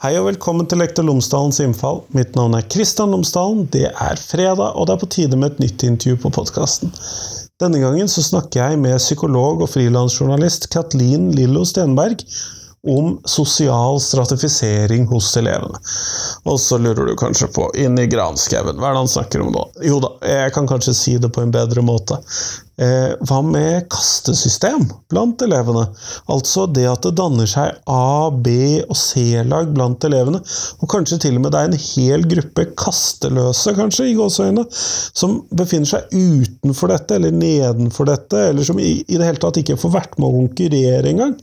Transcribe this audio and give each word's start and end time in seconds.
Hei 0.00 0.14
og 0.16 0.30
velkommen 0.30 0.64
til 0.64 0.78
Lektor 0.80 1.04
Lomsdalens 1.04 1.58
innfall. 1.60 1.98
Mitt 2.16 2.32
navn 2.32 2.54
er 2.56 2.64
Kristian 2.72 3.10
Lomsdalen. 3.12 3.66
Det 3.68 3.90
er 3.90 4.16
fredag, 4.16 4.70
og 4.72 4.86
det 4.88 4.94
er 4.94 5.00
på 5.02 5.08
tide 5.12 5.36
med 5.36 5.50
et 5.50 5.60
nytt 5.60 5.84
intervju 5.84 6.16
på 6.22 6.30
podkasten. 6.38 6.88
Denne 7.60 7.82
gangen 7.82 8.08
så 8.08 8.24
snakker 8.24 8.62
jeg 8.62 8.78
med 8.80 8.96
psykolog 8.96 9.60
og 9.60 9.68
frilansjournalist 9.68 10.70
Katlin 10.72 11.28
Lillo 11.36 11.66
Stenberg 11.68 12.24
om 12.88 13.18
sosial 13.28 14.00
stratifisering 14.00 15.04
hos 15.10 15.28
elevene. 15.36 15.76
Og 16.48 16.56
så 16.64 16.80
lurer 16.80 17.10
du 17.10 17.18
kanskje 17.20 17.50
på, 17.52 17.68
inn 17.76 18.00
i 18.00 18.08
granskauen, 18.08 18.80
hva 18.80 18.94
er 18.94 18.96
det 18.96 19.02
han 19.02 19.14
snakker 19.18 19.44
om 19.44 19.52
nå? 19.52 19.66
Jo 19.84 20.00
da, 20.00 20.14
jeg 20.24 20.56
kan 20.56 20.70
kanskje 20.70 20.96
si 20.96 21.18
det 21.20 21.28
på 21.36 21.44
en 21.44 21.52
bedre 21.52 21.84
måte. 21.84 22.16
Eh, 22.80 23.12
hva 23.28 23.40
med 23.44 23.88
kastesystem 23.92 24.86
blant 25.12 25.42
elevene? 25.44 25.82
Altså 26.32 26.64
det 26.72 26.86
at 26.88 27.04
det 27.04 27.12
danner 27.18 27.48
seg 27.50 27.76
A-, 27.90 28.32
B- 28.32 28.80
og 28.86 28.96
C-lag 28.96 29.74
blant 29.74 30.06
elevene, 30.08 30.40
og 30.80 30.88
kanskje 30.88 31.20
til 31.26 31.36
og 31.36 31.44
med 31.44 31.52
det 31.52 31.60
er 31.60 31.68
en 31.68 31.82
hel 31.84 32.24
gruppe 32.30 32.64
kasteløse, 32.80 33.74
kanskje, 33.76 34.08
i 34.08 34.16
gåseøyne, 34.16 34.64
som 34.72 35.42
befinner 35.52 35.92
seg 35.92 36.16
utenfor 36.16 36.94
dette, 36.94 37.20
eller 37.20 37.36
nedenfor 37.36 38.08
dette, 38.08 38.46
eller 38.50 38.64
som 38.64 38.80
i, 38.80 38.94
i 39.04 39.20
det 39.20 39.28
hele 39.28 39.44
tatt 39.44 39.60
ikke 39.60 39.78
får 39.80 39.96
vært 39.98 40.16
med 40.18 40.30
å 40.30 40.36
konkurrere 40.38 41.12
engang. 41.12 41.36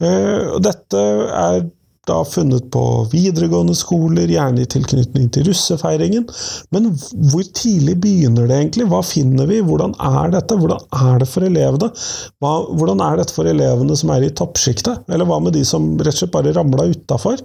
Eh, 0.00 0.58
dette 0.60 1.06
er 1.40 1.64
da 2.08 2.24
funnet 2.24 2.70
på 2.72 2.82
videregående 3.12 3.74
skoler, 3.76 4.30
gjerne 4.30 4.62
i 4.62 4.68
tilknytning 4.72 5.28
til 5.34 5.44
russefeiringen. 5.50 6.24
Men 6.72 6.88
hvor 7.30 7.44
tidlig 7.56 7.98
begynner 8.00 8.48
det 8.48 8.56
egentlig? 8.56 8.86
Hva 8.88 9.02
finner 9.04 9.48
vi? 9.50 9.60
Hvordan 9.64 9.92
er 10.00 10.32
dette? 10.32 10.56
Hvordan 10.56 10.80
er 10.96 11.20
det 11.20 11.28
for 11.28 11.44
elevene? 11.44 11.90
Hva, 12.40 12.54
hvordan 12.78 13.04
er 13.04 13.20
dette 13.20 13.36
for 13.36 13.50
elevene 13.50 13.98
som 14.00 14.14
er 14.14 14.24
i 14.24 14.32
toppsjiktet? 14.32 15.04
Eller 15.12 15.28
hva 15.28 15.42
med 15.44 15.54
de 15.58 15.64
som 15.68 15.92
rett 16.00 16.16
og 16.16 16.22
slett 16.22 16.34
bare 16.34 16.54
ramla 16.56 16.88
utafor? 16.94 17.44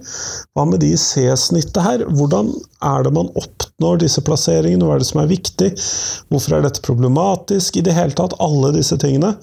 Hva 0.56 0.64
med 0.70 0.80
de 0.82 0.94
i 0.94 1.00
C-snittet 1.00 1.82
her? 1.84 2.06
Hvordan 2.16 2.54
er 2.86 3.04
det 3.04 3.12
man 3.16 3.28
oppnår 3.36 4.00
disse 4.00 4.24
plasseringene? 4.24 4.88
Hva 4.88 4.96
er 4.96 5.04
det 5.04 5.10
som 5.10 5.20
er 5.20 5.30
viktig? 5.30 5.70
Hvorfor 6.32 6.56
er 6.56 6.64
dette 6.64 6.84
problematisk? 6.86 7.76
I 7.76 7.84
det 7.84 7.96
hele 7.96 8.16
tatt, 8.16 8.38
alle 8.40 8.72
disse 8.76 8.96
tingene. 9.04 9.34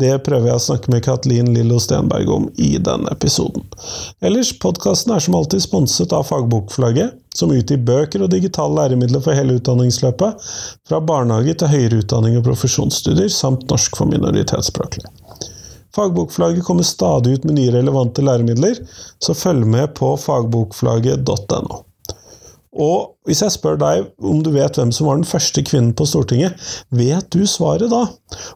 Det 0.00 0.14
prøver 0.26 0.52
jeg 0.52 0.62
å 0.62 0.66
snakke 0.70 0.94
med 0.94 1.04
Katlin 1.06 1.50
Lillo 1.56 1.82
Stenberg 1.82 2.30
om 2.30 2.48
i 2.62 2.76
denne 2.78 3.10
episoden. 3.10 3.66
Ellers, 4.22 4.54
podkasten 4.70 5.14
er 5.14 5.22
som 5.24 5.34
alltid 5.34 5.62
sponset 5.64 6.12
av 6.14 6.28
Fagbokforlaget, 6.28 7.16
som 7.34 7.50
utgir 7.54 7.80
bøker 7.86 8.22
og 8.22 8.30
digitale 8.30 8.76
læremidler 8.78 9.22
for 9.24 9.34
hele 9.34 9.56
utdanningsløpet, 9.58 10.50
fra 10.86 11.00
barnehage 11.02 11.56
til 11.58 11.72
høyere 11.72 12.02
utdanning 12.04 12.38
og 12.38 12.46
profesjonsstudier, 12.46 13.30
samt 13.34 13.66
norsk 13.70 13.98
for 13.98 14.10
minoritetsspråklige. 14.10 15.10
Fagbokforlaget 15.96 16.64
kommer 16.66 16.86
stadig 16.86 17.34
ut 17.34 17.46
med 17.48 17.58
nye 17.58 17.74
relevante 17.74 18.22
læremidler, 18.22 18.78
så 19.18 19.34
følg 19.34 19.66
med 19.66 19.90
på 19.98 20.14
fagbokforlaget.no. 20.22 21.84
Og 22.70 23.16
hvis 23.26 23.40
jeg 23.42 23.50
spør 23.56 23.80
deg 23.80 24.04
om 24.22 24.44
du 24.46 24.52
vet 24.54 24.76
hvem 24.78 24.92
som 24.94 25.08
var 25.08 25.18
den 25.18 25.26
første 25.26 25.64
kvinnen 25.66 25.90
på 25.98 26.06
Stortinget, 26.06 26.54
vet 26.94 27.26
du 27.34 27.42
svaret 27.50 27.90
da? 27.90 28.04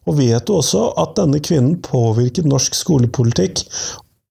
Og 0.07 0.21
vet 0.21 0.47
du 0.47 0.55
også 0.55 0.93
at 1.03 1.17
denne 1.19 1.41
kvinnen 1.43 1.81
påvirket 1.83 2.47
norsk 2.47 2.79
skolepolitikk, 2.79 3.65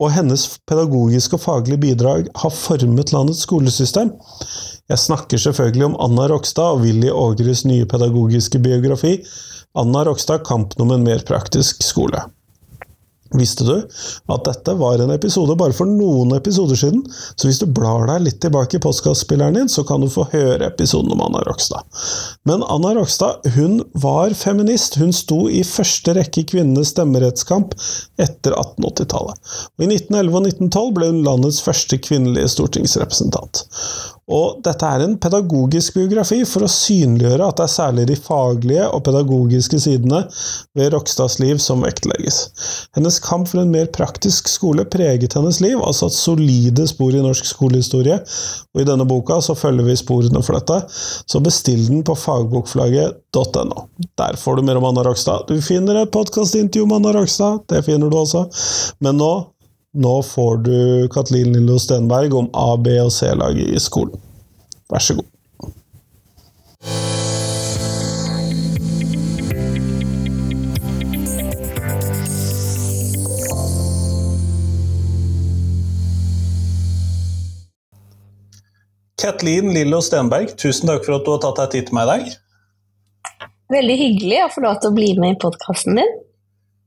og 0.03 0.11
hennes 0.15 0.45
pedagogiske 0.69 1.37
og 1.37 1.43
faglige 1.45 1.81
bidrag 1.81 2.27
har 2.43 2.53
formet 2.53 3.13
landets 3.15 3.45
skolesystem? 3.47 4.11
Jeg 4.91 4.99
snakker 4.99 5.39
selvfølgelig 5.39 5.87
om 5.91 5.97
Anna 6.03 6.27
Rokstad 6.31 6.75
og 6.75 6.83
Willy 6.83 7.09
Ågeres 7.09 7.63
nye 7.65 7.87
pedagogiske 7.89 8.59
biografi, 8.63 9.17
Anna 9.79 10.03
Rokstad 10.05 10.43
kampen 10.45 10.83
om 10.83 10.91
en 10.93 11.05
mer 11.07 11.23
praktisk 11.27 11.83
skole. 11.85 12.19
Visste 13.33 13.65
du 13.65 13.75
at 13.77 14.45
dette 14.45 14.75
var 14.77 15.01
en 15.01 15.13
episode 15.13 15.55
bare 15.57 15.75
for 15.75 15.89
noen 15.89 16.35
episoder 16.37 16.77
siden? 16.79 17.01
Så 17.35 17.49
hvis 17.49 17.61
du 17.61 17.67
blar 17.67 18.05
deg 18.09 18.27
litt 18.27 18.39
tilbake 18.43 18.77
i 18.77 18.83
postkassespilleren 18.83 19.57
din, 19.57 19.71
så 19.71 19.85
kan 19.87 20.03
du 20.03 20.09
få 20.11 20.27
høre 20.33 20.67
episoden 20.67 21.13
om 21.15 21.23
Anna 21.25 21.41
Rokstad. 21.47 21.81
Men 22.49 22.65
Anna 22.67 22.93
Rokstad 22.97 23.47
hun 23.57 23.81
var 24.03 24.35
feminist. 24.37 24.99
Hun 25.01 25.13
sto 25.15 25.47
i 25.49 25.63
første 25.67 26.15
rekke 26.17 26.43
i 26.43 26.47
kvinnenes 26.53 26.93
stemmerettskamp 26.93 27.73
etter 28.21 28.55
1880-tallet. 28.55 29.53
I 29.81 29.89
1911 29.89 30.33
og 30.37 30.49
1912 30.53 30.97
ble 30.97 31.11
hun 31.11 31.23
landets 31.25 31.61
første 31.65 31.99
kvinnelige 32.03 32.53
stortingsrepresentant. 32.55 33.65
Og 34.31 34.61
dette 34.63 34.87
er 34.87 35.03
en 35.03 35.17
pedagogisk 35.19 35.97
biografi 35.97 36.39
for 36.47 36.63
å 36.63 36.71
synliggjøre 36.71 37.47
at 37.49 37.57
det 37.59 37.65
er 37.65 37.73
særlig 37.73 38.05
de 38.07 38.15
faglige 38.15 38.85
og 38.87 39.03
pedagogiske 39.03 39.79
sidene 39.83 40.21
ved 40.77 40.93
Rokstads 40.93 41.39
liv 41.41 41.59
som 41.59 41.83
vektlegges. 41.83 42.37
Hennes 42.95 43.19
kamp 43.23 43.49
for 43.51 43.63
en 43.63 43.73
mer 43.73 43.89
praktisk 43.91 44.47
skole 44.47 44.85
preget 44.87 45.35
hennes 45.35 45.59
liv, 45.63 45.75
og 45.75 45.95
satt 45.97 46.15
solide 46.15 46.87
spor 46.87 47.11
i 47.11 47.23
norsk 47.23 47.49
skolehistorie, 47.51 48.21
og 48.73 48.81
i 48.81 48.87
denne 48.87 49.07
boka 49.09 49.41
så 49.43 49.57
følger 49.59 49.89
vi 49.89 49.99
sporene 49.99 50.43
for 50.45 50.55
dette, 50.59 50.79
så 51.27 51.43
bestill 51.43 51.83
den 51.89 52.05
på 52.07 52.15
fagbokflagget.no. 52.15 53.87
Der 54.19 54.39
får 54.39 54.55
du 54.55 54.63
mer 54.63 54.79
om 54.79 54.87
Anna 54.87 55.03
Rokstad. 55.03 55.49
Du 55.51 55.59
finner 55.61 55.99
et 55.99 56.13
podkastintervju 56.15 56.87
om 56.87 56.95
Anna 56.99 57.11
Rokstad, 57.17 57.65
det 57.67 57.83
finner 57.89 58.07
du 58.07 58.21
også, 58.23 58.47
men 59.03 59.19
nå 59.19 59.33
nå 59.93 60.13
får 60.23 60.57
du 60.57 61.07
Katlin 61.13 61.53
Lillo 61.53 61.79
Stenberg 61.79 62.33
om 62.33 62.49
A-, 62.53 62.77
B- 62.77 62.97
og 63.01 63.11
C-laget 63.13 63.69
i 63.69 63.79
skolen. 63.79 64.17
Vær 64.89 64.99
så 64.99 65.17
god. 65.19 65.29
Katlin 79.23 79.69
Lillo 79.71 80.01
Stenberg, 80.03 80.57
tusen 80.59 80.89
takk 80.89 81.05
for 81.05 81.15
at 81.15 81.23
du 81.23 81.31
har 81.31 81.43
tatt 81.45 81.61
deg 81.61 81.69
tid 81.77 81.87
til 81.87 81.95
meg 81.95 82.09
i 82.09 82.11
dag. 82.11 82.33
Veldig 83.71 83.95
hyggelig 84.01 84.41
å 84.43 84.51
få 84.51 84.63
lov 84.65 84.81
til 84.81 84.91
å 84.91 84.97
bli 84.97 85.13
med 85.21 85.37
i 85.37 85.39
podkasten 85.39 86.01
din. 86.01 86.17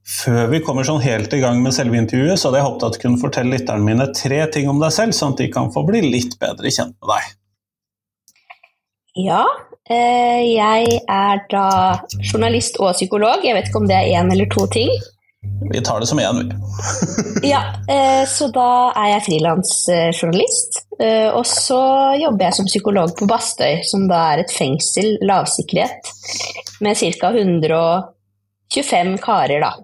Før 0.07 0.45
vi 0.53 0.61
kommer 0.63 0.87
sånn 0.87 1.03
helt 1.03 1.33
i 1.35 1.41
gang 1.43 1.59
med 1.65 1.75
selve 1.75 1.99
intervjuet, 1.99 2.39
så 2.39 2.49
hadde 2.49 2.61
jeg 2.61 2.67
håpet 2.69 2.85
at 2.87 2.95
du 2.95 3.01
kunne 3.03 3.19
fortelle 3.19 3.57
lytterne 3.57 3.83
mine 3.83 4.07
tre 4.15 4.45
ting 4.55 4.69
om 4.71 4.79
deg 4.79 4.95
selv, 4.95 5.17
sånn 5.19 5.35
at 5.35 5.43
de 5.43 5.49
kan 5.51 5.73
få 5.75 5.83
bli 5.89 6.05
litt 6.05 6.37
bedre 6.39 6.71
kjent 6.71 6.95
med 6.95 7.11
deg. 7.11 7.33
Ja, 9.17 9.43
eh, 9.91 10.45
jeg 10.47 11.01
er 11.11 11.43
da 11.51 11.67
journalist 12.21 12.79
og 12.79 12.95
psykolog. 12.95 13.43
Jeg 13.43 13.57
vet 13.57 13.67
ikke 13.67 13.83
om 13.83 13.89
det 13.91 13.97
er 13.99 14.21
én 14.21 14.31
eller 14.31 14.47
to 14.53 14.69
ting. 14.71 14.93
Vi 15.73 15.81
tar 15.83 16.01
det 16.01 16.09
som 16.11 16.21
én, 16.23 16.39
vi. 16.39 16.55
Ja, 17.53 17.63
eh, 17.91 18.23
så 18.31 18.47
da 18.55 18.93
er 18.97 19.11
jeg 19.17 19.25
frilansjournalist. 19.27 20.81
Eh, 21.01 21.29
og 21.35 21.47
så 21.51 21.81
jobber 22.21 22.47
jeg 22.47 22.59
som 22.61 22.71
psykolog 22.71 23.17
på 23.19 23.27
Bastøy, 23.31 23.83
som 23.91 24.07
da 24.11 24.23
er 24.33 24.45
et 24.45 24.55
fengsel, 24.55 25.17
lavsikkerhet, 25.27 26.15
med 26.85 26.95
ca. 27.19 27.33
125 27.35 29.19
karer, 29.27 29.67
da. 29.67 29.75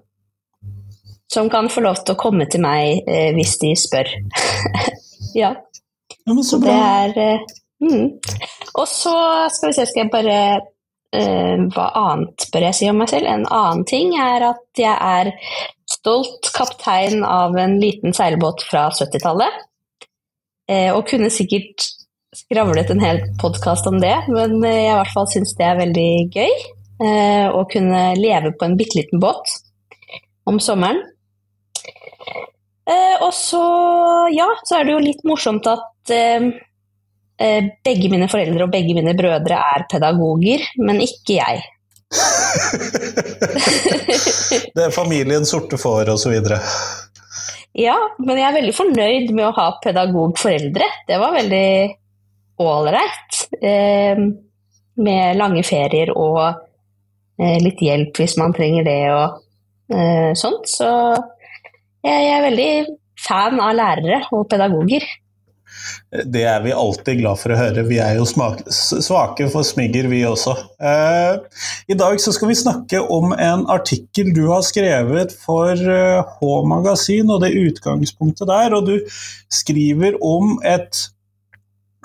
Som 1.32 1.48
kan 1.52 1.70
få 1.72 1.84
lov 1.84 2.02
til 2.02 2.14
å 2.14 2.20
komme 2.20 2.46
til 2.50 2.60
meg 2.64 3.06
eh, 3.08 3.30
hvis 3.36 3.56
de 3.62 3.72
spør. 3.78 4.10
ja. 5.42 5.54
ja 5.54 6.36
så 6.44 6.60
Det 6.60 6.68
bra. 6.68 6.90
er 7.06 7.18
eh, 7.22 7.46
mm. 7.84 8.06
Og 8.76 8.86
så 8.88 9.16
skal 9.52 9.72
vi 9.72 9.76
se, 9.78 9.86
skal 9.88 10.04
jeg 10.04 10.12
bare 10.12 10.38
eh, 11.16 11.64
Hva 11.72 11.88
annet 12.02 12.48
bør 12.52 12.68
jeg 12.68 12.78
si 12.78 12.90
om 12.92 13.00
meg 13.00 13.12
selv? 13.12 13.30
En 13.32 13.48
annen 13.48 13.86
ting 13.88 14.12
er 14.20 14.44
at 14.52 14.82
jeg 14.84 14.92
er 14.92 15.32
stolt 15.92 16.52
kaptein 16.56 17.24
av 17.24 17.56
en 17.58 17.78
liten 17.80 18.14
seilbåt 18.16 18.64
fra 18.68 18.88
70-tallet. 18.92 19.60
Eh, 20.70 20.90
og 20.94 21.06
kunne 21.10 21.30
sikkert 21.32 21.84
skravlet 22.32 22.90
en 22.92 23.02
hel 23.02 23.20
podkast 23.40 23.86
om 23.90 23.98
det, 24.00 24.14
men 24.32 24.56
eh, 24.64 24.86
jeg 24.86 24.92
i 24.92 24.96
hvert 25.00 25.14
fall 25.14 25.28
syns 25.30 25.52
det 25.58 25.68
er 25.68 25.80
veldig 25.80 26.10
gøy. 26.32 26.54
Eh, 27.02 27.46
å 27.50 27.64
kunne 27.70 28.02
leve 28.18 28.54
på 28.56 28.68
en 28.68 28.76
bitte 28.78 29.00
liten 29.00 29.20
båt 29.22 29.56
om 30.48 30.60
sommeren. 30.62 31.02
Eh, 32.82 33.16
og 33.22 33.30
så, 33.36 33.62
ja, 34.34 34.48
så 34.66 34.78
er 34.78 34.84
det 34.86 34.94
jo 34.96 35.04
litt 35.04 35.22
morsomt 35.28 35.66
at 35.70 36.10
eh, 36.14 36.48
eh, 37.38 37.68
begge 37.84 38.10
mine 38.10 38.28
foreldre 38.30 38.66
og 38.66 38.74
begge 38.74 38.96
mine 38.98 39.14
brødre 39.18 39.56
er 39.74 39.86
pedagoger, 39.90 40.60
men 40.82 41.02
ikke 41.04 41.34
jeg. 41.38 41.62
det 44.74 44.82
er 44.88 44.94
familien 44.94 45.46
sorte 45.48 45.78
får, 45.80 46.10
osv. 46.12 46.34
Ja, 47.78 47.96
men 48.20 48.36
jeg 48.36 48.48
er 48.48 48.58
veldig 48.58 48.74
fornøyd 48.76 49.30
med 49.32 49.46
å 49.48 49.56
ha 49.56 49.66
pedagogforeldre. 49.84 50.88
Det 51.08 51.16
var 51.22 51.38
veldig 51.38 51.68
ålreit. 52.62 53.44
Eh, 53.62 54.18
med 55.02 55.38
lange 55.40 55.62
ferier 55.64 56.10
og 56.12 56.42
eh, 57.40 57.58
litt 57.62 57.80
hjelp 57.80 58.18
hvis 58.20 58.36
man 58.40 58.52
trenger 58.56 58.84
det 58.84 59.00
og 59.14 59.38
eh, 59.94 60.32
sånt. 60.36 60.68
Så 60.68 60.90
jeg, 62.06 62.30
er 62.32 62.46
veldig 62.48 62.70
fan 63.22 63.60
av 63.62 63.74
lærere 63.78 64.22
og 64.34 64.48
pedagoger. 64.50 65.04
Det 66.12 66.42
er 66.44 66.60
vi 66.60 66.74
alltid 66.76 67.22
glad 67.22 67.40
for 67.40 67.54
å 67.54 67.56
høre. 67.56 67.84
Vi 67.88 67.96
er 68.02 68.18
jo 68.18 68.26
svake 68.28 69.46
for 69.52 69.64
smigger, 69.64 70.08
vi 70.12 70.20
også. 70.28 70.52
Eh, 70.84 71.62
I 71.88 71.96
dag 71.96 72.20
skal 72.20 72.50
vi 72.50 72.58
snakke 72.58 73.00
om 73.00 73.32
en 73.32 73.64
artikkel 73.72 74.34
du 74.36 74.44
har 74.50 74.60
skrevet 74.66 75.32
for 75.32 75.72
H-magasin, 76.36 77.32
og 77.32 77.40
det 77.46 77.54
utgangspunktet 77.56 78.50
der. 78.52 78.76
Og 78.76 78.90
du 78.90 79.14
skriver 79.52 80.20
om 80.20 80.58
et 80.60 81.06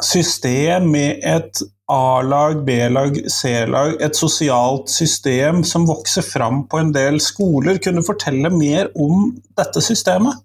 system 0.03 0.91
med 0.93 1.25
et 1.25 1.65
A-lag, 1.87 2.65
B-lag, 2.67 3.15
C-lag, 3.31 3.93
et 4.03 4.15
sosialt 4.19 4.89
system 4.91 5.61
som 5.63 5.85
vokser 5.87 6.25
fram 6.25 6.65
på 6.67 6.81
en 6.81 6.91
del 6.91 7.21
skoler. 7.23 7.79
Kunne 7.79 8.03
fortelle 8.03 8.51
mer 8.51 8.89
om 8.99 9.29
dette 9.55 9.83
systemet? 9.85 10.41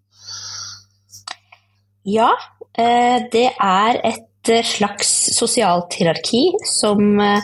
Ja, 2.06 2.30
eh, 2.78 3.26
det 3.32 3.48
er 3.58 3.98
et 4.06 4.52
eh, 4.54 4.62
slags 4.66 5.10
sosialt 5.34 5.98
hierarki 5.98 6.44
som, 6.66 7.18
eh, 7.18 7.42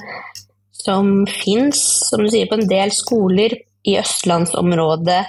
som 0.75 1.27
fins, 1.27 1.83
som 2.07 2.23
du 2.23 2.31
sier, 2.31 2.47
på 2.47 2.61
en 2.61 2.71
del 2.71 2.95
skoler 2.95 3.59
i 3.83 3.99
østlandsområdet 3.99 5.25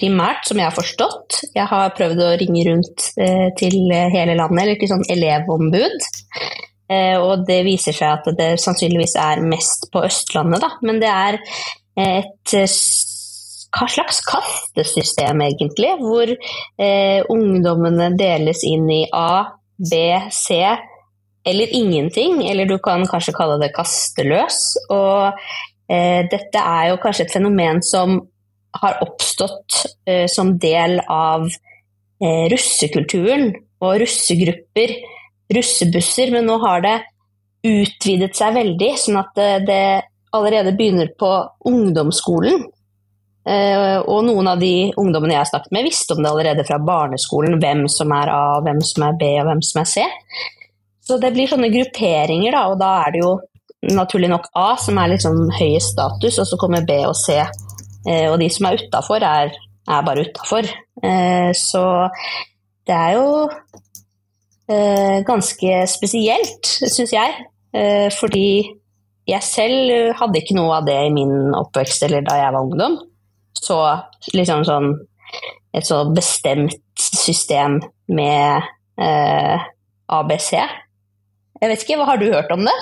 primært, 0.00 0.44
som 0.48 0.60
jeg 0.60 0.68
har 0.68 0.76
forstått. 0.76 1.42
Jeg 1.56 1.68
har 1.72 1.96
prøvd 1.96 2.20
å 2.24 2.34
ringe 2.40 2.62
rundt 2.70 3.10
til 3.60 3.74
hele 3.92 4.32
landet, 4.32 4.62
eller 4.62 4.78
til 4.80 4.88
sånn 4.88 5.04
elevombud. 5.12 6.06
Eh, 6.90 7.16
og 7.20 7.46
det 7.46 7.60
viser 7.66 7.94
seg 7.94 8.18
at 8.18 8.28
det 8.38 8.50
sannsynligvis 8.62 9.14
er 9.20 9.44
mest 9.46 9.88
på 9.92 10.02
Østlandet, 10.08 10.64
da. 10.64 10.72
Men 10.86 10.98
det 11.02 11.12
er 11.12 11.38
et 12.00 12.54
eh, 12.58 12.78
hva 13.70 13.86
slags 13.86 14.18
kastesystem, 14.26 15.42
egentlig, 15.46 15.92
hvor 16.02 16.30
eh, 16.30 17.20
ungdommene 17.30 18.10
deles 18.18 18.64
inn 18.66 18.88
i 18.90 19.04
A, 19.14 19.44
B, 19.78 20.00
C 20.34 20.58
eller 21.46 21.74
ingenting. 21.74 22.42
Eller 22.50 22.66
du 22.66 22.78
kan 22.82 23.06
kanskje 23.08 23.36
kalle 23.36 23.60
det 23.62 23.72
kasteløs. 23.76 24.60
Og 24.90 25.30
eh, 25.90 26.26
dette 26.30 26.64
er 26.64 26.90
jo 26.90 27.00
kanskje 27.02 27.28
et 27.28 27.36
fenomen 27.38 27.82
som 27.86 28.18
har 28.80 29.00
oppstått 29.02 29.84
eh, 30.06 30.26
som 30.30 30.56
del 30.62 31.00
av 31.10 31.46
eh, 31.46 32.44
russekulturen 32.52 33.50
og 33.80 33.96
russegrupper 34.02 34.98
russebusser, 35.54 36.30
men 36.34 36.46
nå 36.46 36.58
har 36.62 36.84
det 36.84 36.96
utvidet 37.66 38.36
seg 38.36 38.54
veldig, 38.56 38.90
sånn 38.98 39.20
at 39.20 39.32
det, 39.36 39.48
det 39.68 39.82
allerede 40.36 40.74
begynner 40.76 41.10
på 41.18 41.30
ungdomsskolen. 41.68 42.62
Uh, 43.40 43.98
og 44.04 44.26
noen 44.26 44.50
av 44.52 44.60
de 44.60 44.90
ungdommene 45.00 45.32
jeg 45.34 45.40
har 45.40 45.48
snakket 45.48 45.74
med, 45.74 45.86
visste 45.88 46.14
om 46.14 46.22
det 46.22 46.30
allerede 46.30 46.64
fra 46.68 46.78
barneskolen, 46.84 47.56
hvem 47.60 47.86
som 47.90 48.12
er 48.14 48.32
A, 48.32 48.42
hvem 48.64 48.82
som 48.84 49.06
er 49.08 49.16
B 49.20 49.30
og 49.40 49.48
hvem 49.48 49.62
som 49.64 49.80
er 49.82 49.88
C. 49.90 50.04
Så 51.08 51.16
det 51.20 51.32
blir 51.34 51.50
sånne 51.50 51.72
grupperinger, 51.72 52.54
da, 52.54 52.66
og 52.70 52.78
da 52.80 52.92
er 53.06 53.14
det 53.14 53.24
jo 53.24 53.32
naturlig 53.96 54.28
nok 54.28 54.50
A 54.60 54.68
som 54.78 55.00
er 55.00 55.14
liksom 55.14 55.40
høyest 55.56 55.96
status, 55.96 56.38
og 56.38 56.48
så 56.50 56.60
kommer 56.60 56.86
B 56.86 57.00
og 57.08 57.16
C. 57.18 57.40
Uh, 58.06 58.28
og 58.30 58.38
de 58.40 58.48
som 58.52 58.68
er 58.68 58.80
utafor, 58.84 59.24
er, 59.24 59.54
er, 59.88 60.06
bare 60.06 60.28
utafor. 60.28 60.68
Uh, 61.00 61.50
så 61.56 61.84
det 62.86 62.96
er 62.96 63.16
jo 63.16 63.48
Eh, 63.50 63.89
ganske 65.26 65.78
spesielt, 65.90 66.68
syns 66.86 67.14
jeg. 67.14 67.46
Eh, 67.76 68.08
fordi 68.14 68.70
jeg 69.30 69.46
selv 69.46 70.16
hadde 70.18 70.40
ikke 70.40 70.56
noe 70.58 70.80
av 70.80 70.88
det 70.88 70.96
i 71.06 71.12
min 71.14 71.54
oppvekst 71.54 72.02
eller 72.06 72.24
da 72.26 72.38
jeg 72.40 72.54
var 72.56 72.66
ungdom. 72.66 72.98
Så 73.54 73.78
liksom 74.34 74.64
sånn 74.66 74.92
et 75.76 75.86
så 75.86 76.02
bestemt 76.10 76.78
system 76.98 77.78
med 78.10 78.66
eh, 78.98 79.66
ABC. 80.10 80.52
Jeg 81.60 81.70
vet 81.70 81.82
ikke, 81.84 81.98
hva 82.00 82.08
Har 82.08 82.18
du 82.18 82.30
hørt 82.32 82.50
om 82.50 82.64
det? 82.66 82.74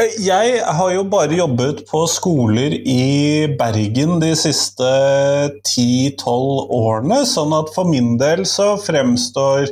Eh, 0.00 0.16
jeg 0.24 0.58
har 0.78 0.90
jo 0.92 1.04
bare 1.06 1.38
jobbet 1.38 1.84
på 1.90 2.02
skoler 2.10 2.74
i 2.74 3.46
Bergen 3.58 4.18
de 4.22 4.32
siste 4.38 4.90
10-12 5.62 6.72
årene, 6.80 7.22
sånn 7.28 7.54
at 7.54 7.70
for 7.76 7.86
min 7.88 8.16
del 8.18 8.42
så 8.48 8.74
fremstår 8.82 9.70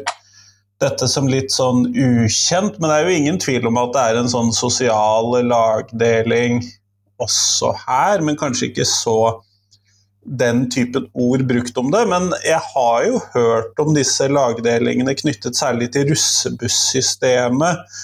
dette 0.83 1.07
som 1.09 1.29
litt 1.31 1.53
sånn 1.55 1.87
ukjent, 1.93 2.79
men 2.81 2.91
det 2.91 2.97
er 2.97 3.09
jo 3.09 3.19
ingen 3.19 3.41
tvil 3.43 3.69
om 3.71 3.79
at 3.81 3.93
det 3.95 4.05
er 4.05 4.21
en 4.21 4.31
sånn 4.31 4.51
sosial 4.55 5.37
lagdeling 5.47 6.63
også 7.23 7.71
her, 7.85 8.25
men 8.27 8.39
kanskje 8.39 8.71
ikke 8.73 8.87
så 8.89 9.19
den 10.25 10.65
typen 10.73 11.07
ord 11.13 11.45
brukt 11.47 11.79
om 11.79 11.91
det. 11.93 12.03
Men 12.11 12.33
jeg 12.45 12.61
har 12.75 13.07
jo 13.07 13.21
hørt 13.35 13.81
om 13.83 13.95
disse 13.97 14.29
lagdelingene 14.31 15.15
knyttet 15.21 15.59
særlig 15.59 15.91
til 15.95 16.09
russebussystemet, 16.11 17.99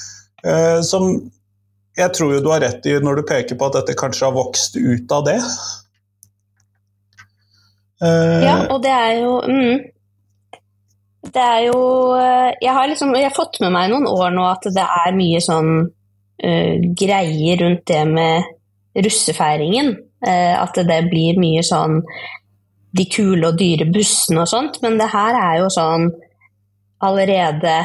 eh, 0.45 0.81
som 0.87 1.15
jeg 1.99 2.15
tror 2.17 2.35
jo 2.37 2.43
du 2.45 2.51
har 2.53 2.63
rett 2.65 2.87
i 2.87 2.97
når 3.03 3.21
du 3.21 3.29
peker 3.29 3.59
på 3.59 3.69
at 3.69 3.81
dette 3.81 3.99
kanskje 3.99 4.29
har 4.29 4.37
vokst 4.37 4.77
ut 4.79 5.17
av 5.17 5.25
det. 5.27 5.39
Eh, 8.01 8.45
ja, 8.47 8.61
og 8.71 8.81
det 8.85 8.93
er 8.95 9.17
jo 9.21 9.41
mm, 9.45 9.89
det 11.35 11.43
er 11.43 11.65
jo 11.69 11.81
eh, 12.19 12.50
jeg 12.61 12.75
har, 12.75 12.88
liksom, 12.91 13.15
jeg 13.17 13.29
har 13.29 13.37
fått 13.37 13.61
med 13.62 13.75
meg 13.75 13.91
noen 13.93 14.09
år 14.11 14.35
nå 14.35 14.47
at 14.50 14.69
det 14.75 14.85
er 14.85 15.17
mye 15.17 15.41
sånn 15.44 15.71
uh, 15.87 16.75
greier 16.99 17.61
rundt 17.65 17.85
det 17.91 18.03
med 18.09 19.05
russefeiringen. 19.06 19.94
Uh, 20.21 20.55
at 20.61 20.77
det 20.88 21.00
blir 21.09 21.41
mye 21.41 21.62
sånn 21.65 22.00
de 22.97 23.06
kule 23.06 23.53
og 23.53 23.59
dyre 23.61 23.87
bussene 23.93 24.44
og 24.44 24.50
sånt. 24.50 24.81
Men 24.85 24.99
det 25.00 25.11
her 25.12 25.38
er 25.38 25.61
jo 25.62 25.71
sånn 25.73 26.09
allerede 27.00 27.76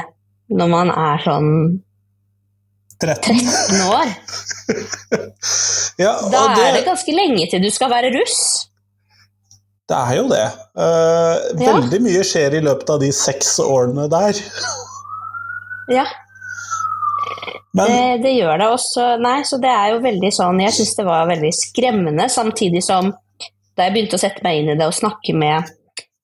når 0.55 0.71
man 0.71 0.91
er 0.91 1.23
sånn 1.25 1.51
13, 3.01 3.41
13 3.43 3.81
år. 3.91 4.11
ja, 6.03 6.13
da 6.31 6.45
er 6.47 6.55
det... 6.55 6.69
det 6.79 6.85
ganske 6.87 7.15
lenge 7.15 7.49
til 7.51 7.63
du 7.63 7.69
skal 7.73 7.91
være 7.91 8.13
russ. 8.15 8.39
Det 9.85 9.97
er 9.97 10.15
jo 10.17 10.27
det. 10.31 10.45
Uh, 10.73 11.35
ja. 11.61 11.75
Veldig 11.77 12.01
mye 12.01 12.21
skjer 12.25 12.57
i 12.57 12.63
løpet 12.65 12.89
av 12.95 13.01
de 13.03 13.11
seks 13.13 13.57
årene 13.61 14.07
der. 14.11 14.39
ja. 15.99 16.05
Men, 17.75 17.91
det, 17.91 18.03
det, 18.23 18.33
gjør 18.37 18.57
det 18.61 18.67
også. 18.71 19.05
Nei, 19.21 19.37
så 19.45 19.59
det 19.61 19.69
er 19.69 19.89
jo 19.91 19.97
veldig 19.99 20.29
sånn 20.31 20.61
Jeg 20.63 20.71
syns 20.77 20.93
det 20.95 21.03
var 21.03 21.25
veldig 21.27 21.49
skremmende, 21.57 22.27
samtidig 22.31 22.79
som 22.85 23.11
da 23.75 23.89
jeg 23.89 23.91
begynte 23.91 24.15
å 24.15 24.21
sette 24.21 24.39
meg 24.45 24.61
inn 24.61 24.69
i 24.71 24.77
det 24.79 24.85
og 24.87 24.95
snakke 24.95 25.33
med 25.35 25.67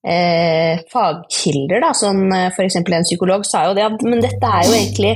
eh, 0.08 0.80
fagkilder, 0.88 1.82
da, 1.84 1.90
sånn 1.92 2.22
eh, 2.32 2.46
f.eks. 2.48 2.78
en 2.80 3.04
psykolog 3.04 3.44
sa 3.44 3.66
jo 3.66 3.74
det 3.76 3.84
at 3.84 4.06
men 4.06 4.24
dette 4.24 4.48
er 4.48 4.64
jo 4.64 4.72
egentlig 4.72 5.10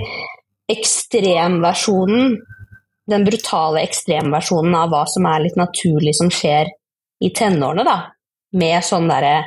ekstremversjonen, 0.69 2.35
den 3.09 3.25
brutale 3.25 3.87
ekstremversjonen 3.87 4.77
av 4.77 4.93
hva 4.93 5.07
som 5.09 5.25
er 5.31 5.47
litt 5.47 5.57
naturlig 5.57 6.13
som 6.21 6.29
skjer 6.29 6.69
i 7.25 7.33
tenårene, 7.33 7.87
da 7.89 7.97
med 8.53 8.85
sånn 8.85 9.09
derre 9.11 9.39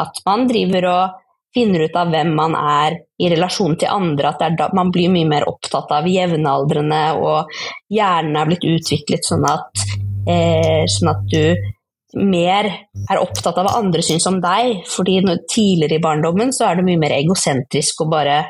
at 0.00 0.22
man 0.26 0.46
driver 0.48 0.88
og 0.88 1.18
finner 1.52 1.84
ut 1.84 1.96
av 2.00 2.08
hvem 2.12 2.30
man 2.34 2.54
er 2.56 2.96
i 3.20 3.28
relasjon 3.28 3.76
til 3.80 3.92
andre, 3.92 4.32
at 4.32 4.56
da, 4.56 4.70
man 4.76 4.90
blir 4.92 5.12
mye 5.12 5.28
mer 5.28 5.44
opptatt 5.50 5.92
av 5.92 6.08
jevnaldrende, 6.08 7.02
og 7.20 7.52
hjernen 7.92 8.38
er 8.40 8.48
blitt 8.48 8.64
utviklet 8.64 9.28
sånn 9.28 9.44
at, 9.50 9.84
eh, 10.24 10.88
sånn 10.88 11.12
at 11.12 11.26
du 11.28 12.22
mer 12.24 12.68
er 13.08 13.20
opptatt 13.20 13.56
av 13.56 13.66
hva 13.66 13.76
andre 13.80 14.02
syns 14.04 14.26
om 14.28 14.40
deg. 14.40 14.82
fordi 14.86 15.20
tidligere 15.48 15.96
i 15.96 16.02
barndommen 16.02 16.52
så 16.52 16.70
er 16.70 16.76
du 16.76 16.82
mye 16.82 16.98
mer 16.98 17.12
egosentrisk 17.16 18.00
og 18.04 18.10
bare 18.10 18.44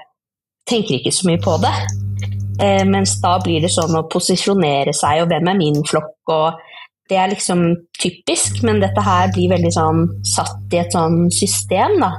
tenker 0.67 0.99
ikke 0.99 1.13
så 1.13 1.29
mye 1.29 1.43
på 1.43 1.59
det. 1.63 1.75
Eh, 2.61 2.85
mens 2.85 3.21
da 3.21 3.39
blir 3.43 3.61
det 3.61 3.71
sånn 3.71 3.95
å 3.99 4.09
posisjonere 4.11 4.95
seg, 4.95 5.23
og 5.23 5.29
hvem 5.29 5.49
er 5.49 5.59
min 5.59 5.83
flokk, 5.83 6.19
og 6.29 6.55
det 7.11 7.19
er 7.19 7.33
liksom 7.33 7.65
typisk, 8.01 8.63
men 8.67 8.81
dette 8.83 9.03
her 9.05 9.33
blir 9.35 9.51
veldig 9.53 9.73
sånn 9.75 10.05
satt 10.27 10.75
i 10.75 10.81
et 10.81 10.95
sånn 10.95 11.27
system, 11.35 11.99
da. 12.03 12.13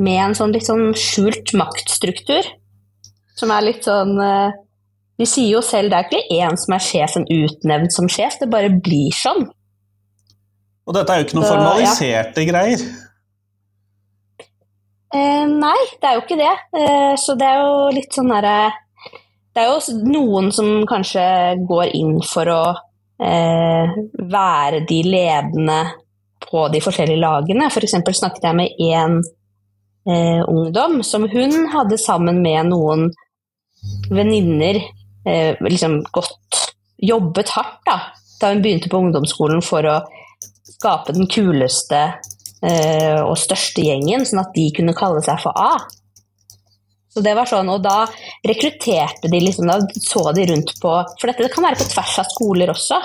Med 0.00 0.20
en 0.22 0.36
sånn 0.38 0.54
litt 0.54 0.68
sånn 0.68 0.94
skjult 0.96 1.52
maktstruktur. 1.58 2.46
Som 3.36 3.52
er 3.54 3.66
litt 3.66 3.86
sånn 3.86 4.16
eh, 4.20 4.56
De 5.20 5.26
sier 5.28 5.54
jo 5.54 5.60
selv 5.64 5.92
det 5.92 5.98
er 5.98 6.06
ikke 6.08 6.36
én 6.40 6.56
som 6.60 6.74
er 6.76 6.84
sjefen 6.84 7.26
utnevnt 7.28 7.92
som 7.92 8.08
sjef, 8.08 8.38
det 8.40 8.48
bare 8.52 8.72
blir 8.72 9.12
sånn. 9.16 9.44
Og 10.88 10.96
dette 10.96 11.12
er 11.12 11.20
jo 11.20 11.26
ikke 11.28 11.36
noen 11.36 11.46
Så, 11.46 11.54
formaliserte 11.54 12.44
ja. 12.44 12.48
greier? 12.48 12.84
Eh, 15.10 15.46
nei, 15.50 15.80
det 16.00 16.08
er 16.08 16.16
jo 16.16 16.22
ikke 16.24 16.38
det. 16.40 16.54
Eh, 16.80 17.12
så 17.20 17.36
det 17.36 17.48
er 17.50 17.60
jo 17.60 17.74
litt 17.98 18.14
sånn 18.14 18.30
derre 18.30 18.70
Det 19.50 19.64
er 19.64 19.68
jo 19.68 19.98
noen 20.06 20.48
som 20.54 20.86
kanskje 20.88 21.24
går 21.68 21.92
inn 21.98 22.20
for 22.24 22.48
å 22.48 22.62
eh, 23.22 23.98
være 24.32 24.84
de 24.88 25.00
ledende 25.06 25.80
på 26.50 26.68
de 26.72 26.80
forskjellige 26.82 27.20
lagene. 27.20 27.68
F.eks. 27.70 27.98
For 28.04 28.16
snakket 28.16 28.48
jeg 28.48 28.58
med 28.58 28.80
én 28.80 29.18
eh, 30.08 30.42
ungdom 30.48 31.02
som 31.06 31.28
hun 31.30 31.68
hadde 31.74 32.00
sammen 32.00 32.40
med 32.42 32.70
noen 32.72 33.10
venninner 34.10 34.80
eh, 35.26 35.56
liksom 35.60 36.02
gått 36.12 36.66
Jobbet 37.00 37.48
hardt 37.54 37.78
da, 37.88 37.94
da 38.40 38.50
hun 38.52 38.58
begynte 38.60 38.90
på 38.92 38.98
ungdomsskolen 39.00 39.62
for 39.64 39.86
å 39.88 39.94
skape 40.68 41.14
den 41.16 41.30
kuleste 41.32 42.00
eh, 42.60 43.20
og 43.22 43.38
største 43.40 43.86
gjengen, 43.86 44.26
sånn 44.28 44.42
at 44.42 44.52
de 44.52 44.66
kunne 44.76 44.92
kalle 44.96 45.22
seg 45.24 45.40
for 45.40 45.56
A. 45.56 45.78
Så 47.10 47.22
det 47.24 47.32
var 47.34 47.48
sånn, 47.50 47.68
Og 47.72 47.82
da 47.82 48.04
rekrutterte 48.46 49.30
de 49.30 49.40
liksom, 49.42 49.66
da 49.66 49.80
så 49.98 50.30
de 50.36 50.46
rundt 50.52 50.76
på 50.82 50.92
For 51.18 51.30
dette 51.30 51.42
det 51.46 51.52
kan 51.54 51.66
være 51.66 51.80
på 51.80 51.88
tvers 51.90 52.18
av 52.22 52.30
skoler 52.30 52.70
også. 52.70 53.00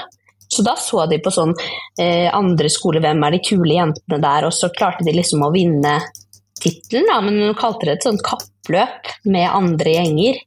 Så 0.47 0.63
da 0.65 0.75
så 0.77 1.07
de 1.09 1.17
på 1.19 1.33
sånn 1.33 1.55
eh, 1.99 2.29
andre 2.29 2.69
skoler, 2.69 3.01
hvem 3.01 3.23
er 3.25 3.33
de 3.33 3.41
kule 3.43 3.73
jentene 3.73 4.21
der, 4.21 4.45
og 4.45 4.53
så 4.53 4.69
klarte 4.73 5.03
de 5.07 5.15
liksom 5.15 5.41
å 5.43 5.49
vinne 5.51 5.97
tittelen, 6.61 7.07
da, 7.09 7.17
men 7.25 7.41
hun 7.41 7.57
kalte 7.57 7.89
det 7.89 7.95
et 7.97 8.05
sånt 8.05 8.23
kappløp 8.23 9.09
med 9.25 9.49
andre 9.49 9.95
gjenger. 9.97 10.37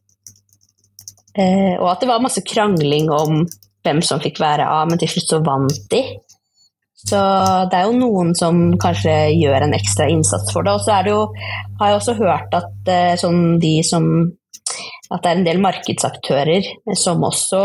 Eh, 1.34 1.74
og 1.76 1.90
at 1.90 2.02
det 2.02 2.10
var 2.10 2.22
masse 2.22 2.44
krangling 2.46 3.10
om 3.12 3.42
hvem 3.86 4.00
som 4.06 4.22
fikk 4.22 4.40
være 4.42 4.66
A, 4.70 4.84
men 4.88 5.02
til 5.02 5.10
slutt 5.12 5.34
så 5.34 5.42
vant 5.44 5.82
de. 5.92 6.02
Så 6.98 7.18
det 7.70 7.78
er 7.78 7.86
jo 7.86 7.98
noen 8.00 8.32
som 8.34 8.58
kanskje 8.80 9.14
gjør 9.36 9.68
en 9.68 9.76
ekstra 9.76 10.08
innsats 10.10 10.50
for 10.54 10.66
det. 10.66 10.74
Og 10.74 10.82
så 10.82 10.96
er 10.96 11.06
det 11.06 11.14
jo, 11.14 11.22
har 11.78 11.92
jeg 11.92 12.00
også 12.00 12.16
hørt 12.18 12.58
at 12.58 12.90
eh, 12.90 13.14
sånn 13.20 13.56
de 13.62 13.78
som 13.86 14.10
At 15.08 15.22
det 15.24 15.30
er 15.30 15.38
en 15.38 15.46
del 15.46 15.60
markedsaktører 15.64 16.66
som 16.98 17.22
også 17.24 17.60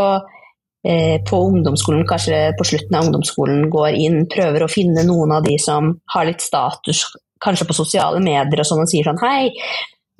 eh, 0.88 1.18
på 1.28 1.40
ungdomsskolen, 1.50 2.06
kanskje 2.08 2.54
på 2.56 2.68
slutten 2.70 2.96
av 2.96 3.10
ungdomsskolen, 3.10 3.66
går 3.74 3.98
inn, 4.00 4.22
prøver 4.32 4.64
å 4.64 4.72
finne 4.72 5.04
noen 5.04 5.34
av 5.36 5.44
de 5.44 5.58
som 5.60 5.90
har 6.14 6.30
litt 6.30 6.40
status, 6.40 7.02
kanskje 7.44 7.68
på 7.68 7.76
sosiale 7.76 8.22
medier 8.24 8.64
og 8.64 8.70
sånn, 8.70 8.86
og 8.86 8.88
sier 8.88 9.10
sånn 9.10 9.20
Hei, 9.20 9.52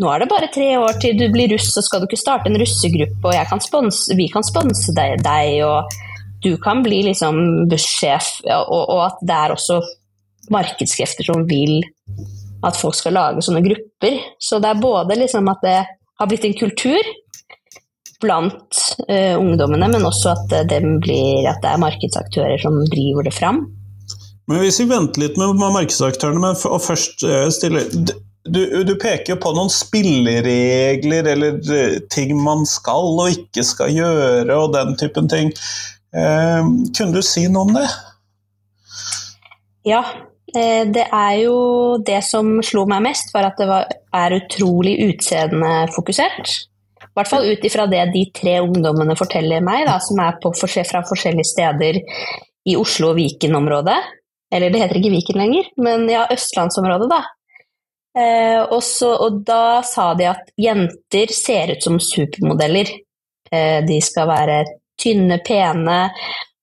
nå 0.04 0.12
er 0.12 0.20
det 0.20 0.30
bare 0.34 0.52
tre 0.52 0.74
år 0.82 1.00
til 1.00 1.16
du 1.16 1.30
blir 1.32 1.54
russ, 1.54 1.70
så 1.72 1.84
skal 1.86 2.04
du 2.04 2.10
ikke 2.10 2.20
starte 2.20 2.52
en 2.52 2.60
russegruppe, 2.60 3.24
og 3.24 3.52
kan 3.54 3.64
sponse, 3.64 4.18
vi 4.20 4.28
kan 4.34 4.44
sponse 4.44 4.92
deg, 4.98 5.24
deg, 5.24 5.64
og 5.64 5.96
du 6.44 6.56
kan 6.62 6.84
bli 6.84 7.02
liksom 7.08 7.68
bussjef, 7.72 8.38
og, 8.52 8.72
og, 8.84 9.02
at 9.08 9.22
det 9.24 9.36
er 9.40 9.56
også 9.56 9.80
markedskrefter 10.54 11.28
som 11.28 11.46
vil 11.48 11.82
at 12.64 12.80
folk 12.80 12.96
skal 12.96 13.16
lage 13.18 13.44
sånne 13.44 13.64
grupper. 13.66 14.20
Så 14.40 14.60
det 14.64 14.72
er 14.72 14.82
både 14.82 15.20
liksom 15.20 15.48
at 15.52 15.64
det 15.64 15.78
har 15.84 16.30
blitt 16.30 16.48
en 16.48 16.58
kultur 16.60 17.14
blant 18.24 18.82
uh, 19.10 19.36
ungdommene, 19.36 19.90
men 19.92 20.08
også 20.08 20.32
at 20.32 20.54
det, 20.70 20.80
blir, 21.04 21.48
at 21.50 21.60
det 21.64 21.74
er 21.74 21.82
markedsaktører 21.82 22.62
som 22.62 22.80
driver 22.92 23.28
det 23.28 23.36
fram. 23.36 23.66
Men 24.48 24.60
hvis 24.64 24.80
vi 24.80 24.90
venter 24.92 25.24
litt 25.24 25.40
med 25.40 25.60
markedsaktørene, 25.60 26.54
og 26.70 26.84
først 26.84 27.26
uh, 27.28 27.48
stiller 27.52 27.88
du, 28.44 28.60
du, 28.84 28.96
peker 29.00 29.34
jo 29.34 29.40
på 29.40 29.54
noen 29.56 29.72
spilleregler 29.72 31.30
eller 31.32 31.60
ting 32.12 32.34
man 32.44 32.66
skal 32.68 33.14
og 33.16 33.38
ikke 33.38 33.64
skal 33.64 33.94
gjøre, 33.96 34.58
og 34.58 34.74
den 34.76 34.98
typen 35.00 35.30
ting. 35.32 35.54
Eh, 36.14 36.68
kunne 36.98 37.14
du 37.16 37.24
si 37.26 37.48
noe 37.50 37.68
om 37.68 37.74
det? 37.78 37.88
Ja, 39.90 40.04
eh, 40.56 40.84
det 40.88 41.08
er 41.10 41.38
jo 41.42 41.58
det 42.06 42.22
som 42.28 42.56
slo 42.64 42.86
meg 42.90 43.04
mest, 43.08 43.34
var 43.36 43.50
at 43.50 43.60
det 43.60 43.68
var, 43.70 43.90
er 44.16 44.38
utrolig 44.38 44.96
utseendefokusert. 45.10 46.54
I 47.04 47.14
hvert 47.18 47.30
fall 47.30 47.46
ut 47.46 47.66
ifra 47.68 47.86
det 47.90 48.08
de 48.14 48.24
tre 48.34 48.58
ungdommene 48.64 49.18
forteller 49.18 49.62
meg, 49.62 49.86
da, 49.90 50.00
som 50.02 50.22
er 50.24 50.40
på, 50.42 50.54
fra 50.58 51.04
forskjellige 51.06 51.50
steder 51.52 52.00
i 52.66 52.78
Oslo- 52.80 53.12
og 53.12 53.20
Viken-området. 53.20 54.00
Eller 54.54 54.74
det 54.74 54.82
heter 54.82 55.00
ikke 55.00 55.14
Viken 55.14 55.42
lenger, 55.42 55.70
men 55.82 56.06
ja, 56.10 56.28
østlandsområdet, 56.34 57.10
da. 57.12 57.22
Eh, 58.14 58.62
også, 58.70 59.10
og 59.26 59.42
da 59.46 59.82
sa 59.86 60.12
de 60.18 60.28
at 60.30 60.52
jenter 60.62 61.34
ser 61.34 61.74
ut 61.74 61.86
som 61.86 61.98
supermodeller. 62.02 62.92
Eh, 63.50 63.80
de 63.86 64.00
skal 64.06 64.30
være 64.30 64.58
tynne, 65.04 65.40
pene, 65.46 66.00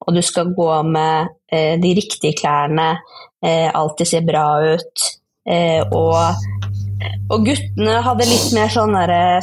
og 0.00 0.16
du 0.16 0.22
skal 0.24 0.52
gå 0.56 0.70
med 0.88 1.28
eh, 1.52 1.76
de 1.80 1.94
riktige 1.96 2.38
klærne, 2.40 2.92
eh, 3.44 3.68
alltid 3.68 4.08
se 4.08 4.20
bra 4.26 4.46
ut. 4.72 5.04
Eh, 5.50 5.80
og, 5.96 6.40
og, 7.30 7.44
guttene 7.46 7.98
hadde 8.04 8.28
litt 8.28 8.50
mer 8.56 8.72
sånn 8.72 8.96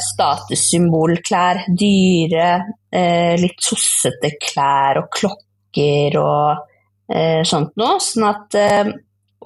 statussymbolklær. 0.08 1.64
Dyre, 1.68 2.50
eh, 2.90 3.34
litt 3.40 3.62
sossete 3.64 4.34
klær 4.42 5.02
og 5.02 5.10
klokker 5.14 6.18
og 6.22 6.66
eh, 7.12 7.42
sånt 7.46 7.74
noe. 7.78 7.98
Sånn 8.02 8.28
at 8.28 8.58
eh, 8.58 8.94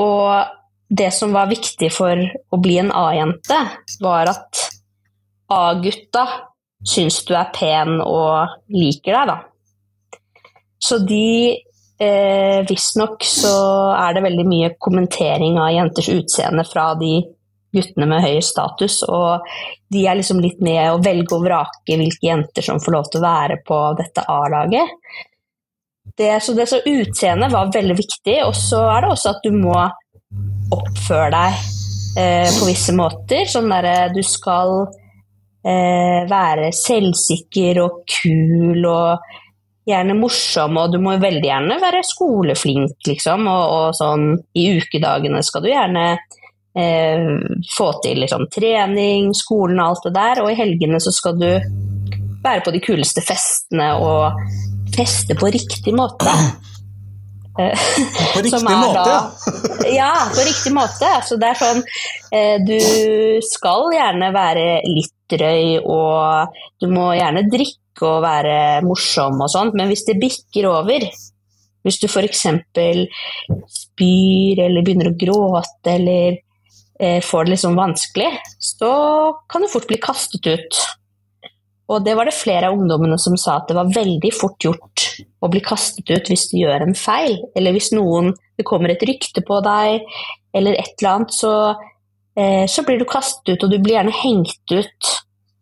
Og 0.03 0.59
det 0.93 1.11
som 1.13 1.33
var 1.33 1.51
viktig 1.51 1.89
for 1.93 2.17
å 2.17 2.59
bli 2.61 2.79
en 2.81 2.93
A-jente, 2.93 3.59
var 4.01 4.29
at 4.33 4.61
A-gutta 5.53 6.25
syns 6.89 7.21
du 7.29 7.35
er 7.39 7.51
pen 7.55 8.01
og 8.03 8.57
liker 8.73 9.17
deg, 9.17 9.33
da. 9.33 9.39
Så 10.83 10.99
de 11.07 11.27
eh, 12.03 12.63
Visstnok 12.67 13.23
så 13.27 13.55
er 13.95 14.17
det 14.17 14.25
veldig 14.25 14.47
mye 14.49 14.73
kommentering 14.83 15.61
av 15.63 15.71
jenters 15.77 16.11
utseende 16.11 16.67
fra 16.67 16.93
de 16.99 17.21
guttene 17.73 18.09
med 18.09 18.25
høy 18.25 18.41
status, 18.45 19.01
og 19.09 19.47
de 19.93 20.05
er 20.05 20.19
liksom 20.19 20.43
litt 20.45 20.61
med 20.65 20.91
å 20.91 21.01
velge 21.03 21.37
og 21.37 21.47
vrake 21.47 21.97
hvilke 21.97 22.29
jenter 22.29 22.67
som 22.67 22.81
får 22.83 22.97
lov 22.97 23.07
til 23.09 23.23
å 23.23 23.27
være 23.29 23.61
på 23.65 23.79
dette 24.01 24.27
A-laget. 24.29 24.93
Det, 26.19 26.35
så 26.45 26.53
det 26.53 26.67
så 26.69 26.83
utseendet 26.85 27.53
var 27.53 27.73
veldig 27.73 27.97
viktig, 27.97 28.43
og 28.45 28.57
så 28.59 28.83
er 28.91 29.05
det 29.05 29.13
også 29.15 29.33
at 29.33 29.47
du 29.47 29.55
må 29.57 29.77
oppføre 30.73 31.31
deg 31.33 31.63
eh, 32.21 32.51
på 32.59 32.69
visse 32.69 32.93
måter. 32.97 33.47
Sånn 33.49 33.71
derre 33.73 34.11
du 34.13 34.21
skal 34.27 34.91
eh, 35.65 36.23
være 36.31 36.73
selvsikker 36.77 37.81
og 37.83 38.03
kul 38.09 38.87
og 38.87 39.39
gjerne 39.89 40.15
morsom, 40.15 40.77
og 40.79 40.93
du 40.93 41.01
må 41.03 41.17
veldig 41.19 41.49
gjerne 41.49 41.79
være 41.83 42.05
skoleflink, 42.07 42.99
liksom. 43.09 43.49
Og, 43.51 43.65
og 43.79 43.97
sånn 43.99 44.29
i 44.59 44.69
ukedagene 44.79 45.43
skal 45.47 45.65
du 45.65 45.71
gjerne 45.73 46.05
eh, 46.15 47.31
få 47.77 47.89
til 48.05 48.23
liksom, 48.23 48.47
trening, 48.53 49.33
skolen 49.37 49.81
og 49.83 49.89
alt 49.89 50.07
det 50.09 50.15
der, 50.19 50.45
og 50.45 50.53
i 50.53 50.59
helgene 50.59 51.03
så 51.03 51.15
skal 51.15 51.39
du 51.41 51.49
være 52.43 52.63
på 52.65 52.75
de 52.75 52.83
kuleste 52.83 53.23
festene 53.23 53.93
og 54.03 54.39
feste 54.95 55.37
på 55.39 55.51
riktig 55.55 55.95
måte. 55.97 56.31
På 57.53 58.41
riktig 58.41 58.63
måte, 58.65 59.03
da, 59.05 59.89
ja. 59.93 60.13
på 60.33 60.45
riktig 60.47 60.73
måte. 60.73 61.09
Altså, 61.19 61.37
det 61.41 61.51
er 61.51 61.59
sånn 61.61 61.83
eh, 62.33 62.57
Du 62.65 62.79
skal 63.45 63.93
gjerne 63.93 64.31
være 64.33 64.67
litt 64.89 65.17
drøy, 65.33 65.83
og 65.85 66.57
du 66.81 66.89
må 66.93 67.11
gjerne 67.17 67.45
drikke 67.53 68.09
og 68.09 68.23
være 68.25 68.57
morsom 68.87 69.37
og 69.45 69.53
sånt, 69.53 69.77
men 69.79 69.93
hvis 69.93 70.07
det 70.09 70.21
bikker 70.21 70.67
over 70.71 71.05
hvis 71.83 71.99
du 71.99 72.07
f.eks. 72.07 72.47
spyr 73.75 74.63
eller 74.67 74.85
begynner 74.87 75.11
å 75.11 75.19
gråte 75.19 75.97
eller 75.97 76.37
eh, 77.03 77.19
får 77.25 77.47
det 77.47 77.57
liksom 77.57 77.79
vanskelig, 77.79 78.31
så 78.63 78.93
kan 79.51 79.65
du 79.65 79.71
fort 79.73 79.89
bli 79.91 79.99
kastet 80.03 80.47
ut. 80.47 80.83
Og 81.91 82.05
det 82.07 82.15
var 82.17 82.29
det 82.29 82.37
flere 82.39 82.71
av 82.71 82.79
ungdommene 82.79 83.19
som 83.21 83.35
sa 83.41 83.59
at 83.59 83.69
det 83.71 83.77
var 83.77 83.91
veldig 83.91 84.31
fort 84.37 84.63
gjort 84.65 84.92
å 85.43 85.51
bli 85.51 85.63
kastet 85.65 86.11
ut 86.11 86.29
hvis 86.31 86.49
du 86.51 86.59
gjør 86.61 86.85
en 86.85 86.97
feil, 86.99 87.39
eller 87.57 87.75
hvis 87.75 87.93
noen, 87.97 88.33
det 88.59 88.67
kommer 88.69 88.93
et 88.93 89.03
rykte 89.07 89.45
på 89.47 89.61
deg, 89.65 90.07
eller 90.55 90.79
et 90.79 90.95
eller 90.99 91.11
annet, 91.15 91.35
så, 91.35 91.55
eh, 92.37 92.65
så 92.71 92.85
blir 92.87 93.01
du 93.01 93.09
kastet 93.09 93.55
ut, 93.55 93.65
og 93.65 93.73
du 93.73 93.79
blir 93.79 93.99
gjerne 93.99 94.15
hengt 94.23 94.75
ut 94.75 95.13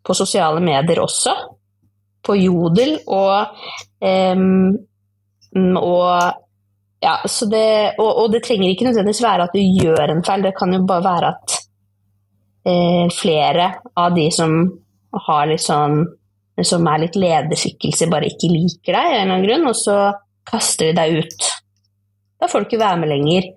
på 0.05 0.17
sosiale 0.17 0.61
medier 0.63 1.01
også. 1.03 1.35
På 2.21 2.35
Jodel 2.37 2.99
og, 3.09 3.57
eh, 4.05 4.45
og 5.81 6.11
ja, 7.01 7.15
det, 7.49 7.95
og, 7.97 8.09
og, 8.09 8.27
det 8.31 8.43
trenger 8.45 8.69
ikke 8.69 8.85
nødvendigvis 8.85 9.23
være 9.25 9.47
at 9.47 9.55
du 9.57 9.61
gjør 9.61 10.13
en 10.13 10.23
feil, 10.25 10.43
det 10.45 10.53
kan 10.57 10.73
jo 10.73 10.83
bare 10.85 11.05
være 11.07 11.31
at 11.33 11.55
eh, 12.69 13.07
flere 13.15 13.71
av 13.97 14.13
de 14.13 14.27
som 14.33 14.59
har 15.25 15.49
litt 15.49 15.63
sånn 15.63 16.03
som 16.67 16.85
er 16.89 17.03
litt 17.05 17.17
lederskikkelse, 17.19 18.09
bare 18.11 18.29
ikke 18.31 18.51
liker 18.51 18.95
deg 18.95 18.99
av 18.99 19.15
en 19.15 19.21
eller 19.21 19.33
annen 19.35 19.47
grunn, 19.47 19.67
og 19.71 19.77
så 19.77 19.97
kaster 20.47 20.91
de 20.91 20.97
deg 20.97 21.21
ut. 21.21 21.49
Da 22.41 22.49
får 22.49 22.63
du 22.63 22.69
ikke 22.69 22.81
være 22.81 23.01
med 23.01 23.11
lenger. 23.11 23.49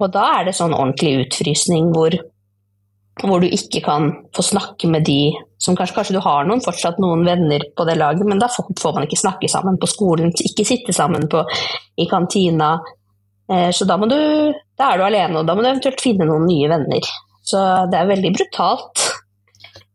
Og 0.00 0.06
da 0.12 0.24
er 0.38 0.48
det 0.48 0.56
sånn 0.56 0.74
ordentlig 0.74 1.26
utfrysning 1.26 1.90
hvor, 1.94 2.16
hvor 3.22 3.42
du 3.42 3.46
ikke 3.46 3.82
kan 3.84 4.08
få 4.34 4.44
snakke 4.46 4.90
med 4.90 5.06
de 5.06 5.34
som 5.64 5.76
kanskje, 5.78 5.96
kanskje, 5.96 6.16
du 6.16 6.24
har 6.24 6.44
noen, 6.48 6.62
fortsatt 6.64 6.98
noen 7.00 7.22
venner 7.24 7.62
på 7.76 7.86
det 7.88 7.96
laget, 7.96 8.26
men 8.28 8.40
da 8.42 8.50
får 8.52 8.96
man 8.96 9.06
ikke 9.06 9.20
snakke 9.20 9.48
sammen 9.48 9.78
på 9.80 9.88
skolen, 9.88 10.32
ikke 10.34 10.66
sitte 10.68 10.92
sammen 10.96 11.28
på, 11.30 11.44
i 12.00 12.08
kantina. 12.10 12.74
Eh, 13.48 13.70
så 13.72 13.86
da, 13.88 13.96
du, 13.96 14.18
da 14.76 14.90
er 14.90 15.00
du 15.00 15.06
alene, 15.06 15.40
og 15.40 15.48
da 15.48 15.54
må 15.54 15.64
du 15.64 15.70
eventuelt 15.70 16.04
finne 16.04 16.28
noen 16.28 16.44
nye 16.50 16.68
venner. 16.72 17.12
Så 17.44 17.60
det 17.92 18.00
er 18.00 18.10
veldig 18.10 18.32
brutalt 18.36 19.06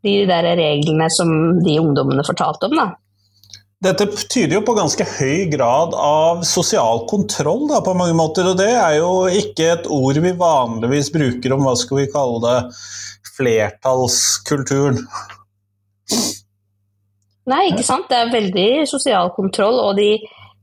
de 0.06 0.16
der 0.30 0.48
reglene 0.60 1.10
som 1.12 1.30
de 1.64 1.78
ungdommene 1.82 2.26
fortalte 2.28 2.70
om. 2.70 2.76
da. 2.80 2.90
Dette 3.80 4.10
tyder 4.12 4.58
jo 4.58 4.64
på 4.68 4.76
ganske 4.76 5.06
høy 5.08 5.46
grad 5.54 5.94
av 5.96 6.42
sosial 6.48 7.06
kontroll 7.08 7.64
da, 7.70 7.80
på 7.84 7.96
mange 7.96 8.16
måter. 8.18 8.50
Og 8.52 8.58
det 8.60 8.74
er 8.74 8.98
jo 8.98 9.12
ikke 9.32 9.70
et 9.78 9.88
ord 9.88 10.20
vi 10.20 10.34
vanligvis 10.36 11.14
bruker 11.16 11.56
om 11.56 11.64
hva 11.64 11.78
skal 11.80 12.02
vi 12.02 12.10
kalle 12.12 12.42
det, 12.44 12.58
flertallskulturen. 13.38 15.00
Nei, 17.50 17.64
ikke 17.72 17.88
sant. 17.88 18.10
Det 18.12 18.20
er 18.20 18.36
veldig 18.36 18.70
sosial 18.90 19.32
kontroll, 19.38 19.80
og 19.80 19.96
de 19.98 20.12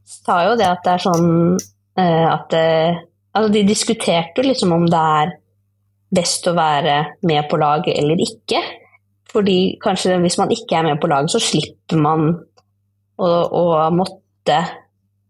sa 0.06 0.42
jo 0.50 0.58
det 0.60 0.68
at 0.68 0.84
det 0.84 0.92
er 0.98 1.04
sånn 1.08 1.28
uh, 1.56 2.26
at 2.36 2.56
uh, 2.56 3.04
Altså, 3.36 3.50
de 3.52 3.66
diskuterte 3.68 4.40
liksom 4.40 4.70
om 4.72 4.86
det 4.88 5.00
er 5.20 5.32
best 6.16 6.46
å 6.48 6.54
være 6.56 6.94
med 7.28 7.44
på 7.50 7.58
laget 7.60 7.98
eller 8.00 8.22
ikke. 8.24 8.62
Fordi 9.36 9.76
kanskje 9.82 10.16
hvis 10.22 10.38
man 10.40 10.52
ikke 10.54 10.78
er 10.78 10.86
med 10.88 11.00
på 11.00 11.10
laget, 11.12 11.34
så 11.34 11.42
slipper 11.42 12.00
man 12.00 12.30
å, 13.20 13.28
å 13.28 13.64
måtte 13.92 14.60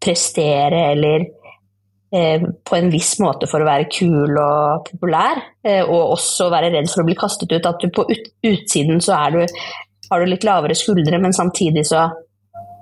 prestere 0.03 0.83
eller 0.93 1.25
eh, 2.15 2.45
på 2.63 2.77
en 2.79 2.93
viss 2.93 3.17
måte 3.23 3.49
for 3.51 3.65
å 3.65 3.69
være 3.69 3.89
kul 3.91 4.31
og 4.31 4.87
populær, 4.91 5.43
eh, 5.67 5.83
og 5.83 6.15
også 6.19 6.51
være 6.53 6.71
redd 6.77 6.91
for 6.93 7.03
å 7.03 7.09
bli 7.09 7.19
kastet 7.19 7.57
ut. 7.57 7.67
At 7.67 7.83
du 7.83 7.91
på 7.91 8.07
ut, 8.11 8.31
utsiden 8.47 9.03
så 9.03 9.19
du, 9.35 9.43
har 10.11 10.23
du 10.23 10.31
litt 10.31 10.47
lavere 10.47 10.79
skuldre, 10.79 11.19
men 11.23 11.35
samtidig 11.35 11.87
så 11.89 12.07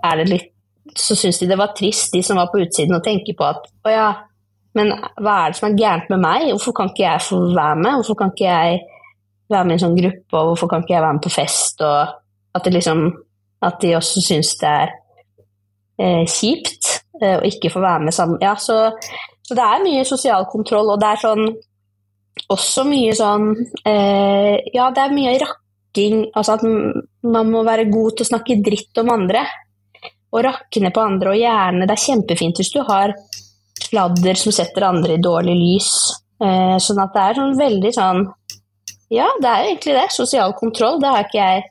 er 0.04 0.20
det 0.20 0.28
litt 0.32 0.50
så 0.94 1.16
syns 1.18 1.40
de 1.40 1.48
det 1.48 1.56
var 1.58 1.72
trist, 1.74 2.12
de 2.12 2.20
som 2.22 2.38
var 2.38 2.50
på 2.52 2.60
utsiden, 2.62 2.94
å 2.94 3.02
tenke 3.02 3.32
på 3.34 3.46
at 3.48 3.64
å 3.88 3.90
ja, 3.90 4.08
men 4.78 4.92
hva 5.22 5.36
er 5.40 5.52
det 5.52 5.58
som 5.58 5.68
er 5.70 5.78
gærent 5.78 6.10
med 6.12 6.20
meg? 6.22 6.50
Hvorfor 6.52 6.74
kan 6.76 6.90
ikke 6.92 7.06
jeg 7.06 7.22
få 7.24 7.38
være 7.54 7.78
med? 7.80 7.96
Hvorfor 7.98 8.18
kan 8.20 8.34
ikke 8.34 8.46
jeg 8.50 8.82
være 9.50 9.66
med 9.66 9.74
i 9.74 9.78
en 9.78 9.84
sånn 9.84 9.98
gruppe, 9.98 10.36
og 10.38 10.52
hvorfor 10.52 10.70
kan 10.70 10.84
ikke 10.84 10.94
jeg 10.96 11.04
være 11.04 11.16
med 11.18 11.24
på 11.24 11.32
fest? 11.34 11.82
Og 11.84 12.58
at, 12.58 12.68
liksom, 12.72 13.06
at 13.66 13.80
de 13.82 13.94
også 13.98 14.22
syns 14.24 14.54
det 14.60 14.70
er 14.70 14.94
eh, 16.00 16.24
kjipt 16.30 16.90
eh, 17.20 17.36
å 17.38 17.44
ikke 17.48 17.72
få 17.72 17.82
være 17.84 18.06
med 18.06 18.16
sammen. 18.16 18.40
Ja, 18.42 18.54
så, 18.60 18.78
så, 19.42 19.56
det 19.56 19.64
er 19.64 19.84
mye 19.84 20.06
sosial 20.08 20.48
kontroll, 20.52 20.94
og 20.94 21.02
det 21.02 21.12
er 21.12 21.22
sånn 21.24 21.46
også 22.50 22.82
mye 22.88 23.12
sånn 23.14 23.52
eh, 23.86 24.56
Ja, 24.74 24.88
det 24.90 25.04
er 25.04 25.12
mye 25.14 25.36
rakking, 25.38 26.24
altså 26.34 26.56
at 26.56 26.64
man 26.66 27.52
må 27.52 27.62
være 27.66 27.86
god 27.92 28.16
til 28.16 28.26
å 28.26 28.30
snakke 28.32 28.56
dritt 28.58 28.98
om 28.98 29.12
andre 29.14 29.44
Og 30.34 30.42
rakne 30.42 30.90
på 30.90 31.04
andre, 31.04 31.30
og 31.30 31.38
gjerne 31.38 31.86
Det 31.86 31.94
er 31.94 32.02
kjempefint 32.02 32.58
hvis 32.58 32.72
du 32.74 32.80
har 32.88 33.14
sladder 33.84 34.40
som 34.40 34.54
setter 34.54 34.88
andre 34.88 35.14
i 35.14 35.22
dårlig 35.22 35.54
lys. 35.54 35.90
Eh, 36.42 36.74
sånn 36.82 37.00
at 37.04 37.14
det 37.14 37.22
er 37.22 37.38
sånn 37.38 37.56
veldig 37.58 37.92
sånn 37.94 38.24
Ja, 39.12 39.28
det 39.40 39.48
er 39.48 39.62
jo 39.62 39.70
egentlig 39.72 39.96
det. 39.98 40.08
Sosial 40.14 40.54
kontroll. 40.58 41.00
Det 41.02 41.10
har 41.12 41.26
ikke 41.26 41.40
jeg 41.40 41.64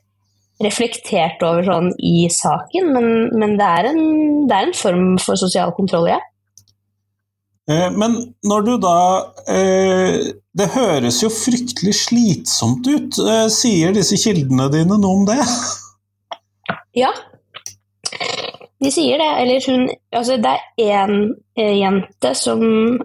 reflektert 0.62 1.42
over 1.42 1.66
sånn 1.66 1.90
i 1.98 2.28
saken, 2.30 2.92
men, 2.94 3.08
men 3.34 3.56
det, 3.58 3.66
er 3.66 3.90
en, 3.90 4.00
det, 4.46 4.54
er 4.54 4.68
en, 4.68 4.76
form 4.78 5.06
for 5.22 5.38
sosial 5.40 5.74
kontroll, 5.74 6.06
ja. 6.12 6.20
Eh, 7.70 7.90
men 7.96 8.16
når 8.44 8.64
du 8.66 8.72
da 8.76 8.96
eh, 9.48 10.18
Det 10.52 10.66
høres 10.74 11.22
jo 11.22 11.30
fryktelig 11.32 11.94
slitsomt 11.96 12.84
ut. 12.84 13.16
Eh, 13.24 13.46
sier 13.48 13.94
disse 13.96 14.18
kildene 14.20 14.68
dine 14.72 14.98
noe 15.00 15.20
om 15.22 15.28
det? 15.30 15.40
Ja, 16.94 17.08
de 18.78 18.90
sier 18.94 19.18
det. 19.18 19.30
Eller 19.42 19.64
hun 19.66 19.88
Altså, 20.14 20.36
det 20.38 20.52
er 20.78 21.00
én 21.10 21.32
jente 21.80 22.30
som 22.38 22.60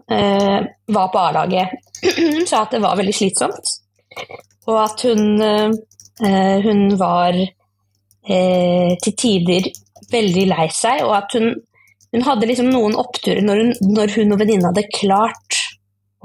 var 0.05 1.07
på 1.09 1.23
A-laget. 1.23 1.73
Hun 2.19 2.45
sa 2.45 2.61
at 2.67 2.75
det 2.75 2.83
var 2.83 2.99
veldig 2.99 3.15
slitsomt, 3.17 3.71
og 4.69 4.77
at 4.83 5.05
hun, 5.07 5.41
eh, 5.41 6.57
hun 6.65 6.83
var 6.99 7.37
eh, 7.39 8.91
til 9.03 9.15
tider 9.17 9.69
veldig 10.11 10.45
lei 10.51 10.67
seg, 10.73 11.03
og 11.05 11.15
at 11.17 11.37
hun, 11.37 11.53
hun 12.13 12.25
hadde 12.25 12.49
liksom 12.49 12.69
noen 12.73 12.97
oppturer 12.97 13.41
når 13.45 13.63
hun, 13.63 13.95
når 13.95 14.17
hun 14.17 14.35
og 14.35 14.41
venninna 14.41 14.71
hadde 14.71 14.89
klart 14.95 15.61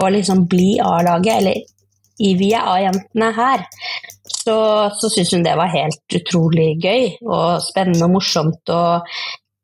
å 0.01 0.11
liksom 0.11 0.47
bli 0.51 0.75
A-laget, 0.83 1.39
eller 1.39 1.63
i 2.25 2.35
vi 2.39 2.53
er 2.55 2.67
A-jentene 2.71 3.31
her, 3.35 3.65
så, 4.45 4.57
så 4.95 5.09
syntes 5.11 5.33
hun 5.35 5.47
det 5.47 5.57
var 5.59 5.73
helt 5.73 6.19
utrolig 6.19 6.75
gøy 6.83 7.09
og 7.25 7.63
spennende 7.65 8.07
og 8.07 8.15
morsomt. 8.17 8.71
Og 8.71 9.17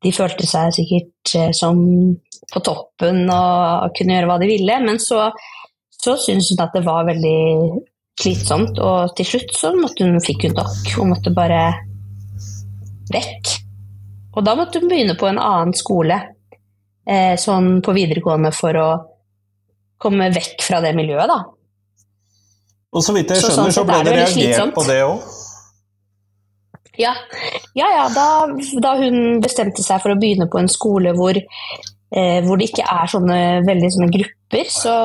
de 0.05 0.13
følte 0.15 0.49
seg 0.49 0.73
sikkert 0.75 1.35
eh, 1.39 1.53
som 1.57 1.79
på 2.51 2.63
toppen 2.67 3.29
og 3.31 3.93
kunne 3.95 4.17
gjøre 4.17 4.31
hva 4.31 4.39
de 4.43 4.49
ville. 4.51 4.79
Men 4.83 4.99
så, 5.03 5.29
så 5.95 6.17
syntes 6.19 6.51
hun 6.53 6.65
at 6.65 6.75
det 6.75 6.85
var 6.87 7.07
veldig 7.09 7.41
slitsomt, 8.21 8.79
og 8.79 9.15
til 9.19 9.29
slutt 9.29 9.55
så 9.57 9.73
måtte 9.77 10.07
hun, 10.07 10.21
fikk 10.25 10.49
hun 10.49 10.59
nok 10.59 10.93
Hun 10.97 11.13
måtte 11.15 11.33
bare 11.35 11.63
vekk. 13.11 13.55
Og 14.37 14.45
da 14.47 14.55
måtte 14.59 14.81
hun 14.81 14.91
begynne 14.91 15.17
på 15.19 15.29
en 15.31 15.41
annen 15.43 15.75
skole, 15.75 16.19
eh, 17.07 17.35
sånn 17.41 17.81
på 17.83 17.95
videregående, 17.97 18.53
for 18.55 18.79
å 18.79 18.91
komme 20.01 20.31
vekk 20.35 20.63
fra 20.65 20.81
det 20.85 20.95
miljøet, 20.97 21.29
da. 21.29 21.41
Og 22.91 23.05
så 23.05 23.15
vidt 23.15 23.31
jeg 23.31 23.43
skjønner, 23.43 23.57
så, 23.57 23.67
sånn 23.67 23.75
så 23.75 23.87
ble 23.87 24.01
det 24.07 24.17
reagert 24.17 24.35
slitsomt. 24.35 24.75
på 24.75 24.87
det 24.89 25.01
òg? 25.07 25.37
Ja, 27.01 27.15
ja, 27.79 27.87
ja 27.95 28.07
da, 28.13 28.27
da, 28.83 28.95
hun 28.99 29.41
bestemte 29.41 29.83
seg 29.85 30.03
for 30.03 30.13
å 30.13 30.19
begynne 30.21 30.49
på 30.51 30.61
en 30.61 30.69
skole 30.69 31.15
hvor, 31.17 31.39
eh, 32.15 32.41
hvor 32.47 32.59
det 32.59 32.71
ikke 32.71 32.87
er 32.87 33.11
sånne 33.11 33.39
veldig 33.67 33.93
sånne 33.95 34.11
grupper, 34.17 34.73
så, 34.73 34.97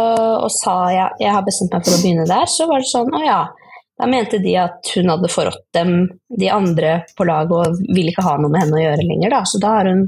og 0.46 0.52
sa 0.54 0.76
ja, 0.94 1.08
jeg 1.22 1.36
har 1.36 1.46
bestemt 1.46 1.76
meg 1.76 1.86
for 1.86 1.98
å 1.98 2.02
begynne 2.02 2.28
der, 2.30 2.50
så 2.52 2.68
var 2.70 2.84
det 2.84 2.92
sånn 2.92 3.14
å 3.14 3.24
ja. 3.26 3.44
Da 3.96 4.10
mente 4.12 4.42
de 4.44 4.58
at 4.60 4.90
hun 4.98 5.08
hadde 5.08 5.32
forrådt 5.32 5.70
dem, 5.78 5.92
de 6.28 6.50
andre 6.52 6.98
på 7.16 7.24
laget, 7.30 7.54
og 7.56 7.94
ville 7.96 8.12
ikke 8.12 8.26
ha 8.26 8.34
noe 8.42 8.52
med 8.52 8.66
henne 8.66 8.76
å 8.76 8.82
gjøre 8.82 9.06
lenger. 9.08 9.32
Da. 9.32 9.40
Så 9.48 9.62
da 9.64 9.70
har 9.78 9.88
hun 9.88 10.02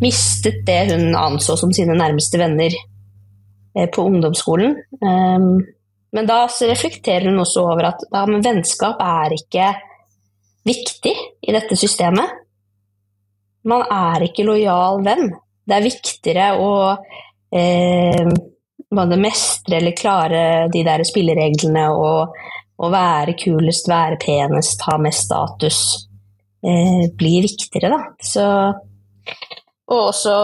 mistet 0.00 0.62
det 0.64 0.78
hun 0.88 1.12
anså 1.18 1.58
som 1.60 1.74
sine 1.76 1.96
nærmeste 1.98 2.40
venner 2.40 2.72
eh, 2.72 3.88
på 3.92 4.06
ungdomsskolen. 4.08 4.78
Um, 5.04 5.60
men 6.14 6.30
da 6.30 6.44
reflekterer 6.46 7.28
hun 7.28 7.42
også 7.42 7.66
over 7.68 7.90
at 7.90 8.06
ja, 8.06 8.24
vennskap 8.24 9.02
er 9.02 9.36
ikke 9.36 9.68
viktig 10.64 11.14
i 11.44 11.54
dette 11.54 11.76
systemet. 11.76 12.40
Man 13.68 13.84
er 13.90 14.24
ikke 14.28 14.46
lojal 14.46 15.04
venn. 15.04 15.32
Det 15.64 15.76
er 15.76 15.86
viktigere 15.86 16.48
å 16.60 16.72
eh, 17.54 18.26
mestre 19.18 19.78
eller 19.78 19.96
klare 19.96 20.42
de 20.72 20.84
der 20.86 21.04
spillereglene 21.08 21.86
og, 21.90 22.36
og, 22.78 22.88
være 22.92 23.36
kulest, 23.40 23.88
være 23.90 24.20
penest, 24.22 24.84
ha 24.88 24.98
mest 25.00 25.26
status. 25.26 25.80
Eh, 26.64 27.10
blir 27.16 27.44
viktigere, 27.44 27.90
da. 27.92 28.00
Så, 28.22 28.46
og 29.88 30.00
også, 30.12 30.36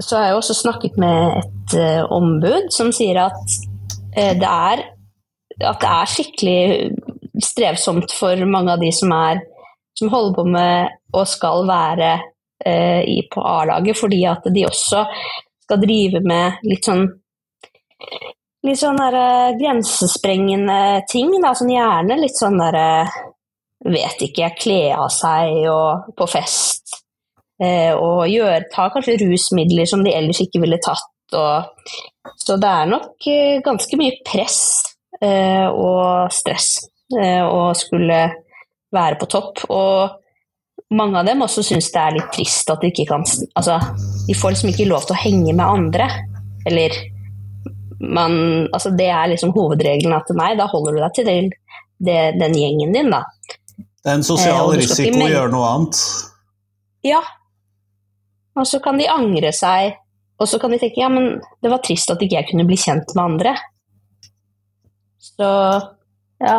så 0.00 0.18
har 0.18 0.28
jeg 0.28 0.40
også 0.40 0.58
snakket 0.62 0.98
med 1.02 1.38
et 1.42 1.78
eh, 1.78 2.02
ombud 2.14 2.70
som 2.74 2.94
sier 2.94 3.24
at 3.26 3.58
uh, 4.14 4.34
det 4.38 4.50
er 4.50 4.88
at 5.62 5.80
det 5.80 5.90
er 5.90 6.10
skikkelig 6.10 6.60
strevsomt 7.44 8.14
for 8.14 8.38
mange 8.50 8.74
av 8.74 8.82
de 8.82 8.90
som, 8.94 9.12
er, 9.14 9.42
som 9.98 10.10
holder 10.12 10.36
på 10.36 10.46
med 10.50 10.94
og 11.14 11.26
skal 11.30 11.66
være 11.68 12.12
eh, 12.14 12.30
i, 12.64 13.18
på 13.28 13.42
A-laget, 13.44 13.98
fordi 13.98 14.22
at 14.30 14.46
de 14.54 14.62
også 14.64 15.02
skal 15.64 15.80
drive 15.82 16.20
med 16.24 16.62
litt 16.64 16.86
sånn 16.86 17.02
litt 18.64 18.78
sånn 18.80 18.96
der, 18.96 19.16
uh, 19.18 19.56
grensesprengende 19.58 21.02
ting. 21.10 21.34
Da, 21.42 21.50
sånn 21.58 21.74
gjerne 21.74 22.16
litt 22.20 22.38
sånn 22.38 22.60
derre 22.62 22.88
uh, 23.04 23.22
Vet 23.84 24.22
ikke, 24.24 24.46
kle 24.56 24.94
av 24.96 25.10
seg 25.12 25.66
og 25.68 26.06
på 26.16 26.24
fest. 26.32 26.94
Og 27.60 28.22
gjør, 28.32 28.64
ta 28.72 28.86
kanskje 28.94 29.18
rusmidler 29.20 29.84
som 29.90 30.00
de 30.06 30.14
ellers 30.16 30.40
ikke 30.40 30.62
ville 30.62 30.78
tatt. 30.80 31.36
Og, 31.36 31.84
så 32.40 32.56
det 32.62 32.70
er 32.70 32.88
nok 32.88 33.28
eh, 33.28 33.58
ganske 33.66 33.98
mye 34.00 34.16
press 34.24 34.62
og 35.20 36.32
stress 36.32 36.70
Eh, 37.12 37.44
og 37.44 37.76
skulle 37.76 38.20
være 38.94 39.18
på 39.20 39.28
topp. 39.30 39.64
Og 39.68 40.23
mange 40.96 41.20
av 41.20 41.26
dem 41.28 41.42
også 41.44 41.64
syns 41.66 41.90
det 41.94 42.00
er 42.00 42.16
litt 42.16 42.30
trist 42.34 42.70
at 42.72 42.82
de 42.82 42.90
ikke 42.92 43.08
kan 43.10 43.24
Altså, 43.54 43.78
de 44.28 44.36
får 44.36 44.54
liksom 44.54 44.72
ikke 44.72 44.88
lov 44.90 45.06
til 45.08 45.16
å 45.16 45.22
henge 45.22 45.52
med 45.52 45.64
andre. 45.64 46.08
Eller 46.68 46.96
man 48.00 48.36
Altså, 48.72 48.92
det 48.96 49.10
er 49.10 49.32
liksom 49.32 49.54
hovedregelen 49.56 50.16
at 50.16 50.30
nei, 50.36 50.52
da 50.58 50.68
holder 50.70 50.96
du 50.96 51.02
deg 51.02 51.16
til 51.16 51.28
det, 51.28 51.38
det, 52.04 52.20
den 52.40 52.56
gjengen 52.58 52.94
din, 52.96 53.12
da. 53.14 53.24
Det 54.04 54.12
er 54.12 54.18
en 54.18 54.26
sosial 54.26 54.72
eh, 54.74 54.82
risiko 54.82 55.24
å 55.24 55.32
gjøre 55.32 55.52
noe 55.52 55.68
annet. 55.70 56.00
Ja. 57.04 57.20
Og 58.54 58.68
så 58.68 58.80
kan 58.84 59.00
de 59.00 59.08
angre 59.10 59.50
seg, 59.56 59.96
og 60.38 60.50
så 60.50 60.60
kan 60.60 60.74
de 60.74 60.78
tenke 60.82 61.00
ja, 61.00 61.08
men 61.12 61.38
det 61.64 61.72
var 61.72 61.82
trist 61.84 62.12
at 62.12 62.22
ikke 62.22 62.38
jeg 62.38 62.50
kunne 62.50 62.66
bli 62.68 62.78
kjent 62.80 63.14
med 63.16 63.24
andre. 63.24 63.54
Så 65.24 65.48
ja. 66.44 66.58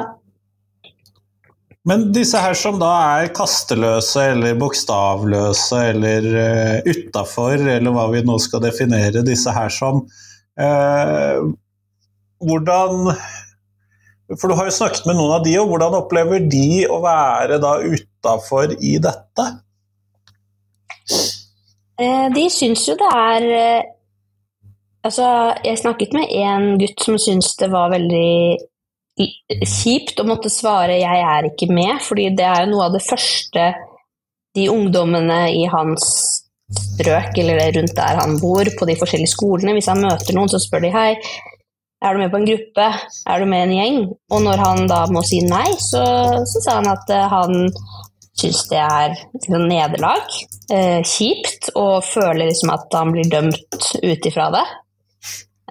Men 1.85 2.07
disse 2.15 2.39
her 2.41 2.55
som 2.57 2.79
da 2.81 2.89
er 3.19 3.33
kasteløse 3.35 4.23
eller 4.31 4.57
bokstavløse 4.57 5.81
eller 5.91 6.27
uh, 6.33 6.89
utafor, 6.89 7.61
eller 7.61 7.93
hva 7.93 8.07
vi 8.13 8.23
nå 8.25 8.39
skal 8.41 8.63
definere 8.63 9.21
disse 9.25 9.53
her 9.53 9.69
som 9.73 10.01
uh, 10.61 11.45
Hvordan 12.45 13.11
For 14.35 14.49
du 14.49 14.55
har 14.57 14.67
jo 14.67 14.73
snakket 14.73 15.05
med 15.07 15.19
noen 15.19 15.37
av 15.37 15.45
de, 15.45 15.53
og 15.61 15.69
hvordan 15.69 15.99
opplever 16.01 16.41
de 16.49 16.83
å 16.89 16.97
være 17.05 17.61
da 17.61 17.77
utafor 17.85 18.73
i 18.81 18.97
dette? 19.01 19.45
Uh, 22.01 22.27
de 22.33 22.47
syns 22.51 22.89
jo 22.89 22.97
det 22.99 23.11
er 23.13 23.51
Altså, 25.05 25.25
jeg 25.61 25.77
snakket 25.77 26.15
med 26.17 26.31
en 26.33 26.79
gutt 26.81 27.03
som 27.05 27.19
syntes 27.21 27.51
det 27.59 27.67
var 27.69 27.91
veldig 27.93 28.57
kjipt 29.15 30.19
å 30.19 30.27
måtte 30.27 30.51
svare 30.51 30.99
'jeg 30.99 31.19
er 31.23 31.49
ikke 31.49 31.71
med', 31.71 32.01
fordi 32.03 32.29
det 32.35 32.45
er 32.45 32.65
noe 32.67 32.87
av 32.87 32.93
det 32.93 33.03
første 33.03 33.73
de 34.55 34.69
ungdommene 34.69 35.51
i 35.51 35.65
hans 35.71 36.05
strøk 36.71 37.37
eller 37.37 37.71
rundt 37.75 37.95
der 37.95 38.19
han 38.19 38.39
bor, 38.39 38.65
på 38.65 38.87
de 38.87 38.95
forskjellige 38.95 39.35
skolene 39.35 39.75
Hvis 39.75 39.87
han 39.91 40.01
møter 40.01 40.33
noen, 40.33 40.49
så 40.49 40.59
spør 40.59 40.81
de 40.81 40.91
'hei, 40.91 41.15
er 42.01 42.13
du 42.13 42.19
med 42.19 42.31
på 42.31 42.37
en 42.37 42.49
gruppe, 42.49 42.87
er 43.27 43.39
du 43.39 43.45
med 43.45 43.59
i 43.59 43.63
en 43.63 43.77
gjeng? 43.77 43.99
Og 44.31 44.41
når 44.41 44.57
han 44.57 44.87
da 44.87 45.05
må 45.09 45.23
si 45.23 45.39
nei, 45.41 45.71
så, 45.79 46.03
så 46.45 46.61
sa 46.61 46.75
han 46.79 46.89
at 46.91 47.09
uh, 47.09 47.27
han 47.31 47.69
syns 48.35 48.65
det 48.69 48.81
er 48.81 49.15
liksom, 49.33 49.63
nederlag, 49.69 50.25
eh, 50.75 50.99
kjipt, 51.07 51.69
og 51.79 52.03
føler 52.03 52.49
liksom 52.49 52.73
at 52.73 52.91
han 52.93 53.13
blir 53.15 53.29
dømt 53.31 53.87
ut 54.03 54.27
ifra 54.27 54.49
det. 54.51 54.65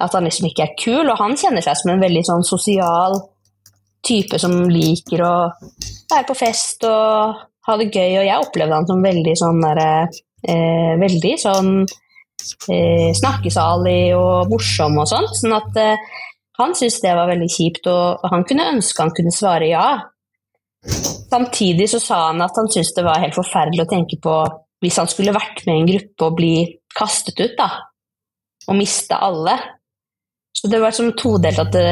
At 0.00 0.16
han 0.16 0.24
liksom 0.24 0.48
ikke 0.48 0.64
er 0.64 0.76
kul, 0.80 1.04
og 1.04 1.20
han 1.20 1.36
kjenner 1.36 1.60
seg 1.60 1.76
som 1.76 1.92
en 1.92 2.02
veldig 2.02 2.24
sånn 2.24 2.46
sosial 2.48 3.20
type 4.06 4.38
som 4.40 4.54
liker 4.70 5.24
å 5.24 5.34
være 6.10 6.26
på 6.28 6.36
fest 6.38 6.86
og 6.88 7.42
ha 7.64 7.76
det 7.80 7.90
gøy, 7.90 8.20
og 8.20 8.26
jeg 8.28 8.44
opplevde 8.44 8.78
han 8.78 8.88
som 8.88 9.04
veldig 9.04 9.34
sånn 9.40 9.60
derre 9.64 9.90
eh, 10.04 10.94
Veldig 11.00 11.34
sånn 11.40 11.70
eh, 11.84 13.10
snakkesalig 13.16 14.12
og 14.16 14.50
morsom 14.52 14.98
og 15.00 15.08
sånt. 15.08 15.32
Sånn 15.38 15.56
at 15.56 15.78
eh, 15.80 16.10
han 16.60 16.74
syntes 16.76 17.00
det 17.02 17.14
var 17.16 17.30
veldig 17.30 17.48
kjipt, 17.50 17.88
og 17.90 18.26
han 18.30 18.44
kunne 18.46 18.68
ønske 18.74 19.02
han 19.02 19.14
kunne 19.16 19.32
svare 19.34 19.70
ja. 19.72 19.86
Samtidig 20.84 21.88
så 21.90 22.02
sa 22.02 22.20
han 22.28 22.44
at 22.44 22.60
han 22.60 22.68
syntes 22.70 22.92
det 22.94 23.06
var 23.06 23.22
helt 23.22 23.36
forferdelig 23.36 23.86
å 23.86 23.90
tenke 23.90 24.20
på 24.22 24.36
hvis 24.84 25.00
han 25.00 25.08
skulle 25.08 25.32
vært 25.32 25.64
med 25.64 25.78
i 25.78 25.80
en 25.80 25.88
gruppe 25.88 26.26
og 26.26 26.36
bli 26.36 26.54
kastet 26.94 27.40
ut, 27.40 27.56
da. 27.56 27.70
Og 28.68 28.76
miste 28.76 29.16
alle. 29.16 29.56
Så 30.54 30.68
det 30.70 30.80
var 30.82 30.92
som 30.94 31.14
todelt 31.16 31.58
at 31.60 31.72
det 31.72 31.88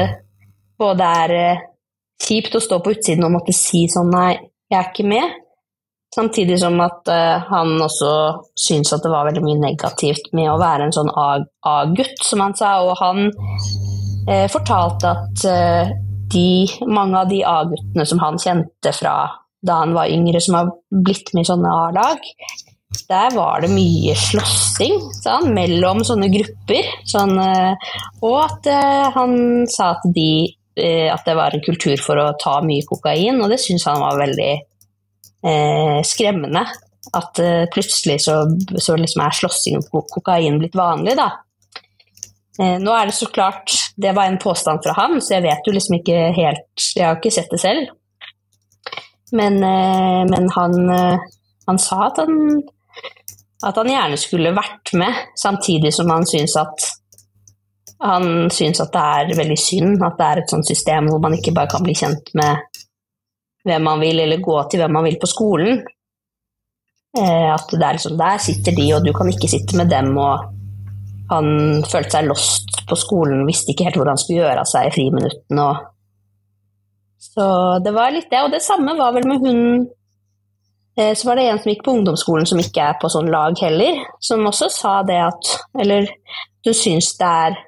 både 0.79 1.09
er 1.23 1.33
eh, 1.39 1.63
kjipt 2.21 2.55
å 2.55 2.61
stå 2.63 2.81
på 2.83 2.93
utsiden 2.93 3.25
og 3.27 3.37
måtte 3.37 3.55
si 3.55 3.85
sånn 3.91 4.11
nei, 4.13 4.35
jeg 4.69 4.79
er 4.79 4.91
ikke 4.91 5.07
med, 5.07 5.39
Samtidig 6.13 6.59
som 6.61 6.77
at 6.83 7.09
uh, 7.09 7.41
han 7.49 7.73
også 7.81 8.09
syntes 8.59 8.93
at 8.93 9.05
det 9.05 9.11
var 9.11 9.25
veldig 9.25 9.41
mye 9.45 9.61
negativt 9.63 10.29
med 10.37 10.51
å 10.51 10.59
være 10.61 10.87
en 10.87 10.93
sånn 10.93 11.09
A-gutt, 11.09 12.19
som 12.21 12.43
han 12.43 12.53
sa. 12.57 12.75
Og 12.85 12.93
han 12.99 13.31
uh, 13.31 14.45
fortalte 14.51 15.09
at 15.09 15.45
uh, 15.49 15.93
de, 16.33 16.67
mange 16.85 17.17
av 17.17 17.31
de 17.31 17.41
A-guttene 17.47 18.05
som 18.09 18.21
han 18.21 18.37
kjente 18.41 18.93
fra 18.93 19.15
da 19.63 19.79
han 19.79 19.95
var 19.95 20.11
yngre, 20.11 20.41
som 20.43 20.59
har 20.59 20.69
blitt 20.91 21.31
med 21.33 21.47
i 21.47 21.49
sånne 21.49 21.71
A-lag, 21.87 22.25
der 23.09 23.33
var 23.33 23.63
det 23.63 23.71
mye 23.71 24.13
slåssing 24.19 24.99
mellom 25.55 26.03
sånne 26.05 26.27
grupper. 26.29 26.89
Sånn, 27.09 27.31
og 27.39 28.35
at 28.43 28.67
han 29.15 29.63
sa 29.71 29.93
at, 29.95 30.03
de, 30.13 30.51
at 30.73 31.27
det 31.27 31.35
var 31.37 31.53
en 31.53 31.61
kultur 31.61 31.99
for 32.01 32.17
å 32.17 32.31
ta 32.41 32.55
mye 32.65 32.85
kokain, 32.89 33.37
og 33.43 33.51
det 33.51 33.59
syntes 33.61 33.85
han 33.85 34.01
var 34.01 34.17
veldig 34.17 34.51
eh, 35.45 35.99
skremmende. 36.07 36.63
At 37.13 37.39
eh, 37.43 37.65
plutselig 37.73 38.23
så, 38.25 38.39
så 38.81 38.95
liksom 38.97 39.21
er 39.21 39.35
slåssing 39.37 39.81
og 39.81 40.07
kokain 40.09 40.57
blitt 40.61 40.77
vanlig, 40.77 41.17
da. 41.19 41.29
Eh, 42.61 42.77
nå 42.81 42.93
er 42.93 43.09
det 43.09 43.15
så 43.17 43.25
klart 43.33 43.71
Det 43.97 44.11
var 44.13 44.27
en 44.29 44.37
påstand 44.37 44.83
fra 44.85 44.93
han, 44.93 45.17
så 45.21 45.39
jeg 45.39 45.45
vet 45.47 45.65
jo 45.65 45.71
liksom 45.73 45.95
ikke 45.97 46.17
helt 46.37 46.83
Jeg 46.93 47.07
har 47.07 47.17
ikke 47.17 47.33
sett 47.33 47.49
det 47.49 47.61
selv. 47.63 47.87
Men, 49.33 49.57
eh, 49.65 50.21
men 50.29 50.49
han, 50.53 50.75
eh, 50.93 51.23
han, 51.65 51.79
sa 51.81 52.03
at 52.11 52.21
han, 52.21 52.61
at 53.65 53.79
han 53.79 53.89
gjerne 53.89 54.19
skulle 54.21 54.53
vært 54.53 54.93
med, 54.93 55.23
samtidig 55.41 55.89
som 55.95 56.11
han 56.13 56.27
syntes 56.29 56.53
at 56.61 56.85
han 58.03 58.49
syns 58.51 58.81
at 58.83 58.91
det 58.93 59.01
er 59.01 59.37
veldig 59.37 59.59
synd 59.59 60.01
at 60.03 60.17
det 60.19 60.27
er 60.27 60.41
et 60.41 60.51
sånt 60.51 60.67
system 60.67 61.07
hvor 61.07 61.21
man 61.23 61.37
ikke 61.37 61.53
bare 61.55 61.71
kan 61.71 61.83
bli 61.85 61.95
kjent 61.95 62.33
med 62.35 62.81
hvem 63.63 63.85
man 63.87 64.01
vil, 64.03 64.19
eller 64.19 64.43
gå 64.43 64.57
til 64.67 64.81
hvem 64.81 64.91
man 64.91 65.05
vil 65.07 65.19
på 65.21 65.29
skolen. 65.31 65.79
Eh, 67.15 67.47
at 67.53 67.69
det 67.71 67.85
er 67.85 67.95
liksom 67.95 68.17
Der 68.19 68.37
sitter 68.41 68.75
de, 68.75 68.89
og 68.95 69.05
du 69.05 69.13
kan 69.15 69.29
ikke 69.29 69.47
sitte 69.47 69.77
med 69.77 69.89
dem. 69.89 70.17
Og 70.17 70.43
han 71.31 71.47
følte 71.87 72.17
seg 72.17 72.27
lost 72.27 72.83
på 72.89 72.99
skolen, 72.99 73.47
visste 73.47 73.71
ikke 73.71 73.87
helt 73.87 73.99
hvor 74.01 74.11
han 74.11 74.19
skulle 74.19 74.43
gjøre 74.43 74.63
av 74.65 74.69
seg 74.69 74.89
i 74.89 74.93
friminuttene. 74.97 75.67
Så 77.23 77.45
det 77.85 77.93
var 77.95 78.11
litt 78.11 78.31
det. 78.31 78.43
Og 78.43 78.51
det 78.51 78.63
samme 78.65 78.97
var 78.99 79.13
vel 79.15 79.29
med 79.29 79.45
hun 79.45 79.59
eh, 80.99 81.13
Så 81.15 81.29
var 81.29 81.39
det 81.39 81.47
en 81.47 81.61
som 81.61 81.71
gikk 81.71 81.85
på 81.85 81.93
ungdomsskolen 81.95 82.49
som 82.49 82.59
ikke 82.59 82.89
er 82.89 82.97
på 82.99 83.09
sånn 83.09 83.31
lag 83.31 83.55
heller, 83.63 84.03
som 84.19 84.43
også 84.49 84.67
sa 84.73 84.97
det 85.07 85.21
at 85.23 85.53
Eller 85.79 86.11
hun 86.65 86.75
syns 86.75 87.13
det 87.21 87.29
er 87.47 87.61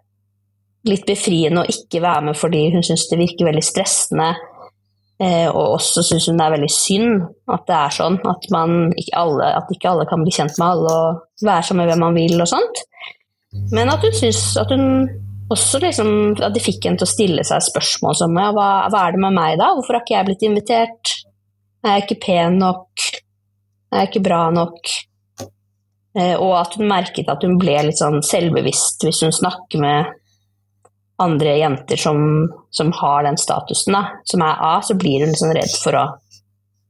litt 0.86 1.06
befriende 1.08 1.63
å 1.63 1.71
ikke 1.71 2.02
være 2.04 2.28
med 2.30 2.38
fordi 2.38 2.67
hun 2.74 2.84
syns 2.86 3.08
det 3.10 3.21
virker 3.21 3.50
veldig 3.50 3.63
stressende 3.65 4.34
Eh, 5.15 5.48
og 5.48 5.78
også 5.78 6.02
syns 6.04 6.26
hun 6.28 6.39
det 6.39 6.43
er 6.43 6.54
veldig 6.58 6.71
synd 6.76 7.21
at 7.56 7.62
det 7.69 7.76
er 7.78 7.93
sånn, 7.95 8.17
at, 8.28 8.48
man, 8.52 8.89
ikke 9.00 9.13
alle, 9.15 9.45
at 9.62 9.69
ikke 9.71 9.93
alle 9.93 10.08
kan 10.10 10.26
bli 10.26 10.34
kjent 10.36 10.58
med 10.60 10.65
alle 10.74 10.91
og 10.91 11.45
være 11.48 11.63
sammen 11.63 11.86
med 11.86 11.93
hvem 11.93 12.04
man 12.04 12.17
vil 12.19 12.36
og 12.43 12.50
sånt. 12.52 12.82
Men 13.71 13.93
at 13.93 14.04
hun 14.04 14.17
syns 14.17 14.41
at 14.60 14.74
hun 14.76 14.89
også 15.45 15.78
liksom 15.78 16.08
At 16.41 16.56
de 16.56 16.60
fikk 16.60 16.88
henne 16.88 16.98
til 16.98 17.06
å 17.06 17.12
stille 17.12 17.43
seg 17.45 17.62
spørsmål 17.62 18.15
som 18.17 18.34
ja, 18.34 18.48
hva, 18.52 18.69
hva 18.89 19.04
er 19.06 19.13
det 19.13 19.21
med 19.21 19.36
meg, 19.38 19.60
da? 19.62 19.67
Hvorfor 19.78 19.95
har 19.95 20.02
ikke 20.02 20.15
jeg 20.15 20.28
blitt 20.28 20.45
invitert? 20.48 21.12
Er 21.86 21.93
jeg 21.93 22.06
ikke 22.08 22.24
pen 22.24 22.58
nok? 22.60 23.04
Er 23.93 24.02
jeg 24.02 24.10
ikke 24.10 24.24
bra 24.26 24.41
nok? 24.52 24.91
Eh, 26.17 26.34
og 26.34 26.56
at 26.58 26.76
hun 26.76 26.89
merket 26.89 27.30
at 27.32 27.45
hun 27.45 27.60
ble 27.62 27.78
litt 27.86 28.02
sånn 28.02 28.19
selvbevisst 28.26 29.06
hvis 29.06 29.21
hun 29.24 29.36
snakker 29.38 29.86
med 29.86 30.12
andre 31.21 31.58
jenter 31.58 31.99
som, 31.99 32.17
som 32.71 32.91
har 32.91 33.23
den 33.23 33.38
statusen, 33.39 33.95
da, 33.95 34.04
som 34.28 34.43
er 34.43 34.60
A, 34.60 34.75
så 34.84 34.97
blir 34.99 35.23
hun 35.23 35.32
liksom 35.32 35.54
redd 35.56 35.75
for 35.84 35.95
å 35.95 36.06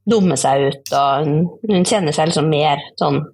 dumme 0.06 0.38
seg 0.38 0.68
ut, 0.70 0.92
og 0.94 1.26
hun, 1.26 1.38
hun 1.66 1.86
kjenner 1.86 2.14
seg 2.14 2.30
liksom 2.30 2.50
mer 2.50 2.82
sånn 2.98 3.24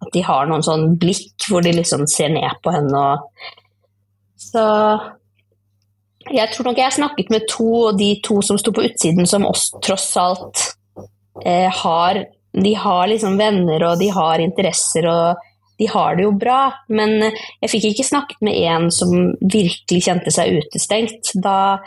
At 0.00 0.12
de 0.14 0.22
har 0.24 0.46
noen 0.48 0.62
sånn 0.64 0.94
blikk 1.02 1.48
hvor 1.50 1.64
de 1.66 1.74
liksom 1.76 2.06
ser 2.08 2.30
ned 2.32 2.60
på 2.62 2.72
henne 2.72 3.00
og 3.00 3.48
Så 4.40 4.62
jeg 6.30 6.52
tror 6.52 6.68
nok 6.68 6.78
jeg 6.78 6.94
snakket 6.94 7.32
med 7.32 7.48
to, 7.50 7.68
og 7.88 7.98
de 7.98 8.12
to 8.22 8.38
som 8.44 8.58
sto 8.60 8.72
på 8.76 8.84
utsiden, 8.86 9.26
som 9.26 9.46
oss 9.48 9.70
tross 9.82 10.12
alt 10.20 10.62
eh, 11.44 11.66
har 11.66 12.24
De 12.54 12.74
har 12.74 13.10
liksom 13.10 13.38
venner, 13.38 13.82
og 13.86 13.98
de 13.98 14.08
har 14.14 14.42
interesser, 14.42 15.06
og 15.10 15.49
de 15.80 15.88
har 15.88 16.16
det 16.16 16.26
jo 16.26 16.32
bra. 16.36 16.60
Men 16.92 17.16
jeg 17.24 17.72
fikk 17.72 17.90
ikke 17.90 18.08
snakket 18.10 18.42
med 18.44 18.58
en 18.68 18.90
som 18.92 19.14
virkelig 19.40 20.04
kjente 20.04 20.32
seg 20.34 20.60
utestengt. 20.60 21.32
Da, 21.40 21.80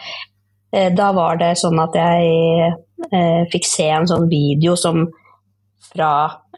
eh, 0.73 0.89
da 0.95 1.12
var 1.13 1.38
det 1.41 1.53
sånn 1.62 1.77
at 1.84 1.97
jeg 1.99 2.73
eh, 3.12 3.43
fikk 3.53 3.69
se 3.69 3.88
en 3.93 4.10
sånn 4.10 4.25
video 4.32 4.75
som 4.79 5.06
fra 5.93 6.13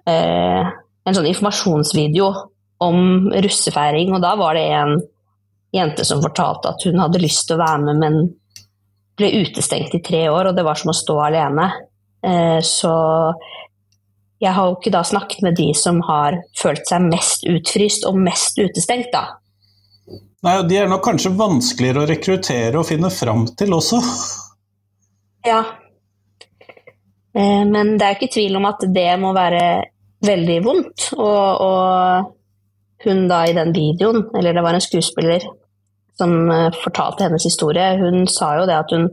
eh, 0.08 0.74
En 1.06 1.14
sånn 1.14 1.28
informasjonsvideo 1.30 2.28
om 2.82 3.28
russefeiring, 3.30 4.16
og 4.16 4.24
da 4.24 4.32
var 4.40 4.56
det 4.58 4.64
en 4.74 4.96
jente 5.76 6.02
som 6.08 6.24
fortalte 6.24 6.72
at 6.72 6.86
hun 6.88 6.98
hadde 6.98 7.22
lyst 7.22 7.44
til 7.46 7.60
å 7.60 7.62
være 7.62 7.84
med, 7.84 8.00
men 8.02 8.16
ble 9.14 9.30
utestengt 9.44 9.94
i 9.94 10.02
tre 10.02 10.24
år, 10.32 10.50
og 10.50 10.58
det 10.58 10.66
var 10.66 10.80
som 10.82 10.90
å 10.90 10.98
stå 10.98 11.20
alene. 11.28 11.68
Eh, 12.26 12.58
så 12.66 12.96
jeg 14.46 14.54
har 14.54 14.70
jo 14.70 14.78
ikke 14.78 14.94
da 14.94 15.02
snakket 15.06 15.42
med 15.46 15.58
de 15.58 15.72
som 15.78 16.00
har 16.06 16.38
følt 16.60 16.86
seg 16.88 17.08
mest 17.10 17.46
utfryst 17.50 18.06
og 18.10 18.20
mest 18.22 18.60
utestengt, 18.62 19.12
da. 19.14 19.40
Nei, 20.46 20.60
De 20.70 20.78
er 20.78 20.90
nok 20.90 21.04
kanskje 21.06 21.34
vanskeligere 21.34 22.04
å 22.04 22.10
rekruttere 22.10 22.78
og 22.78 22.86
finne 22.88 23.10
fram 23.14 23.48
til 23.58 23.74
også? 23.74 24.02
Ja. 25.46 25.64
Eh, 27.34 27.64
men 27.66 27.96
det 27.98 28.06
er 28.06 28.18
ikke 28.18 28.34
tvil 28.36 28.60
om 28.60 28.70
at 28.70 28.86
det 28.94 29.10
må 29.22 29.34
være 29.36 29.66
veldig 30.26 30.60
vondt. 30.66 31.10
Og, 31.18 31.66
og 31.66 33.06
hun 33.06 33.26
da 33.30 33.44
i 33.46 33.56
den 33.58 33.74
videoen, 33.76 34.28
eller 34.38 34.56
det 34.56 34.66
var 34.66 34.78
en 34.78 34.84
skuespiller 34.84 35.44
som 36.20 36.36
eh, 36.52 36.70
fortalte 36.84 37.26
hennes 37.26 37.46
historie, 37.46 37.90
hun 38.00 38.28
sa 38.32 38.54
jo 38.60 38.70
det 38.70 38.78
at 38.78 38.94
hun, 38.96 39.10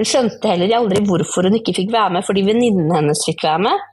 hun 0.00 0.08
skjønte 0.08 0.50
heller 0.50 0.76
aldri 0.80 1.04
hvorfor 1.06 1.48
hun 1.48 1.60
ikke 1.60 1.76
fikk 1.76 1.92
være 1.94 2.16
med, 2.16 2.26
fordi 2.26 2.46
venninnen 2.48 2.92
hennes 2.96 3.24
fikk 3.28 3.44
være 3.46 3.66
med. 3.68 3.88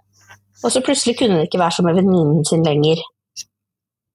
Og 0.64 0.74
så 0.74 0.84
plutselig 0.84 1.16
kunne 1.20 1.38
hun 1.38 1.48
ikke 1.48 1.62
være 1.62 1.78
sammen 1.78 1.96
med 1.96 2.02
venninnen 2.02 2.48
sin 2.48 2.66
lenger. 2.66 3.02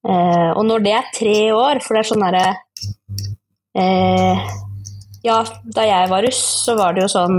Eh, 0.05 0.51
og 0.53 0.65
når 0.69 0.85
det 0.85 0.93
er 0.93 1.13
tre 1.17 1.37
år, 1.57 1.81
for 1.81 1.97
det 1.97 2.03
er 2.03 2.09
sånn 2.11 2.25
derre 2.27 2.49
eh, 3.81 4.43
Ja, 5.25 5.39
da 5.65 5.87
jeg 5.89 6.11
var 6.11 6.27
russ, 6.27 6.43
så 6.67 6.75
var 6.77 6.93
det 6.93 7.07
jo 7.07 7.13
sånn 7.15 7.39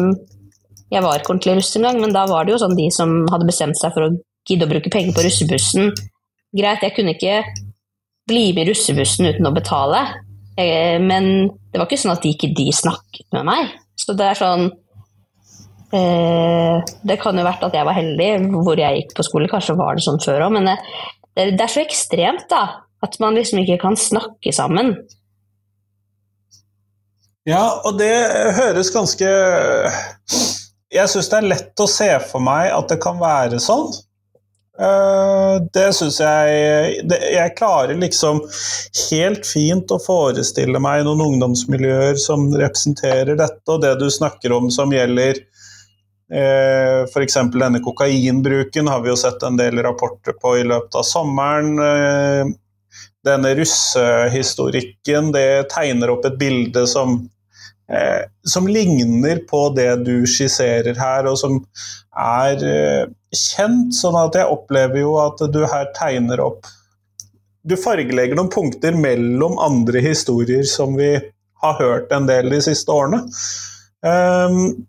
Jeg 0.90 1.04
var 1.06 1.20
ikke 1.20 1.36
ordentlig 1.36 1.60
russ 1.60 1.76
engang, 1.78 2.00
men 2.02 2.16
da 2.16 2.24
var 2.26 2.48
det 2.48 2.56
jo 2.56 2.64
sånn 2.64 2.74
de 2.74 2.88
som 2.96 3.14
hadde 3.30 3.46
bestemt 3.46 3.78
seg 3.78 3.94
for 3.94 4.08
å 4.08 4.16
gidde 4.50 4.66
å 4.66 4.72
bruke 4.72 4.90
penger 4.90 5.14
på 5.14 5.28
russebussen 5.28 5.94
Greit, 6.56 6.82
jeg 6.82 6.96
kunne 6.96 7.14
ikke 7.14 7.38
bli 8.26 8.48
med 8.56 8.66
i 8.66 8.72
russebussen 8.72 9.30
uten 9.30 9.46
å 9.46 9.54
betale, 9.54 10.02
eh, 10.58 10.98
men 11.04 11.50
det 11.70 11.78
var 11.78 11.86
ikke 11.86 12.02
sånn 12.02 12.16
at 12.16 12.24
de 12.24 12.32
ikke 12.34 12.54
de 12.58 12.70
snakket 12.74 13.28
med 13.36 13.46
meg. 13.46 13.74
Så 14.00 14.16
det 14.18 14.30
er 14.32 14.40
sånn 14.40 14.70
det 15.96 17.18
kan 17.22 17.38
jo 17.38 17.46
vært 17.46 17.64
at 17.68 17.76
jeg 17.78 17.88
var 17.88 17.98
heldig 17.98 18.30
hvor 18.54 18.80
jeg 18.80 19.02
gikk 19.02 19.14
på 19.18 19.26
skole, 19.28 19.50
kanskje 19.52 19.78
var 19.80 19.98
det 19.98 20.06
sånn 20.06 20.22
før 20.24 20.48
òg, 20.48 20.56
men 20.58 20.70
det, 21.36 21.52
det, 21.54 21.62
er 21.62 21.72
så 21.72 21.84
ekstremt, 21.84 22.48
da. 22.52 22.82
At 23.06 23.20
man 23.22 23.36
liksom 23.38 23.60
ikke 23.62 23.78
kan 23.84 23.98
snakke 24.00 24.54
sammen. 24.56 24.96
Ja, 27.46 27.82
og 27.86 28.00
det 28.00 28.10
høres 28.58 28.90
ganske 28.90 29.28
Jeg 30.96 31.12
syns 31.12 31.28
det 31.30 31.38
er 31.38 31.50
lett 31.52 31.84
å 31.84 31.86
se 31.92 32.08
for 32.32 32.42
meg 32.42 32.72
at 32.74 32.90
det 32.90 32.98
kan 33.04 33.20
være 33.22 33.60
sånn. 33.62 33.92
Uh, 34.76 35.62
det 35.72 35.86
syns 35.96 36.18
jeg 36.20 37.06
Jeg 37.08 37.54
klarer 37.56 37.96
liksom 37.96 38.42
helt 39.12 39.46
fint 39.48 39.94
å 39.94 40.02
forestille 40.04 40.82
meg 40.84 41.06
noen 41.06 41.24
ungdomsmiljøer 41.30 42.18
som 42.20 42.50
representerer 42.52 43.38
dette, 43.40 43.64
og 43.70 43.86
det 43.86 43.94
du 44.02 44.10
snakker 44.12 44.56
om 44.56 44.72
som 44.74 44.92
gjelder 44.92 45.40
f.eks. 46.26 47.36
denne 47.54 47.80
kokainbruken, 47.86 48.88
har 48.90 49.04
vi 49.04 49.12
jo 49.12 49.18
sett 49.20 49.44
en 49.46 49.60
del 49.60 49.78
rapporter 49.86 50.34
på 50.42 50.56
i 50.58 50.64
løpet 50.66 50.98
av 50.98 51.06
sommeren. 51.06 51.76
Uh, 51.78 52.56
denne 53.26 53.56
russehistorikken, 53.58 55.32
det 55.34 55.70
tegner 55.74 56.14
opp 56.14 56.26
et 56.28 56.38
bilde 56.40 56.86
som 56.88 57.18
eh, 57.92 58.24
som 58.46 58.68
ligner 58.70 59.42
på 59.50 59.68
det 59.76 59.92
du 60.06 60.26
skisserer 60.30 60.98
her, 61.00 61.30
og 61.30 61.38
som 61.42 61.60
er 62.22 62.66
eh, 62.70 63.04
kjent. 63.34 63.96
Sånn 63.98 64.18
at 64.20 64.38
jeg 64.38 64.52
opplever 64.52 65.02
jo 65.02 65.18
at 65.24 65.42
du 65.52 65.64
her 65.66 65.92
tegner 65.98 66.44
opp 66.44 66.74
Du 67.66 67.74
fargelegger 67.82 68.38
noen 68.38 68.52
punkter 68.54 68.94
mellom 68.94 69.56
andre 69.58 70.04
historier 70.06 70.68
som 70.70 70.94
vi 71.00 71.16
har 71.64 71.80
hørt 71.80 72.12
en 72.14 72.28
del 72.30 72.52
de 72.54 72.60
siste 72.62 72.94
årene. 72.94 73.24
Um, 74.06 74.86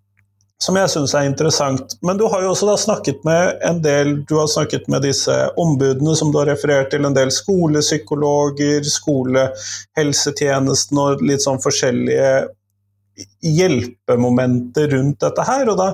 som 0.63 0.77
jeg 0.79 0.89
syns 0.89 1.15
er 1.15 1.27
interessant. 1.29 1.99
Men 2.07 2.17
du 2.17 2.25
har 2.33 2.43
jo 2.43 2.51
også 2.55 2.77
snakket 2.81 3.25
med 3.29 3.59
en 3.67 3.83
del 3.85 4.25
Du 4.29 4.35
har 4.39 4.47
snakket 4.49 4.89
med 4.93 5.03
disse 5.05 5.51
ombudene 5.61 6.17
som 6.17 6.33
du 6.33 6.39
har 6.41 6.49
referert 6.49 6.91
til, 6.93 7.05
en 7.05 7.15
del 7.17 7.31
skolepsykologer, 7.35 8.83
skolehelsetjenesten 8.89 10.99
og 11.03 11.23
litt 11.25 11.43
sånn 11.45 11.63
forskjellige 11.63 12.49
hjelpemomenter 13.45 14.89
rundt 14.93 15.21
dette 15.25 15.43
her. 15.49 15.69
og 15.73 15.79
da 15.81 15.89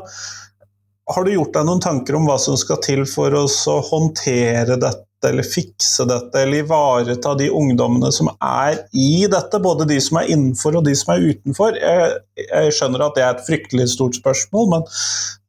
har 1.13 1.23
du 1.25 1.31
gjort 1.35 1.55
deg 1.55 1.67
noen 1.67 1.83
tanker 1.83 2.15
om 2.17 2.27
hva 2.29 2.39
som 2.41 2.57
skal 2.59 2.79
til 2.83 3.07
for 3.11 3.35
å 3.35 3.47
håndtere 3.91 4.77
dette, 4.79 5.05
eller 5.29 5.47
fikse 5.47 6.07
dette, 6.09 6.41
eller 6.41 6.63
ivareta 6.63 7.35
de 7.39 7.49
ungdommene 7.55 8.11
som 8.15 8.31
er 8.37 8.81
i 8.93 9.27
dette? 9.31 9.61
Både 9.63 9.87
de 9.89 9.99
som 10.03 10.19
er 10.21 10.31
innenfor 10.35 10.79
og 10.79 10.87
de 10.87 10.95
som 10.99 11.15
er 11.15 11.27
utenfor. 11.31 11.79
Jeg, 11.79 12.19
jeg 12.43 12.75
skjønner 12.77 13.07
at 13.07 13.19
det 13.19 13.25
er 13.25 13.37
et 13.37 13.45
fryktelig 13.47 13.89
stort 13.95 14.19
spørsmål, 14.19 14.69
men 14.75 14.87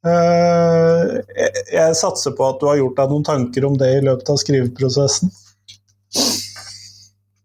øh, 0.10 1.16
jeg, 1.40 1.66
jeg 1.74 2.00
satser 2.00 2.36
på 2.38 2.48
at 2.50 2.62
du 2.62 2.70
har 2.70 2.80
gjort 2.82 3.00
deg 3.02 3.14
noen 3.14 3.28
tanker 3.28 3.70
om 3.70 3.78
det 3.80 3.92
i 3.98 4.04
løpet 4.06 4.34
av 4.34 4.42
skriveprosessen. 4.42 5.34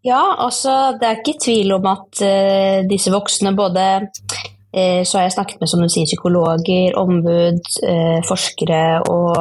Ja, 0.05 0.23
altså 0.39 0.95
det 0.99 1.07
er 1.07 1.17
ikke 1.19 1.39
tvil 1.43 1.73
om 1.75 1.87
at 1.91 2.21
uh, 2.23 2.77
disse 2.87 3.11
voksne 3.11 3.51
både 3.57 3.85
uh, 4.07 5.01
Så 5.03 5.17
har 5.17 5.25
jeg 5.25 5.33
snakket 5.35 5.59
med 5.59 5.71
som 5.71 5.81
du 5.83 5.89
sier, 5.91 6.07
psykologer, 6.07 6.95
ombud, 6.99 7.65
forskere 8.29 8.83
og 9.11 9.33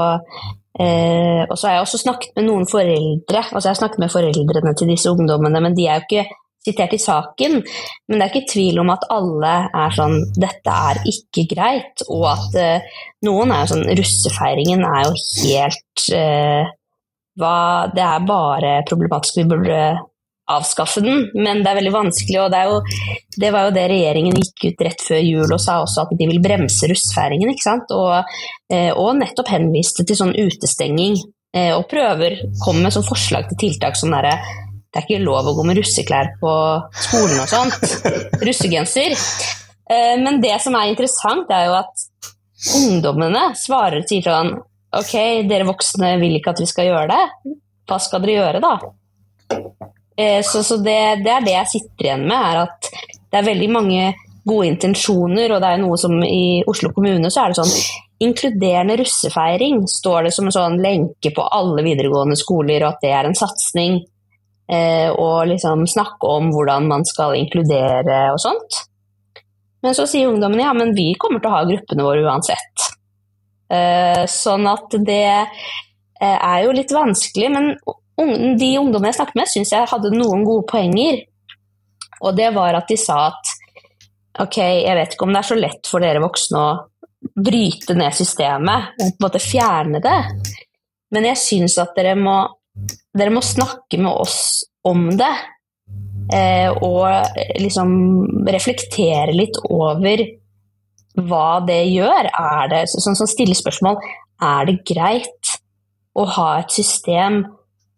og 0.78 1.54
så 1.58 1.66
har 1.66 1.74
jeg 1.74 1.84
også 1.86 2.02
snakket 2.04 2.36
med 2.36 2.46
noen 2.46 2.66
foreldre. 2.70 3.40
altså 3.50 3.66
Jeg 3.66 3.74
har 3.74 3.80
snakket 3.80 4.02
med 4.04 4.12
foreldrene 4.12 4.74
til 4.78 4.92
disse 4.92 5.10
ungdommene, 5.10 5.62
men 5.64 5.74
de 5.76 5.86
er 5.86 5.98
jo 5.98 6.06
ikke 6.06 6.24
sitert 6.68 6.94
i 6.94 7.00
saken. 7.02 7.58
Men 8.08 8.18
det 8.18 8.24
er 8.26 8.32
ikke 8.32 8.52
tvil 8.52 8.78
om 8.82 8.92
at 8.94 9.06
alle 9.14 9.54
er 9.82 9.96
sånn 9.96 10.18
'dette 10.36 10.74
er 10.90 11.02
ikke 11.12 11.46
greit', 11.54 12.04
og 12.08 12.26
at 12.30 12.58
noen 13.26 13.52
er 13.52 13.64
jo 13.64 13.72
sånn 13.74 13.86
'russefeiringen 13.90 14.84
er 14.84 15.08
jo 15.08 15.14
helt 15.42 16.06
hva, 17.38 17.86
Det 17.94 18.02
er 18.02 18.26
bare 18.26 18.82
problematisk. 18.88 19.36
Vi 19.38 19.48
burde 19.50 19.80
avskaffe 20.48 21.02
den, 21.04 21.26
men 21.36 21.62
det 21.64 21.70
er 21.70 21.78
veldig 21.78 21.94
vanskelig. 21.94 22.38
og 22.44 22.52
Det, 22.54 22.62
jo, 22.68 23.18
det 23.44 23.50
var 23.54 23.66
jo 23.66 23.74
det 23.76 23.88
regjeringen 23.92 24.38
gikk 24.38 24.68
ut 24.70 24.86
rett 24.86 25.04
før 25.04 25.20
jul 25.24 25.56
og 25.56 25.60
sa 25.62 25.80
også, 25.82 26.06
at 26.06 26.14
de 26.20 26.30
vil 26.30 26.40
bremse 26.44 26.88
russfeiringen. 26.90 27.52
ikke 27.52 27.66
sant? 27.66 27.92
Og, 27.96 28.38
eh, 28.72 28.92
og 28.94 29.18
nettopp 29.20 29.52
henviste 29.52 30.06
til 30.08 30.18
sånn 30.18 30.36
utestenging. 30.36 31.18
Eh, 31.56 31.74
og 31.76 31.86
prøver, 31.90 32.40
Kom 32.64 32.82
med 32.82 32.92
sånn 32.92 33.06
forslag 33.06 33.48
til 33.50 33.62
tiltak 33.68 33.96
som 33.96 34.12
derre 34.12 34.36
det 34.88 35.02
er 35.02 35.04
ikke 35.04 35.20
lov 35.20 35.50
å 35.50 35.52
gå 35.52 35.64
med 35.68 35.76
russeklær 35.76 36.30
på 36.40 36.52
skolen 36.96 37.42
og 37.42 37.50
sånt. 37.50 37.82
Russegenser. 38.46 39.12
Eh, 39.84 40.14
men 40.22 40.40
det 40.40 40.54
som 40.64 40.76
er 40.78 40.88
interessant, 40.88 41.50
er 41.52 41.68
jo 41.68 41.74
at 41.76 42.06
ungdommene 42.78 43.50
svarer 43.58 44.00
og 44.00 44.08
sier 44.08 44.24
sånn 44.26 44.56
Ok, 44.98 45.12
dere 45.44 45.66
voksne 45.68 46.14
vil 46.16 46.38
ikke 46.38 46.54
at 46.54 46.62
vi 46.62 46.66
skal 46.70 46.86
gjøre 46.88 47.10
det. 47.12 47.52
Hva 47.88 47.98
skal 48.00 48.22
dere 48.24 48.38
gjøre, 48.38 48.62
da? 48.64 48.70
Eh, 50.18 50.42
så, 50.42 50.62
så 50.62 50.76
det, 50.76 51.22
det, 51.22 51.30
er 51.30 51.44
det 51.46 51.54
jeg 51.54 51.70
sitter 51.74 52.08
igjen 52.08 52.26
med, 52.26 52.38
er 52.38 52.64
at 52.64 52.90
det 53.30 53.38
er 53.38 53.46
veldig 53.46 53.70
mange 53.70 54.02
gode 54.48 54.66
intensjoner, 54.72 55.52
og 55.52 55.62
det 55.62 55.70
er 55.70 55.80
noe 55.82 55.98
som 56.00 56.16
i 56.24 56.60
Oslo 56.66 56.90
kommune 56.96 57.30
så 57.30 57.44
er 57.44 57.52
det 57.52 57.60
sånn 57.60 58.04
Inkluderende 58.18 58.96
russefeiring 58.98 59.84
står 59.86 60.24
det 60.26 60.30
som 60.34 60.48
en 60.48 60.54
sånn 60.56 60.80
lenke 60.82 61.30
på 61.30 61.44
alle 61.54 61.84
videregående 61.86 62.34
skoler, 62.40 62.82
og 62.82 62.96
at 62.96 63.04
det 63.04 63.12
er 63.14 63.28
en 63.28 63.36
satsing. 63.38 64.00
Eh, 64.66 65.12
og 65.12 65.46
liksom 65.46 65.84
snakke 65.86 66.26
om 66.26 66.48
hvordan 66.50 66.88
man 66.90 67.06
skal 67.06 67.36
inkludere 67.38 68.16
og 68.32 68.40
sånt. 68.42 68.80
Men 69.86 69.94
så 69.94 70.08
sier 70.10 70.32
ungdommene 70.32 70.64
ja, 70.64 70.72
men 70.74 70.90
vi 70.98 71.12
kommer 71.14 71.38
til 71.38 71.52
å 71.52 71.54
ha 71.60 71.62
gruppene 71.70 72.08
våre 72.08 72.26
uansett. 72.26 72.88
Eh, 73.70 74.24
sånn 74.26 74.66
at 74.66 74.98
det 74.98 75.22
er 76.18 76.58
jo 76.64 76.74
litt 76.74 76.90
vanskelig, 76.98 77.54
men 77.54 77.70
de 78.18 78.70
ungdommene 78.80 79.12
jeg 79.12 79.20
snakket 79.20 79.38
med, 79.38 79.50
syns 79.50 79.72
jeg 79.74 79.90
hadde 79.90 80.14
noen 80.14 80.44
gode 80.46 80.66
poenger. 80.70 81.22
Og 82.24 82.34
det 82.38 82.50
var 82.56 82.74
at 82.78 82.90
de 82.90 82.98
sa 82.98 83.28
at 83.28 83.52
ok, 84.42 84.58
jeg 84.58 84.96
vet 84.98 85.14
ikke 85.14 85.26
om 85.26 85.34
det 85.34 85.42
er 85.42 85.50
så 85.50 85.58
lett 85.58 85.90
for 85.90 86.02
dere 86.02 86.22
voksne 86.22 86.62
å 86.62 86.70
bryte 87.38 87.94
ned 87.98 88.14
systemet 88.14 88.94
på 88.98 89.06
en 89.06 89.22
måte 89.22 89.42
fjerne 89.42 90.00
det, 90.02 90.18
men 91.14 91.26
jeg 91.30 91.40
syns 91.40 91.78
at 91.82 91.94
dere 91.96 92.14
må, 92.18 92.36
dere 93.16 93.32
må, 93.34 93.42
snakke 93.44 94.00
med 94.00 94.12
oss 94.12 94.66
om 94.86 95.08
det. 95.18 95.32
Eh, 96.34 96.68
og 96.84 97.08
liksom 97.56 97.90
reflektere 98.52 99.32
litt 99.32 99.56
over 99.64 100.20
hva 101.18 101.60
det 101.64 101.80
gjør. 101.88 102.28
Er 102.28 102.68
det, 102.70 102.82
sånn 102.92 103.16
som 103.16 103.30
stiller 103.30 103.56
spørsmål 103.56 103.96
er 104.44 104.68
det 104.68 104.82
greit 104.86 105.54
å 106.18 106.26
ha 106.36 106.50
et 106.60 106.74
system 106.74 107.40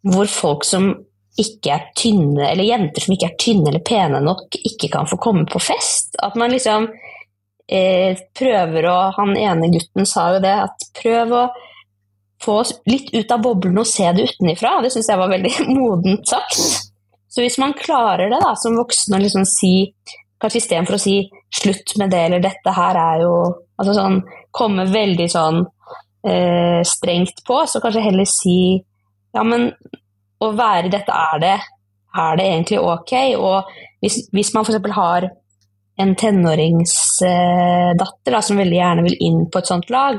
hvor 0.07 0.29
folk 0.31 0.65
som 0.65 0.93
ikke 1.41 1.73
er 1.73 1.87
tynne, 1.97 2.43
eller 2.51 2.67
jenter 2.67 3.05
som 3.05 3.15
ikke 3.15 3.31
er 3.31 3.39
tynne 3.41 3.71
eller 3.71 3.85
pene 3.87 4.21
nok, 4.25 4.59
ikke 4.67 4.91
kan 4.93 5.09
få 5.09 5.19
komme 5.23 5.47
på 5.49 5.61
fest. 5.63 6.17
At 6.23 6.37
man 6.41 6.53
liksom 6.53 6.89
eh, 7.71 8.19
prøver 8.37 8.89
å 8.91 8.99
Han 9.17 9.37
ene 9.39 9.71
gutten 9.73 10.09
sa 10.09 10.31
jo 10.35 10.43
det, 10.45 10.57
at 10.67 10.89
prøv 11.01 11.37
å 11.37 11.45
få 12.41 12.61
oss 12.63 12.73
litt 12.89 13.13
ut 13.15 13.33
av 13.33 13.43
boblen 13.45 13.79
og 13.81 13.89
se 13.89 14.09
det 14.17 14.31
utenifra. 14.31 14.79
Det 14.83 14.93
syns 14.95 15.11
jeg 15.13 15.21
var 15.21 15.33
veldig 15.33 15.53
modent 15.79 16.29
sagt. 16.29 16.89
Så 17.31 17.45
hvis 17.45 17.61
man 17.63 17.77
klarer 17.79 18.33
det 18.33 18.41
da, 18.43 18.55
som 18.59 18.79
voksen 18.79 19.17
å 19.17 19.23
liksom 19.23 19.47
si 19.49 19.75
Kanskje 20.41 20.63
istedenfor 20.63 20.97
å 20.97 21.01
si 21.03 21.15
'slutt 21.53 21.99
med 22.01 22.09
det' 22.09 22.21
eller 22.25 22.41
'dette 22.41 22.73
her 22.73 22.97
er 22.97 23.19
jo' 23.21 23.53
altså 23.77 23.93
sånn, 23.93 24.15
Komme 24.57 24.87
veldig 24.89 25.27
sånn 25.29 25.59
eh, 26.25 26.81
strengt 26.81 27.43
på, 27.45 27.59
så 27.69 27.77
kanskje 27.77 28.07
heller 28.07 28.25
si 28.25 28.81
ja, 29.37 29.43
men 29.47 29.71
å 30.41 30.53
være 30.57 30.89
dette, 30.93 31.13
er 31.13 31.39
det, 31.43 31.59
er 32.17 32.37
det 32.39 32.47
egentlig 32.49 32.79
ok? 32.81 33.13
Og 33.39 33.65
hvis, 34.03 34.17
hvis 34.35 34.55
man 34.57 34.65
f.eks. 34.67 34.93
har 34.97 35.23
en 36.01 36.15
tenåringsdatter 36.17 38.33
da, 38.33 38.41
som 38.43 38.61
veldig 38.61 38.79
gjerne 38.79 39.03
vil 39.07 39.17
inn 39.27 39.41
på 39.53 39.59
et 39.61 39.71
sånt 39.71 39.89
lag, 39.93 40.17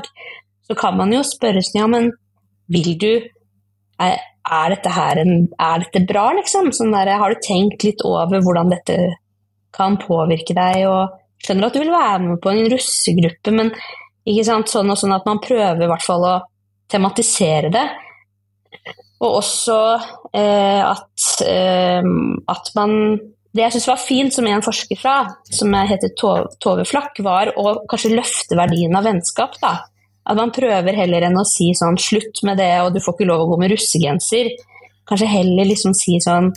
så 0.62 0.72
kan 0.78 0.96
man 0.98 1.12
jo 1.14 1.22
spørre 1.26 1.62
seg 1.64 1.80
ja, 1.80 1.86
men 1.90 2.04
vil 2.72 2.92
du 3.00 3.12
er, 4.02 4.14
er 4.42 4.68
dette 4.72 4.90
en, 5.22 5.32
er 5.58 5.78
dette 5.82 6.00
bra, 6.08 6.24
liksom? 6.38 6.64
Sånn 6.74 6.94
der, 6.94 7.18
har 7.18 7.30
du 7.34 7.38
tenkt 7.44 7.80
litt 7.86 8.02
over 8.06 8.40
hvordan 8.44 8.72
dette 8.72 8.96
kan 9.74 9.92
påvirke 10.00 10.54
deg? 10.56 10.86
og 10.88 11.02
Skjønner 11.42 11.66
at 11.66 11.74
du 11.74 11.80
vil 11.82 11.90
være 11.90 12.22
med 12.22 12.38
på 12.42 12.52
en 12.52 12.70
russegruppe, 12.70 13.50
men 13.54 13.72
ikke 14.28 14.44
sant, 14.46 14.70
sånn 14.70 14.90
og 14.94 14.98
sånn 15.00 15.16
at 15.16 15.26
man 15.26 15.42
prøver 15.42 15.82
i 15.82 15.90
hvert 15.90 16.06
fall 16.06 16.24
å 16.28 16.34
tematisere 16.92 17.72
det. 17.74 17.86
Og 19.22 19.38
også 19.38 19.76
eh, 20.34 20.82
at, 20.82 21.28
eh, 21.46 22.08
at, 22.50 22.72
man 22.74 22.96
Det 23.52 23.66
jeg 23.66 23.74
syns 23.76 23.88
var 23.90 24.00
fint, 24.00 24.34
som 24.34 24.46
en 24.48 24.64
forsker 24.64 24.98
fra, 24.98 25.16
som 25.44 25.74
heter 25.76 26.14
Tove 26.16 26.86
Flakk, 26.88 27.20
var 27.20 27.52
å 27.60 27.82
kanskje 27.90 28.14
løfte 28.16 28.56
verdien 28.56 28.96
av 28.96 29.04
vennskap. 29.04 29.58
da. 29.60 29.74
At 30.24 30.38
man 30.38 30.54
prøver 30.54 30.96
heller 30.96 31.26
enn 31.26 31.36
å 31.36 31.44
si 31.44 31.72
sånn 31.76 31.98
'slutt 32.00 32.42
med 32.48 32.58
det', 32.58 32.80
og 32.80 32.92
'du 32.92 33.00
får 33.00 33.14
ikke 33.14 33.28
lov 33.28 33.44
å 33.44 33.50
gå 33.50 33.58
med 33.60 33.72
russegenser'. 33.72 34.54
Kanskje 35.06 35.34
heller 35.36 35.64
liksom 35.68 35.92
si 35.94 36.18
sånn 36.18 36.52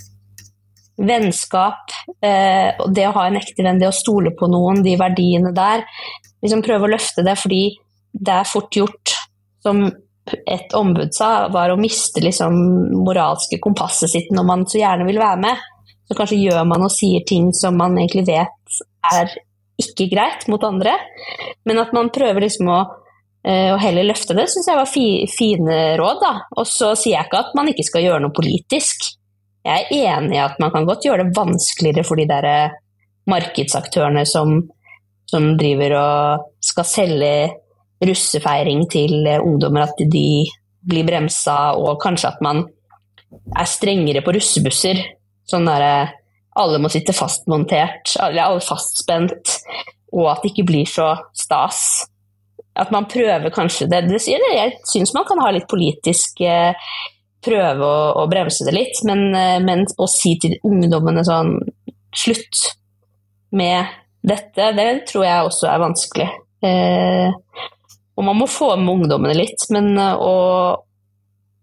Vennskap, 0.95 1.91
eh, 2.23 2.71
det 2.87 3.03
å 3.03 3.11
ha 3.11 3.27
en 3.27 3.35
ekte 3.35 3.63
venn, 3.65 3.79
det 3.79 3.89
å 3.89 3.91
stole 3.91 4.31
på 4.31 4.47
noen, 4.47 4.81
de 4.81 4.95
verdiene 4.95 5.51
der. 5.53 5.83
Liksom 6.41 6.63
prøve 6.63 6.87
å 6.87 6.91
løfte 6.93 7.21
det, 7.25 7.35
fordi 7.35 7.75
det 8.15 8.31
er 8.31 8.47
fort 8.47 8.71
gjort, 8.71 9.11
som 9.59 9.91
et 10.25 10.73
ombud 10.73 11.13
sa, 11.13 11.47
var 11.53 11.69
å 11.69 11.79
miste 11.79 12.23
liksom 12.23 12.55
moralske 13.05 13.59
kompasset 13.61 14.09
sitt 14.09 14.31
når 14.33 14.47
man 14.47 14.65
så 14.69 14.79
gjerne 14.81 15.05
vil 15.07 15.21
være 15.21 15.41
med. 15.43 15.65
Så 16.05 16.17
kanskje 16.17 16.41
gjør 16.41 16.65
man 16.69 16.85
og 16.85 16.93
sier 16.93 17.25
ting 17.27 17.51
som 17.53 17.77
man 17.77 17.97
egentlig 17.97 18.25
vet 18.29 18.79
er 19.13 19.33
ikke 19.81 20.07
greit 20.09 20.45
mot 20.49 20.63
andre, 20.65 20.93
men 21.67 21.81
at 21.81 21.91
man 21.93 22.13
prøver 22.13 22.45
liksom 22.45 22.71
å 22.73 22.79
å 23.45 23.77
heller 23.77 24.07
løfte 24.07 24.33
det, 24.33 24.47
syns 24.49 24.69
jeg 24.71 24.77
var 24.79 24.87
fi, 24.89 25.05
fine 25.29 25.75
råd. 25.99 26.21
da. 26.23 26.31
Og 26.57 26.65
så 26.65 26.95
sier 26.97 27.19
jeg 27.19 27.27
ikke 27.27 27.43
at 27.43 27.51
man 27.57 27.69
ikke 27.69 27.85
skal 27.85 28.01
gjøre 28.01 28.23
noe 28.23 28.33
politisk. 28.33 29.11
Jeg 29.65 29.85
er 29.85 30.15
enig 30.15 30.37
i 30.37 30.41
at 30.41 30.57
man 30.61 30.73
kan 30.73 30.87
godt 30.87 31.05
gjøre 31.05 31.27
det 31.27 31.37
vanskeligere 31.37 32.05
for 32.05 32.17
de 32.17 32.25
der 32.29 32.47
eh, 32.49 32.73
markedsaktørene 33.29 34.25
som, 34.29 34.57
som 35.29 35.51
driver 35.59 35.95
og 35.99 36.49
skal 36.65 36.89
selge 36.89 37.31
russefeiring 38.03 38.85
til 38.91 39.25
eh, 39.27 39.41
ungdommer, 39.41 39.87
at 39.87 40.01
de 40.11 40.45
blir 40.85 41.07
bremsa, 41.07 41.75
og 41.79 41.99
kanskje 42.03 42.33
at 42.33 42.43
man 42.45 42.65
er 43.55 43.69
strengere 43.69 44.23
på 44.25 44.35
russebusser. 44.35 45.01
Sånn 45.49 45.67
derre 45.67 46.11
alle 46.55 46.79
må 46.79 46.89
sitte 46.91 47.15
fastmontert, 47.15 48.15
alle 48.23 48.43
er 48.43 48.63
fastspent, 48.63 49.57
og 50.15 50.29
at 50.31 50.43
det 50.43 50.53
ikke 50.53 50.69
blir 50.69 50.87
så 50.87 51.11
stas. 51.35 52.05
At 52.75 52.91
man 52.91 53.07
prøver 53.11 53.51
kanskje 53.55 53.87
det, 53.91 54.03
Jeg 54.19 54.71
syns 54.87 55.13
man 55.13 55.25
kan 55.27 55.39
ha 55.43 55.51
litt 55.51 55.67
politisk 55.67 56.41
eh, 56.41 56.75
prøve 57.45 57.85
å, 57.85 57.99
å, 58.21 58.25
bremse 58.31 58.65
det 58.67 58.73
litt, 58.75 59.03
men, 59.07 59.27
eh, 59.35 59.59
men, 59.63 59.85
å 59.97 60.07
si 60.11 60.35
til 60.41 60.57
ungdommene 60.63 61.23
sånn 61.27 61.57
slutt 62.15 62.63
med 63.55 63.91
dette, 64.25 64.71
det 64.75 65.05
tror 65.11 65.25
jeg 65.25 65.49
også 65.49 65.69
er 65.69 65.83
vanskelig. 65.83 66.29
Eh, 66.65 67.67
og 68.15 68.23
man 68.23 68.39
må 68.39 68.47
få 68.47 68.71
med 68.79 68.93
ungdommene 68.93 69.35
litt, 69.37 69.67
men 69.75 69.91
eh, 69.99 70.15
å, 70.15 70.35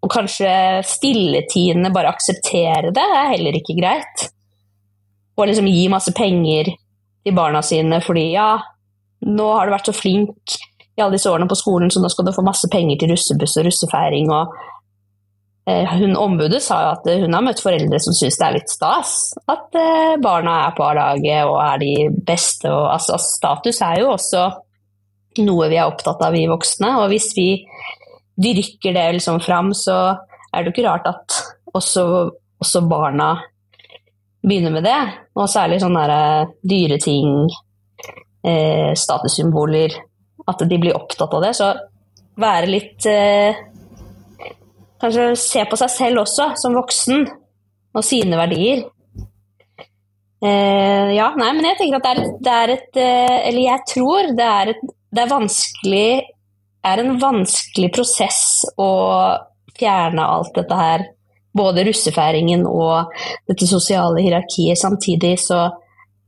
og 0.02 0.12
kanskje 0.12 0.52
stilletiende 0.86 1.92
bare 1.94 2.12
akseptere 2.12 2.92
det, 2.94 3.04
er 3.04 3.34
heller 3.34 3.58
ikke 3.58 3.78
greit 3.78 4.28
og 5.36 5.48
liksom 5.48 5.68
gi 5.70 5.86
masse 5.90 6.12
penger 6.16 6.74
til 7.22 7.36
barna 7.36 7.62
sine 7.64 8.02
fordi 8.04 8.26
ja, 8.34 8.50
nå 9.26 9.48
har 9.54 9.66
du 9.66 9.74
vært 9.74 9.88
så 9.88 9.96
flink 9.96 10.58
i 10.92 11.00
alle 11.00 11.16
disse 11.16 11.30
årene 11.30 11.48
på 11.48 11.56
skolen, 11.56 11.90
så 11.90 12.02
nå 12.02 12.10
skal 12.12 12.26
du 12.26 12.34
få 12.36 12.44
masse 12.44 12.68
penger 12.72 13.00
til 13.00 13.14
russebuss 13.14 13.56
og 13.60 13.64
russefeiring. 13.64 14.28
og 14.28 14.52
eh, 15.70 15.94
hun 16.02 16.18
Ombudet 16.20 16.60
sa 16.60 16.82
jo 16.82 16.90
at 16.98 17.08
hun 17.22 17.32
har 17.32 17.46
møtt 17.46 17.62
foreldre 17.64 18.00
som 18.02 18.16
syns 18.16 18.36
det 18.36 18.48
er 18.48 18.56
litt 18.58 18.72
stas 18.72 19.14
at 19.48 19.78
eh, 19.78 20.18
barna 20.20 20.58
er 20.66 20.76
på 20.76 20.84
A-laget 20.84 21.48
og 21.48 21.56
er 21.64 21.80
de 21.80 21.94
beste. 22.12 22.68
Og, 22.68 22.90
altså, 22.92 23.16
status 23.22 23.80
er 23.80 24.02
jo 24.02 24.12
også 24.18 24.44
noe 25.40 25.70
vi 25.72 25.78
er 25.80 25.88
opptatt 25.88 26.20
av, 26.24 26.34
vi 26.34 26.44
voksne. 26.50 26.92
Og 27.00 27.08
hvis 27.12 27.30
vi 27.36 27.48
dyrker 28.42 28.96
det 28.96 29.06
liksom 29.18 29.40
fram, 29.44 29.72
så 29.76 29.98
er 30.52 30.62
det 30.62 30.70
jo 30.70 30.74
ikke 30.76 30.86
rart 30.88 31.08
at 31.10 31.38
også, 31.72 32.04
også 32.62 32.84
barna 32.88 33.34
begynner 34.42 34.74
med 34.74 34.86
det. 34.86 35.00
Og 35.38 35.50
særlig 35.50 35.80
sånne 35.82 36.22
dyre 36.60 36.98
ting, 37.02 37.48
eh, 38.44 38.92
statussymboler. 38.98 40.00
At 40.48 40.64
de 40.66 40.78
blir 40.78 40.96
opptatt 40.98 41.34
av 41.34 41.44
det. 41.44 41.52
Så 41.54 41.72
være 42.40 42.70
litt 42.70 43.06
eh, 43.06 43.68
Kanskje 45.02 45.32
se 45.34 45.62
på 45.66 45.74
seg 45.80 45.90
selv 45.90 46.20
også, 46.22 46.52
som 46.54 46.76
voksen, 46.78 47.24
og 47.90 48.04
sine 48.06 48.36
verdier. 48.38 48.84
Eh, 50.42 51.08
ja, 51.16 51.32
nei, 51.38 51.48
men 51.56 51.66
jeg 51.66 51.78
tenker 51.80 51.98
at 51.98 52.06
det 52.06 52.12
er, 52.12 52.36
det 52.42 52.52
er 52.52 52.72
et 52.74 52.96
eh, 52.98 53.36
Eller 53.48 53.60
jeg 53.62 53.82
tror 53.92 54.30
det 54.38 54.46
er, 54.46 54.70
et, 54.72 54.80
det 55.12 55.24
er 55.24 55.30
vanskelig 55.30 56.06
er 56.82 57.02
en 57.02 57.18
vanskelig 57.20 57.92
prosess 57.94 58.64
å 58.80 58.90
fjerne 59.78 60.24
alt 60.26 60.54
dette 60.56 60.78
her 60.78 61.04
både 61.52 61.84
russefeiringen 61.86 62.64
og 62.68 63.12
dette 63.48 63.68
sosiale 63.68 64.22
hierarkiet 64.24 64.80
samtidig, 64.80 65.36
så 65.40 65.66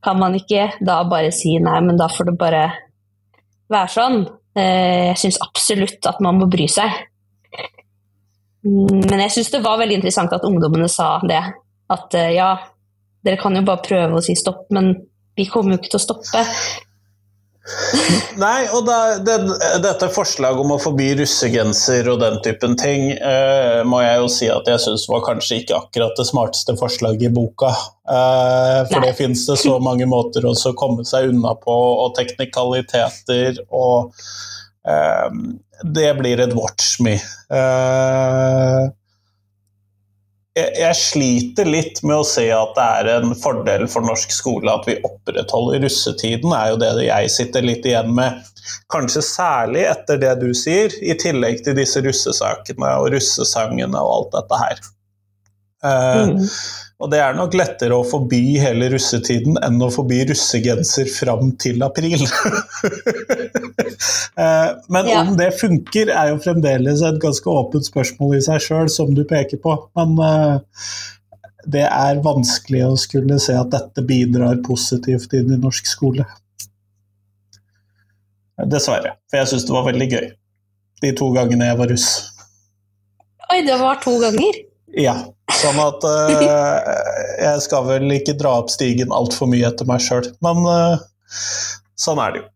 kan 0.05 0.19
man 0.21 0.37
ikke 0.37 0.69
da 0.85 1.01
bare 1.09 1.33
si 1.33 1.57
nei, 1.63 1.79
men 1.85 1.99
da 1.99 2.11
får 2.13 2.29
det 2.29 2.37
bare 2.41 2.65
være 3.73 3.93
sånn. 3.95 4.19
Eh, 4.55 5.11
jeg 5.11 5.21
syns 5.23 5.41
absolutt 5.43 6.07
at 6.11 6.21
man 6.25 6.43
må 6.43 6.49
bry 6.53 6.69
seg. 6.71 6.93
Mm, 8.65 9.01
men 9.01 9.25
jeg 9.25 9.33
syns 9.39 9.51
det 9.55 9.65
var 9.65 9.81
veldig 9.81 9.99
interessant 9.99 10.37
at 10.37 10.45
ungdommene 10.45 10.91
sa 10.93 11.17
det. 11.25 11.41
At 11.93 12.17
eh, 12.21 12.35
ja, 12.37 12.53
dere 13.25 13.41
kan 13.41 13.57
jo 13.57 13.65
bare 13.65 13.85
prøve 13.85 14.21
å 14.21 14.25
si 14.25 14.37
stopp, 14.37 14.67
men 14.77 14.93
vi 15.35 15.49
kommer 15.49 15.75
jo 15.75 15.81
ikke 15.81 15.95
til 15.95 16.03
å 16.03 16.05
stoppe. 16.05 16.45
Nei, 18.37 18.67
og 18.77 18.83
da, 18.85 18.97
det, 19.25 19.39
dette 19.81 20.11
forslaget 20.13 20.61
om 20.61 20.75
å 20.75 20.81
forby 20.83 21.07
russegenser 21.17 22.11
og 22.13 22.19
den 22.21 22.37
typen 22.45 22.75
ting, 22.77 23.07
eh, 23.15 23.81
må 23.89 24.03
jeg 24.05 24.19
jo 24.21 24.27
si 24.35 24.49
at 24.53 24.69
jeg 24.69 24.83
syns 24.85 25.07
var 25.09 25.25
kanskje 25.25 25.63
ikke 25.63 25.79
akkurat 25.79 26.13
det 26.19 26.27
smarteste 26.29 26.75
forslaget 26.77 27.31
i 27.31 27.33
boka. 27.33 27.71
Eh, 28.05 28.81
for 28.91 29.01
Nei. 29.01 29.07
det 29.09 29.15
finnes 29.21 29.47
det 29.49 29.57
så 29.63 29.79
mange 29.81 30.09
måter 30.11 30.45
å 30.45 30.53
komme 30.77 31.07
seg 31.09 31.31
unna 31.33 31.55
på, 31.63 31.79
og 32.05 32.13
teknikaliteter, 32.19 33.63
og 33.73 34.13
eh, 34.85 35.41
det 35.97 36.11
blir 36.21 36.45
et 36.45 36.53
watch 36.59 36.99
me. 37.05 37.17
Eh, 37.49 38.83
jeg 40.55 40.95
sliter 40.95 41.67
litt 41.67 41.99
med 42.07 42.21
å 42.21 42.27
se 42.27 42.45
at 42.55 42.77
det 42.77 42.85
er 43.01 43.09
en 43.17 43.33
fordel 43.39 43.89
for 43.91 44.07
norsk 44.07 44.31
skole 44.31 44.71
at 44.71 44.87
vi 44.87 45.01
opprettholder 45.03 45.83
russetiden, 45.83 46.55
er 46.55 46.71
jo 46.71 46.81
det 46.83 46.93
jeg 47.09 47.33
sitter 47.35 47.67
litt 47.67 47.87
igjen 47.89 48.13
med. 48.15 48.39
Kanskje 48.93 49.25
særlig 49.27 49.83
etter 49.91 50.21
det 50.23 50.35
du 50.41 50.53
sier, 50.57 50.95
i 51.03 51.17
tillegg 51.19 51.65
til 51.67 51.75
disse 51.79 52.03
russesakene 52.05 52.93
og 53.01 53.11
russesangene 53.17 53.99
og 53.99 54.13
alt 54.15 54.37
dette 54.39 54.61
her. 54.63 54.85
Uh, 55.85 56.23
mm. 56.31 56.39
Og 57.03 57.11
det 57.11 57.19
er 57.21 57.35
nok 57.37 57.57
lettere 57.59 57.97
å 57.99 58.05
forby 58.07 58.57
hele 58.63 58.87
russetiden 58.93 59.59
enn 59.67 59.83
å 59.83 59.91
forby 59.93 60.21
russegenser 60.31 61.11
fram 61.11 61.55
til 61.61 61.85
april. 61.87 62.27
Eh, 64.35 64.71
men 64.91 65.07
ja. 65.07 65.21
om 65.23 65.37
det 65.39 65.53
funker, 65.55 66.09
er 66.11 66.33
jo 66.33 66.41
fremdeles 66.43 67.05
et 67.07 67.21
ganske 67.23 67.47
åpent 67.47 67.87
spørsmål 67.87 68.33
i 68.35 68.41
seg 68.43 68.65
sjøl, 68.65 68.89
som 68.91 69.13
du 69.15 69.21
peker 69.31 69.61
på. 69.63 69.77
Men 69.95 70.17
uh, 70.19 70.57
det 71.71 71.85
er 71.87 72.23
vanskelig 72.25 72.83
å 72.89 72.97
skulle 72.99 73.39
se 73.39 73.55
at 73.55 73.71
dette 73.71 74.03
bidrar 74.09 74.59
positivt 74.67 75.39
inn 75.39 75.55
i 75.55 75.61
norsk 75.63 75.87
skole. 75.87 76.27
Dessverre. 78.59 79.15
For 79.31 79.39
jeg 79.39 79.53
syns 79.53 79.69
det 79.71 79.77
var 79.77 79.87
veldig 79.93 80.11
gøy 80.17 80.27
de 81.05 81.15
to 81.19 81.31
gangene 81.37 81.71
jeg 81.71 81.79
var 81.81 81.91
russ. 81.93 82.09
Oi, 83.53 83.61
det 83.67 83.77
var 83.81 84.01
to 84.03 84.17
ganger? 84.23 84.64
Ja. 85.01 85.15
Sånn 85.55 85.79
at 85.83 86.05
uh, 86.07 86.33
jeg 87.41 87.63
skal 87.67 87.87
vel 87.89 88.17
ikke 88.17 88.37
dra 88.39 88.57
opp 88.63 88.73
stigen 88.73 89.13
altfor 89.15 89.51
mye 89.51 89.69
etter 89.69 89.89
meg 89.89 90.03
sjøl. 90.05 90.27
Men 90.45 90.63
uh, 90.65 91.03
sånn 92.01 92.21
er 92.23 92.35
det 92.35 92.43
jo. 92.43 92.49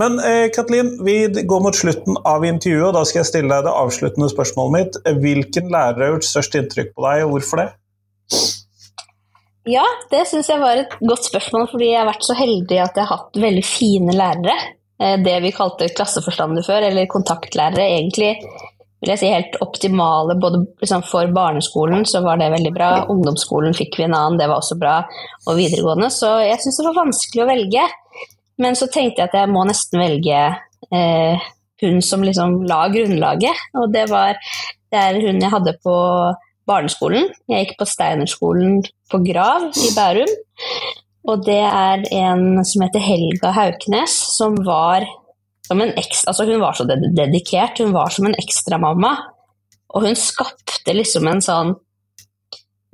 Men 0.00 0.18
uh, 0.20 0.46
Katlin, 0.54 0.94
vi 1.06 1.16
går 1.44 1.64
mot 1.64 1.76
slutten 1.76 2.18
av 2.28 2.44
intervjuet, 2.46 2.90
og 2.90 2.98
da 2.98 3.04
skal 3.08 3.22
jeg 3.22 3.30
stille 3.30 3.52
deg 3.52 3.66
det 3.68 3.78
avsluttende 3.84 4.30
spørsmålet 4.32 4.76
mitt. 4.76 5.00
Hvilken 5.24 5.72
lærer 5.72 6.04
har 6.04 6.14
gjort 6.14 6.28
størst 6.28 6.58
inntrykk 6.60 6.92
på 6.92 7.06
deg, 7.06 7.24
og 7.24 7.34
hvorfor 7.36 7.62
det? 7.62 7.70
Ja, 9.70 9.84
det 10.10 10.26
syns 10.28 10.50
jeg 10.52 10.60
var 10.60 10.82
et 10.82 10.98
godt 11.00 11.30
spørsmål, 11.30 11.70
fordi 11.72 11.92
jeg 11.92 12.02
har 12.02 12.10
vært 12.10 12.26
så 12.26 12.36
heldig 12.36 12.80
at 12.84 12.98
jeg 12.98 13.06
har 13.06 13.12
hatt 13.14 13.38
veldig 13.40 13.64
fine 13.64 14.16
lærere. 14.16 14.56
Det 15.24 15.38
vi 15.42 15.50
kalte 15.56 15.88
klasseforstander 15.96 16.64
før, 16.64 16.84
eller 16.90 17.08
kontaktlærere, 17.10 17.86
egentlig 17.96 18.34
vil 19.04 19.14
jeg 19.14 19.22
si, 19.22 19.32
helt 19.32 19.58
optimale. 19.64 20.36
Både 20.40 20.64
liksom, 20.82 21.04
for 21.06 21.30
barneskolen 21.34 22.06
så 22.08 22.22
var 22.24 22.40
det 22.40 22.52
veldig 22.54 22.72
bra, 22.74 22.90
ungdomsskolen 23.12 23.76
fikk 23.76 23.98
vi 24.00 24.08
en 24.08 24.16
annen, 24.16 24.38
det 24.40 24.48
var 24.50 24.62
også 24.62 24.78
bra, 24.80 25.00
og 25.46 25.58
videregående. 25.60 26.10
Så 26.12 26.32
jeg 26.44 26.60
syns 26.62 26.80
det 26.80 26.88
var 26.88 27.02
vanskelig 27.02 27.44
å 27.44 27.50
velge. 27.50 27.88
Men 28.62 28.78
så 28.78 28.88
tenkte 28.90 29.22
jeg 29.22 29.30
at 29.30 29.36
jeg 29.40 29.50
må 29.50 29.64
nesten 29.66 30.00
velge 30.02 30.40
eh, 30.94 31.46
hun 31.82 32.00
som 32.06 32.22
liksom 32.24 32.62
la 32.70 32.84
grunnlaget, 32.92 33.64
og 33.80 33.92
det 33.94 34.08
var 34.12 34.38
det 34.94 35.00
er 35.00 35.16
hun 35.24 35.40
jeg 35.42 35.50
hadde 35.50 35.74
på 35.82 35.94
barneskolen. 36.70 37.26
Jeg 37.50 37.64
gikk 37.66 37.80
på 37.80 37.88
Steinerskolen 37.88 38.84
på 39.10 39.20
Grav 39.26 39.66
i 39.74 39.90
Bærum. 39.96 40.30
Og 41.24 41.42
det 41.46 41.62
er 41.64 42.04
en 42.14 42.60
som 42.68 42.84
heter 42.84 43.02
Helga 43.02 43.50
Hauknes, 43.56 44.14
som 44.36 44.56
var 44.66 45.06
som 45.66 45.80
en 45.80 45.94
ekstra, 45.96 46.30
altså 46.30 46.44
Hun 46.48 46.60
var 46.60 46.76
så 46.76 46.84
dedikert, 46.84 47.80
hun 47.80 47.94
var 47.94 48.12
som 48.12 48.28
en 48.28 48.36
ekstramamma. 48.38 49.14
Og 49.94 50.06
hun 50.06 50.18
skapte 50.18 50.94
liksom 50.94 51.28
en 51.30 51.42
sånn 51.44 51.74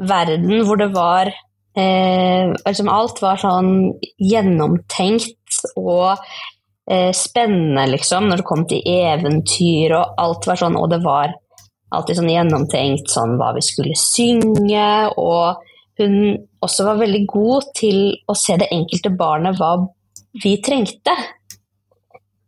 verden 0.00 0.64
hvor 0.64 0.80
det 0.80 0.90
var 0.94 1.28
eh, 1.76 2.52
liksom 2.64 2.88
Alt 2.92 3.20
var 3.22 3.40
sånn 3.40 3.72
gjennomtenkt 4.20 5.60
og 5.80 6.16
eh, 6.90 7.10
spennende, 7.16 7.88
liksom, 7.96 8.28
når 8.28 8.40
det 8.40 8.48
kom 8.48 8.66
til 8.70 8.84
eventyr, 8.86 9.96
og 9.98 10.20
alt 10.22 10.48
var 10.48 10.60
sånn 10.60 10.78
Og 10.80 10.90
det 10.92 11.00
var 11.04 11.34
alltid 11.90 12.20
sånn 12.20 12.30
gjennomtenkt 12.30 13.10
sånn 13.10 13.34
hva 13.40 13.50
vi 13.56 13.64
skulle 13.66 13.96
synge, 13.98 15.10
og 15.18 15.58
hun 15.98 16.36
også 16.62 16.86
var 16.86 17.00
veldig 17.00 17.24
god 17.28 17.72
til 17.76 17.98
å 18.30 18.36
se 18.38 18.54
det 18.60 18.70
enkelte 18.72 19.10
barnet 19.18 19.58
hva 19.58 19.74
vi 20.44 20.54
trengte. 20.62 21.16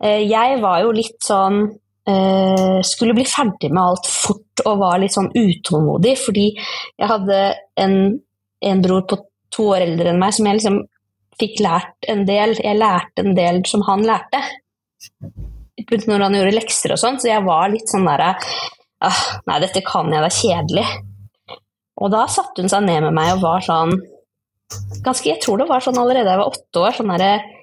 Eh, 0.03 0.25
jeg 0.27 0.59
var 0.63 0.83
jo 0.83 0.95
litt 0.97 1.21
sånn 1.23 1.63
eh, 2.09 2.79
Skulle 2.87 3.15
bli 3.15 3.27
ferdig 3.29 3.71
med 3.71 3.83
alt 3.83 4.09
fort 4.11 4.65
og 4.67 4.81
var 4.83 5.01
litt 5.03 5.15
sånn 5.15 5.31
utålmodig, 5.31 6.17
fordi 6.21 6.49
jeg 6.53 7.09
hadde 7.09 7.39
en, 7.81 7.95
en 8.63 8.83
bror 8.83 9.07
på 9.09 9.19
to 9.53 9.69
år 9.75 9.87
eldre 9.87 10.13
enn 10.13 10.21
meg 10.21 10.35
som 10.35 10.49
jeg 10.49 10.59
liksom 10.59 10.81
fikk 11.41 11.63
lært 11.65 12.11
en 12.13 12.27
del 12.29 12.55
Jeg 12.59 12.79
lærte 12.79 13.25
en 13.25 13.37
del 13.39 13.63
som 13.69 13.85
han 13.89 14.05
lærte. 14.07 14.43
når 15.89 16.27
han 16.27 16.37
gjorde 16.37 16.59
lekser 16.59 16.95
og 16.95 17.01
sånn, 17.01 17.19
så 17.21 17.33
jeg 17.33 17.47
var 17.47 17.73
litt 17.73 17.91
sånn 17.91 18.07
derre 18.07 18.35
ah, 19.03 19.23
Nei, 19.49 19.59
dette 19.65 19.83
kan 19.87 20.13
jeg, 20.13 20.23
det 20.23 20.31
er 20.31 20.39
kjedelig. 20.39 20.87
Og 22.03 22.13
da 22.13 22.27
satte 22.31 22.63
hun 22.63 22.71
seg 22.71 22.85
ned 22.87 23.07
med 23.07 23.17
meg 23.17 23.37
og 23.37 23.43
var 23.47 23.65
sånn 23.65 23.97
ganske, 25.05 25.29
Jeg 25.29 25.43
tror 25.43 25.61
det 25.61 25.69
var 25.71 25.85
sånn 25.85 25.99
allerede 26.01 26.31
jeg 26.31 26.41
var 26.41 26.55
åtte 26.55 26.87
år. 26.87 26.97
sånn 26.97 27.13
derre 27.15 27.62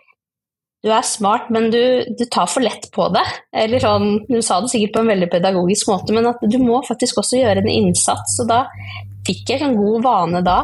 du 0.80 0.91
er 0.95 1.03
smart, 1.03 1.49
men 1.51 1.67
du, 1.73 1.82
du, 2.15 2.23
tar 2.32 2.47
for 2.47 2.63
lett 2.63 2.88
på 2.95 3.09
det. 3.11 3.25
Eller 3.51 3.84
sånn, 3.84 4.13
Hun 4.30 4.45
sa 4.45 4.61
det 4.63 4.71
sikkert 4.71 4.95
på 4.95 5.03
en 5.03 5.11
veldig 5.11 5.27
pedagogisk 5.32 5.91
måte, 5.91 6.15
men 6.15 6.30
at 6.30 6.39
du 6.47 6.55
må 6.63 6.80
faktisk 6.88 7.19
også 7.19 7.41
gjøre 7.41 7.65
en 7.65 7.73
innsats. 7.73 8.38
Og 8.39 8.47
da 8.47 8.63
fikk 9.27 9.51
jeg 9.51 9.65
en 9.65 9.75
god 9.80 10.07
vane 10.07 10.43
da. 10.45 10.61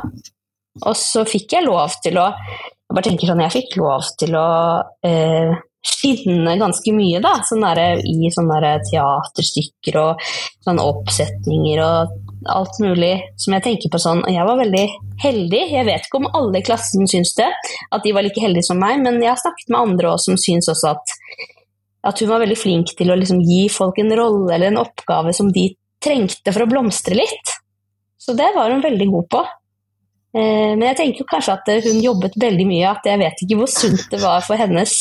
Og 0.86 0.96
så 1.00 1.26
fikk 1.28 1.58
jeg 1.58 1.68
lov 1.68 2.00
til 2.04 2.20
å 2.20 2.32
Jeg 2.86 2.94
bare 2.94 3.08
tenker 3.08 3.28
sånn, 3.32 3.42
jeg 3.42 3.54
fikk 3.56 3.72
lov 3.82 4.10
til 4.22 4.36
å 4.38 4.50
eh, 5.10 5.56
skinne 5.86 6.52
ganske 6.62 6.92
mye, 6.94 7.18
da. 7.24 7.32
Sånn 7.44 7.66
der, 7.66 7.98
I 7.98 8.30
sånne 8.32 8.76
teaterstykker 8.86 9.98
og 10.04 10.28
sånne 10.64 10.86
oppsetninger 10.92 11.82
og 11.82 12.14
alt 12.52 12.78
mulig 12.84 13.14
som 13.42 13.56
jeg 13.56 13.66
tenker 13.66 13.92
på 13.92 14.02
sånn. 14.02 14.22
Og 14.26 14.32
jeg 14.34 14.48
var 14.48 14.60
veldig 14.60 14.86
heldig. 15.24 15.62
Jeg 15.74 15.88
vet 15.88 16.08
ikke 16.08 16.22
om 16.22 16.30
alle 16.38 16.62
i 16.62 16.66
klassen 16.66 17.10
syns 17.10 17.34
det, 17.38 17.50
at 17.92 18.06
de 18.06 18.14
var 18.16 18.26
like 18.26 18.42
heldige 18.42 18.70
som 18.70 18.80
meg, 18.82 19.02
men 19.04 19.22
jeg 19.24 19.32
har 19.32 19.42
snakket 19.42 19.72
med 19.72 19.82
andre 19.82 20.14
også 20.14 20.32
som 20.32 20.42
syns 20.42 20.70
også 20.72 20.94
at, 20.94 21.16
at 22.12 22.22
hun 22.22 22.32
var 22.32 22.44
veldig 22.44 22.60
flink 22.60 22.96
til 22.98 23.12
å 23.12 23.20
liksom 23.20 23.44
gi 23.46 23.66
folk 23.74 24.00
en 24.02 24.14
rolle 24.18 24.54
eller 24.56 24.74
en 24.74 24.82
oppgave 24.84 25.34
som 25.36 25.52
de 25.56 25.70
trengte 26.04 26.54
for 26.54 26.66
å 26.66 26.70
blomstre 26.70 27.18
litt. 27.18 27.54
Så 28.22 28.36
det 28.38 28.52
var 28.56 28.74
hun 28.74 28.84
veldig 28.84 29.10
god 29.12 29.30
på. 29.32 29.44
Eh, 30.36 30.74
men 30.76 30.88
jeg 30.92 31.00
tenker 31.02 31.30
kanskje 31.30 31.58
at 31.58 31.70
hun 31.86 32.02
jobbet 32.04 32.38
veldig 32.42 32.66
mye, 32.70 32.90
at 32.92 33.08
jeg 33.08 33.22
vet 33.22 33.46
ikke 33.46 33.60
hvor 33.62 33.72
sunt 33.72 34.10
det 34.12 34.24
var 34.24 34.44
for 34.46 34.60
hennes 34.60 34.96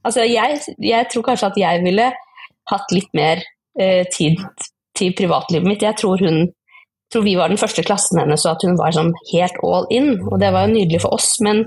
Altså, 0.00 0.22
jeg, 0.24 0.60
jeg 0.80 1.08
tror 1.12 1.24
kanskje 1.26 1.48
at 1.50 1.58
jeg 1.60 1.80
ville 1.84 2.06
hatt 2.70 2.92
litt 2.94 3.10
mer 3.12 3.42
eh, 3.76 4.06
tid 4.08 4.38
til 5.00 5.14
privatlivet 5.16 5.66
mitt. 5.66 5.84
Jeg 5.86 5.98
tror 6.00 6.20
hun 6.22 6.44
tror 7.10 7.24
vi 7.26 7.34
var 7.34 7.50
den 7.50 7.58
første 7.58 7.82
klassen 7.82 8.20
hennes, 8.22 8.44
og 8.46 8.54
at 8.54 8.66
hun 8.66 8.76
var 8.78 8.94
sånn 8.94 9.12
helt 9.32 9.56
all 9.66 9.88
in. 9.90 10.12
Og 10.30 10.38
det 10.42 10.52
var 10.54 10.66
jo 10.66 10.76
nydelig 10.76 11.02
for 11.02 11.16
oss, 11.16 11.32
men 11.42 11.64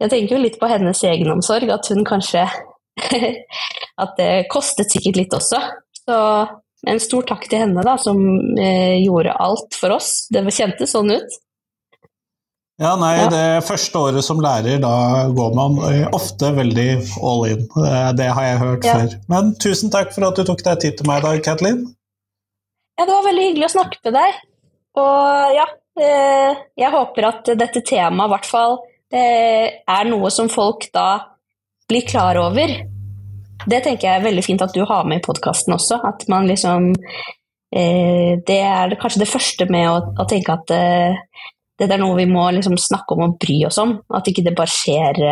jeg 0.00 0.10
tenker 0.10 0.36
jo 0.36 0.42
litt 0.44 0.60
på 0.60 0.70
hennes 0.70 1.02
egenomsorg, 1.04 1.72
at 1.74 1.90
hun 1.92 2.06
kanskje 2.08 2.46
At 4.02 4.12
det 4.18 4.46
kostet 4.50 4.92
sikkert 4.92 5.16
litt 5.18 5.34
også. 5.34 5.58
Så 5.98 6.16
en 6.86 7.00
stor 7.02 7.24
takk 7.26 7.48
til 7.50 7.64
henne, 7.64 7.82
da, 7.86 7.96
som 7.98 8.18
eh, 8.60 9.00
gjorde 9.02 9.34
alt 9.40 9.74
for 9.78 9.94
oss. 9.96 10.28
Det 10.34 10.44
kjentes 10.46 10.94
sånn 10.94 11.10
ut. 11.14 11.36
Ja, 12.82 12.96
nei, 12.98 13.12
ja. 13.20 13.26
det 13.30 13.66
første 13.68 14.00
året 14.08 14.26
som 14.26 14.40
lærer, 14.42 14.80
da 14.82 15.28
går 15.30 15.52
man 15.54 15.76
eh, 15.86 16.08
ofte 16.16 16.50
veldig 16.56 16.88
all 17.22 17.44
in. 17.46 17.68
Det 18.18 18.30
har 18.34 18.48
jeg 18.48 18.62
hørt 18.62 18.88
ja. 18.88 18.96
før. 18.98 19.14
Men 19.30 19.52
tusen 19.62 19.92
takk 19.94 20.10
for 20.14 20.26
at 20.26 20.40
du 20.40 20.42
tok 20.48 20.64
deg 20.66 20.80
tid 20.82 20.96
til 20.98 21.06
meg 21.06 21.22
i 21.22 21.26
dag, 21.28 21.44
Kathleen. 21.46 21.84
Ja, 22.98 23.06
det 23.06 23.14
var 23.14 23.28
veldig 23.28 23.46
hyggelig 23.48 23.68
å 23.68 23.74
snakke 23.76 24.00
med 24.06 24.16
deg. 24.18 24.40
Og 25.02 25.54
ja, 25.54 25.68
eh, 26.02 26.64
jeg 26.78 26.94
håper 26.94 27.28
at 27.30 27.54
dette 27.58 27.82
temaet 27.86 28.28
i 28.28 28.34
hvert 28.34 28.50
fall 28.50 28.76
eh, 29.14 29.80
er 29.86 30.10
noe 30.10 30.30
som 30.34 30.50
folk 30.50 30.88
da 30.94 31.08
blir 31.90 32.06
klar 32.06 32.38
over. 32.42 32.74
Det 33.64 33.80
tenker 33.86 34.08
jeg 34.08 34.18
er 34.18 34.26
veldig 34.26 34.44
fint 34.44 34.62
at 34.66 34.74
du 34.74 34.82
har 34.86 35.06
med 35.08 35.22
i 35.22 35.24
podkasten 35.24 35.74
også. 35.74 35.98
At 36.06 36.26
man 36.30 36.46
liksom 36.50 36.90
eh, 36.94 38.34
Det 38.46 38.60
er 38.60 38.98
kanskje 38.98 39.24
det 39.24 39.30
første 39.30 39.70
med 39.70 39.90
å, 39.90 39.98
å 40.18 40.26
tenke 40.30 40.58
at 40.58 40.74
dette 41.78 41.96
er 41.96 42.02
noe 42.02 42.16
vi 42.18 42.26
må 42.30 42.46
liksom 42.54 42.76
snakke 42.78 43.16
om 43.16 43.24
og 43.26 43.38
bry 43.42 43.58
oss 43.68 43.80
om. 43.82 43.96
At 44.14 44.28
ikke 44.30 44.44
det 44.46 44.54
bare 44.56 44.70
skjer 44.70 45.22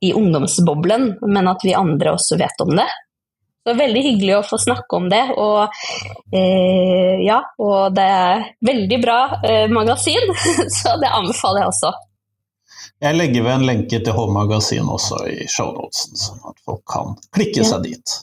i 0.00 0.12
ungdomsboblen, 0.14 1.12
men 1.26 1.50
at 1.50 1.62
vi 1.66 1.74
andre 1.74 2.14
også 2.14 2.38
vet 2.38 2.64
om 2.64 2.74
det. 2.78 2.88
Så 3.66 3.74
veldig 3.76 4.02
hyggelig 4.02 4.36
å 4.38 4.44
få 4.46 4.58
snakke 4.62 4.96
om 4.96 5.08
det. 5.12 5.22
Og, 5.36 5.80
eh, 6.32 7.18
ja, 7.26 7.40
og 7.60 7.94
det 7.96 8.06
er 8.18 8.46
veldig 8.64 9.00
bra 9.02 9.18
eh, 9.42 9.66
magasin, 9.70 10.30
så 10.78 10.94
det 11.02 11.10
anbefaler 11.12 11.64
jeg 11.64 11.72
også. 11.74 11.92
Jeg 12.98 13.14
legger 13.14 13.44
ved 13.44 13.52
en 13.52 13.68
lenke 13.68 14.00
til 14.02 14.16
H-magasin 14.16 14.88
også 14.90 15.20
i 15.30 15.44
shownotesen, 15.46 16.18
sånn 16.18 16.48
at 16.50 16.64
folk 16.66 16.82
kan 16.90 17.14
klikke 17.34 17.62
ja. 17.62 17.68
seg 17.68 17.86
dit. 17.86 18.18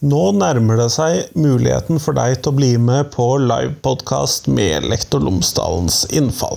Nå 0.00 0.20
nærmer 0.32 0.78
det 0.80 0.86
seg 0.94 1.34
muligheten 1.36 1.98
for 2.00 2.16
deg 2.16 2.38
til 2.40 2.54
å 2.54 2.56
bli 2.56 2.70
med 2.80 3.10
på 3.12 3.24
livepodkast 3.42 4.46
med 4.48 4.86
Lektor 4.88 5.20
Lomsdalens 5.20 6.06
innfall. 6.16 6.56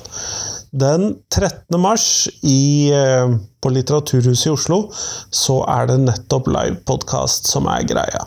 Den 0.72 1.18
13. 1.28 1.76
mars 1.78 2.06
i, 2.40 2.88
eh, 2.96 3.36
på 3.60 3.70
Litteraturhuset 3.70 4.48
i 4.48 4.54
Oslo 4.54 4.78
så 5.28 5.60
er 5.68 5.92
det 5.92 6.00
nettopp 6.06 6.48
livepodkast 6.56 7.52
som 7.52 7.68
er 7.68 7.84
greia. 7.84 8.24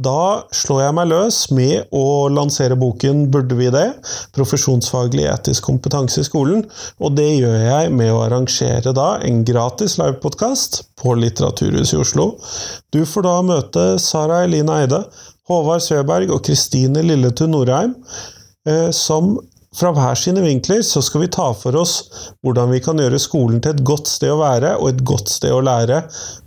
Da 0.00 0.44
slår 0.54 0.80
jeg 0.86 0.94
meg 0.96 1.10
løs 1.10 1.38
med 1.52 1.92
å 1.92 2.28
lansere 2.32 2.78
boken 2.80 3.26
'Burde 3.30 3.58
vi 3.58 3.68
det?' 3.70 3.92
Profesjonsfaglig 4.32 5.26
etisk 5.28 5.68
kompetanse 5.68 6.22
i 6.22 6.24
skolen. 6.24 6.64
Og 7.00 7.16
det 7.16 7.28
gjør 7.42 7.58
jeg 7.60 7.92
med 7.92 8.12
å 8.12 8.22
arrangere 8.24 8.94
da 8.96 9.18
en 9.20 9.44
gratis 9.44 9.98
livepodkast 10.00 10.82
på 10.96 11.16
Litteraturhuset 11.20 11.98
i 11.98 12.00
Oslo. 12.00 12.38
Du 12.92 13.04
får 13.04 13.28
da 13.28 13.36
møte 13.42 13.86
Sara 14.00 14.44
Eline 14.46 14.80
Eide, 14.82 15.04
Håvard 15.48 15.82
Søberg 15.84 16.30
og 16.32 16.44
Kristine 16.46 17.02
Lilletun 17.04 17.52
Norheim, 17.52 17.96
eh, 18.66 18.90
som 18.90 19.36
fra 19.72 19.88
hver 19.96 20.18
sine 20.20 20.42
vinkler 20.44 20.82
så 20.84 21.00
skal 21.04 21.24
vi 21.24 21.30
ta 21.32 21.46
for 21.56 21.76
oss 21.80 21.94
hvordan 22.44 22.74
vi 22.74 22.80
kan 22.84 22.98
gjøre 23.00 23.20
skolen 23.20 23.62
til 23.64 23.72
et 23.72 23.84
godt 23.88 24.10
sted 24.10 24.28
å 24.34 24.40
være 24.42 24.74
og 24.76 24.90
et 24.90 25.00
godt 25.08 25.32
sted 25.32 25.54
å 25.54 25.62
lære 25.64 26.02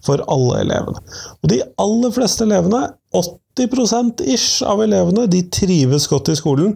for 0.05 0.21
alle 0.29 0.61
elevene. 0.61 1.01
Og 1.41 1.49
de 1.49 1.63
aller 1.81 2.13
fleste 2.13 2.45
elevene 2.45 2.83
80 3.16 4.24
ish 4.26 4.63
av 4.68 4.82
elevene 4.84 5.28
de 5.32 5.39
trives 5.47 6.07
godt 6.11 6.28
i 6.34 6.36
skolen, 6.36 6.74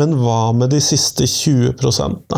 men 0.00 0.14
hva 0.16 0.52
med 0.56 0.70
de 0.72 0.78
siste 0.80 1.26
20% 1.28 2.36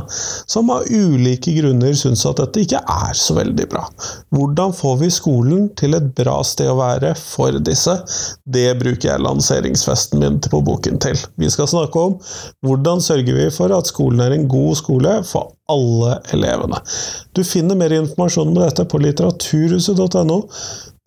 som 0.51 0.71
av 0.75 0.89
ulike 0.91 1.55
grunner 1.55 1.95
syns 1.95 2.25
at 2.27 2.41
dette 2.43 2.65
ikke 2.65 2.81
er 2.83 3.15
så 3.15 3.37
veldig 3.39 3.69
bra? 3.71 3.85
Hvordan 4.35 4.75
får 4.75 4.97
vi 5.05 5.11
skolen 5.15 5.69
til 5.79 5.95
et 5.95 6.09
bra 6.19 6.41
sted 6.43 6.73
å 6.73 6.79
være 6.81 7.13
for 7.21 7.55
disse? 7.63 7.95
Det 8.45 8.67
bruker 8.81 9.13
jeg 9.13 9.23
lanseringsfesten 9.23 10.25
min 10.25 10.41
på 10.43 10.63
boken 10.67 10.99
til. 11.05 11.21
Vi 11.39 11.51
skal 11.55 11.71
snakke 11.71 12.09
om 12.09 12.17
hvordan 12.67 13.05
sørger 13.05 13.39
vi 13.39 13.47
for 13.55 13.75
at 13.77 13.93
skolen 13.93 14.25
er 14.25 14.35
en 14.35 14.49
god 14.51 14.81
skole 14.83 15.21
for 15.29 15.55
alle 15.71 16.19
elevene. 16.35 16.83
Du 17.33 17.45
finner 17.47 17.79
mer 17.79 17.95
informasjon 17.95 18.51
om 18.51 18.59
dette 18.59 18.85
på 18.91 19.01
litteraturhuset.no 19.07 20.43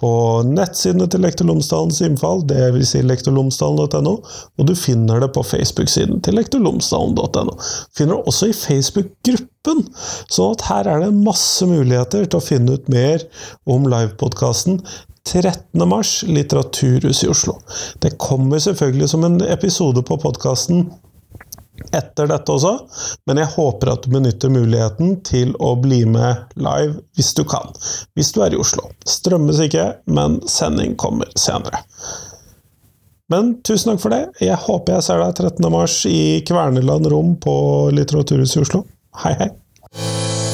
på 0.02 0.10
nettsidene 0.46 1.08
til 1.10 1.24
Lektor 1.26 1.48
Lomsdalens 1.50 2.04
innfall, 2.06 2.44
dvs. 2.46 2.92
Si 2.92 3.02
lektorlomsdalen.no, 3.02 4.14
og 4.22 4.70
du 4.70 4.76
finner 4.78 5.24
det 5.24 5.32
på 5.34 5.42
Facebook-siden 5.46 6.22
til 6.26 6.38
lektorlomsdalen.no. 6.38 7.58
Finner 7.98 8.20
det 8.20 8.30
også 8.30 8.52
i 8.52 8.58
Facebook-gruppen, 8.58 9.84
sånn 10.30 10.54
at 10.54 10.68
her 10.70 10.92
er 10.94 11.06
det 11.08 11.12
masse 11.18 11.66
muligheter 11.66 12.30
til 12.30 12.40
å 12.40 12.46
finne 12.46 12.78
ut 12.78 12.92
mer 12.94 13.26
om 13.66 13.90
livepodkasten 13.90 14.84
13. 15.28 15.84
mars, 15.90 16.22
Litteraturhuset 16.24 17.26
i 17.26 17.32
Oslo. 17.34 17.58
Det 18.00 18.16
kommer 18.22 18.62
selvfølgelig 18.64 19.10
som 19.12 19.26
en 19.28 19.42
episode 19.44 20.06
på 20.08 20.16
podkasten 20.24 20.86
etter 21.96 22.30
dette 22.30 22.54
også, 22.54 22.74
men 23.30 23.42
jeg 23.42 23.52
håper 23.56 23.92
at 23.94 24.06
du 24.06 24.14
benytter 24.14 24.52
muligheten 24.54 25.18
til 25.28 25.54
å 25.64 25.74
bli 25.82 26.04
med 26.10 26.56
live 26.60 27.02
hvis 27.18 27.34
du 27.38 27.44
kan. 27.48 27.74
Hvis 28.18 28.34
du 28.36 28.42
er 28.46 28.56
i 28.56 28.62
Oslo. 28.62 28.90
Strømmes 29.08 29.62
ikke, 29.68 29.90
men 30.10 30.40
sending 30.50 30.98
kommer 31.00 31.32
senere. 31.40 31.84
Men 33.32 33.58
tusen 33.68 33.92
takk 33.92 34.04
for 34.06 34.16
det. 34.16 34.24
Jeg 34.44 34.60
håper 34.68 34.98
jeg 34.98 35.08
ser 35.10 35.24
deg 35.24 35.36
13. 35.36 35.72
mars 35.74 36.00
i 36.08 36.44
Kverneland 36.48 37.12
rom 37.12 37.36
på 37.44 37.56
Litteraturhuset 37.96 38.62
i 38.62 38.68
Oslo. 38.68 38.86
Hei, 39.24 39.36
hei! 39.42 40.47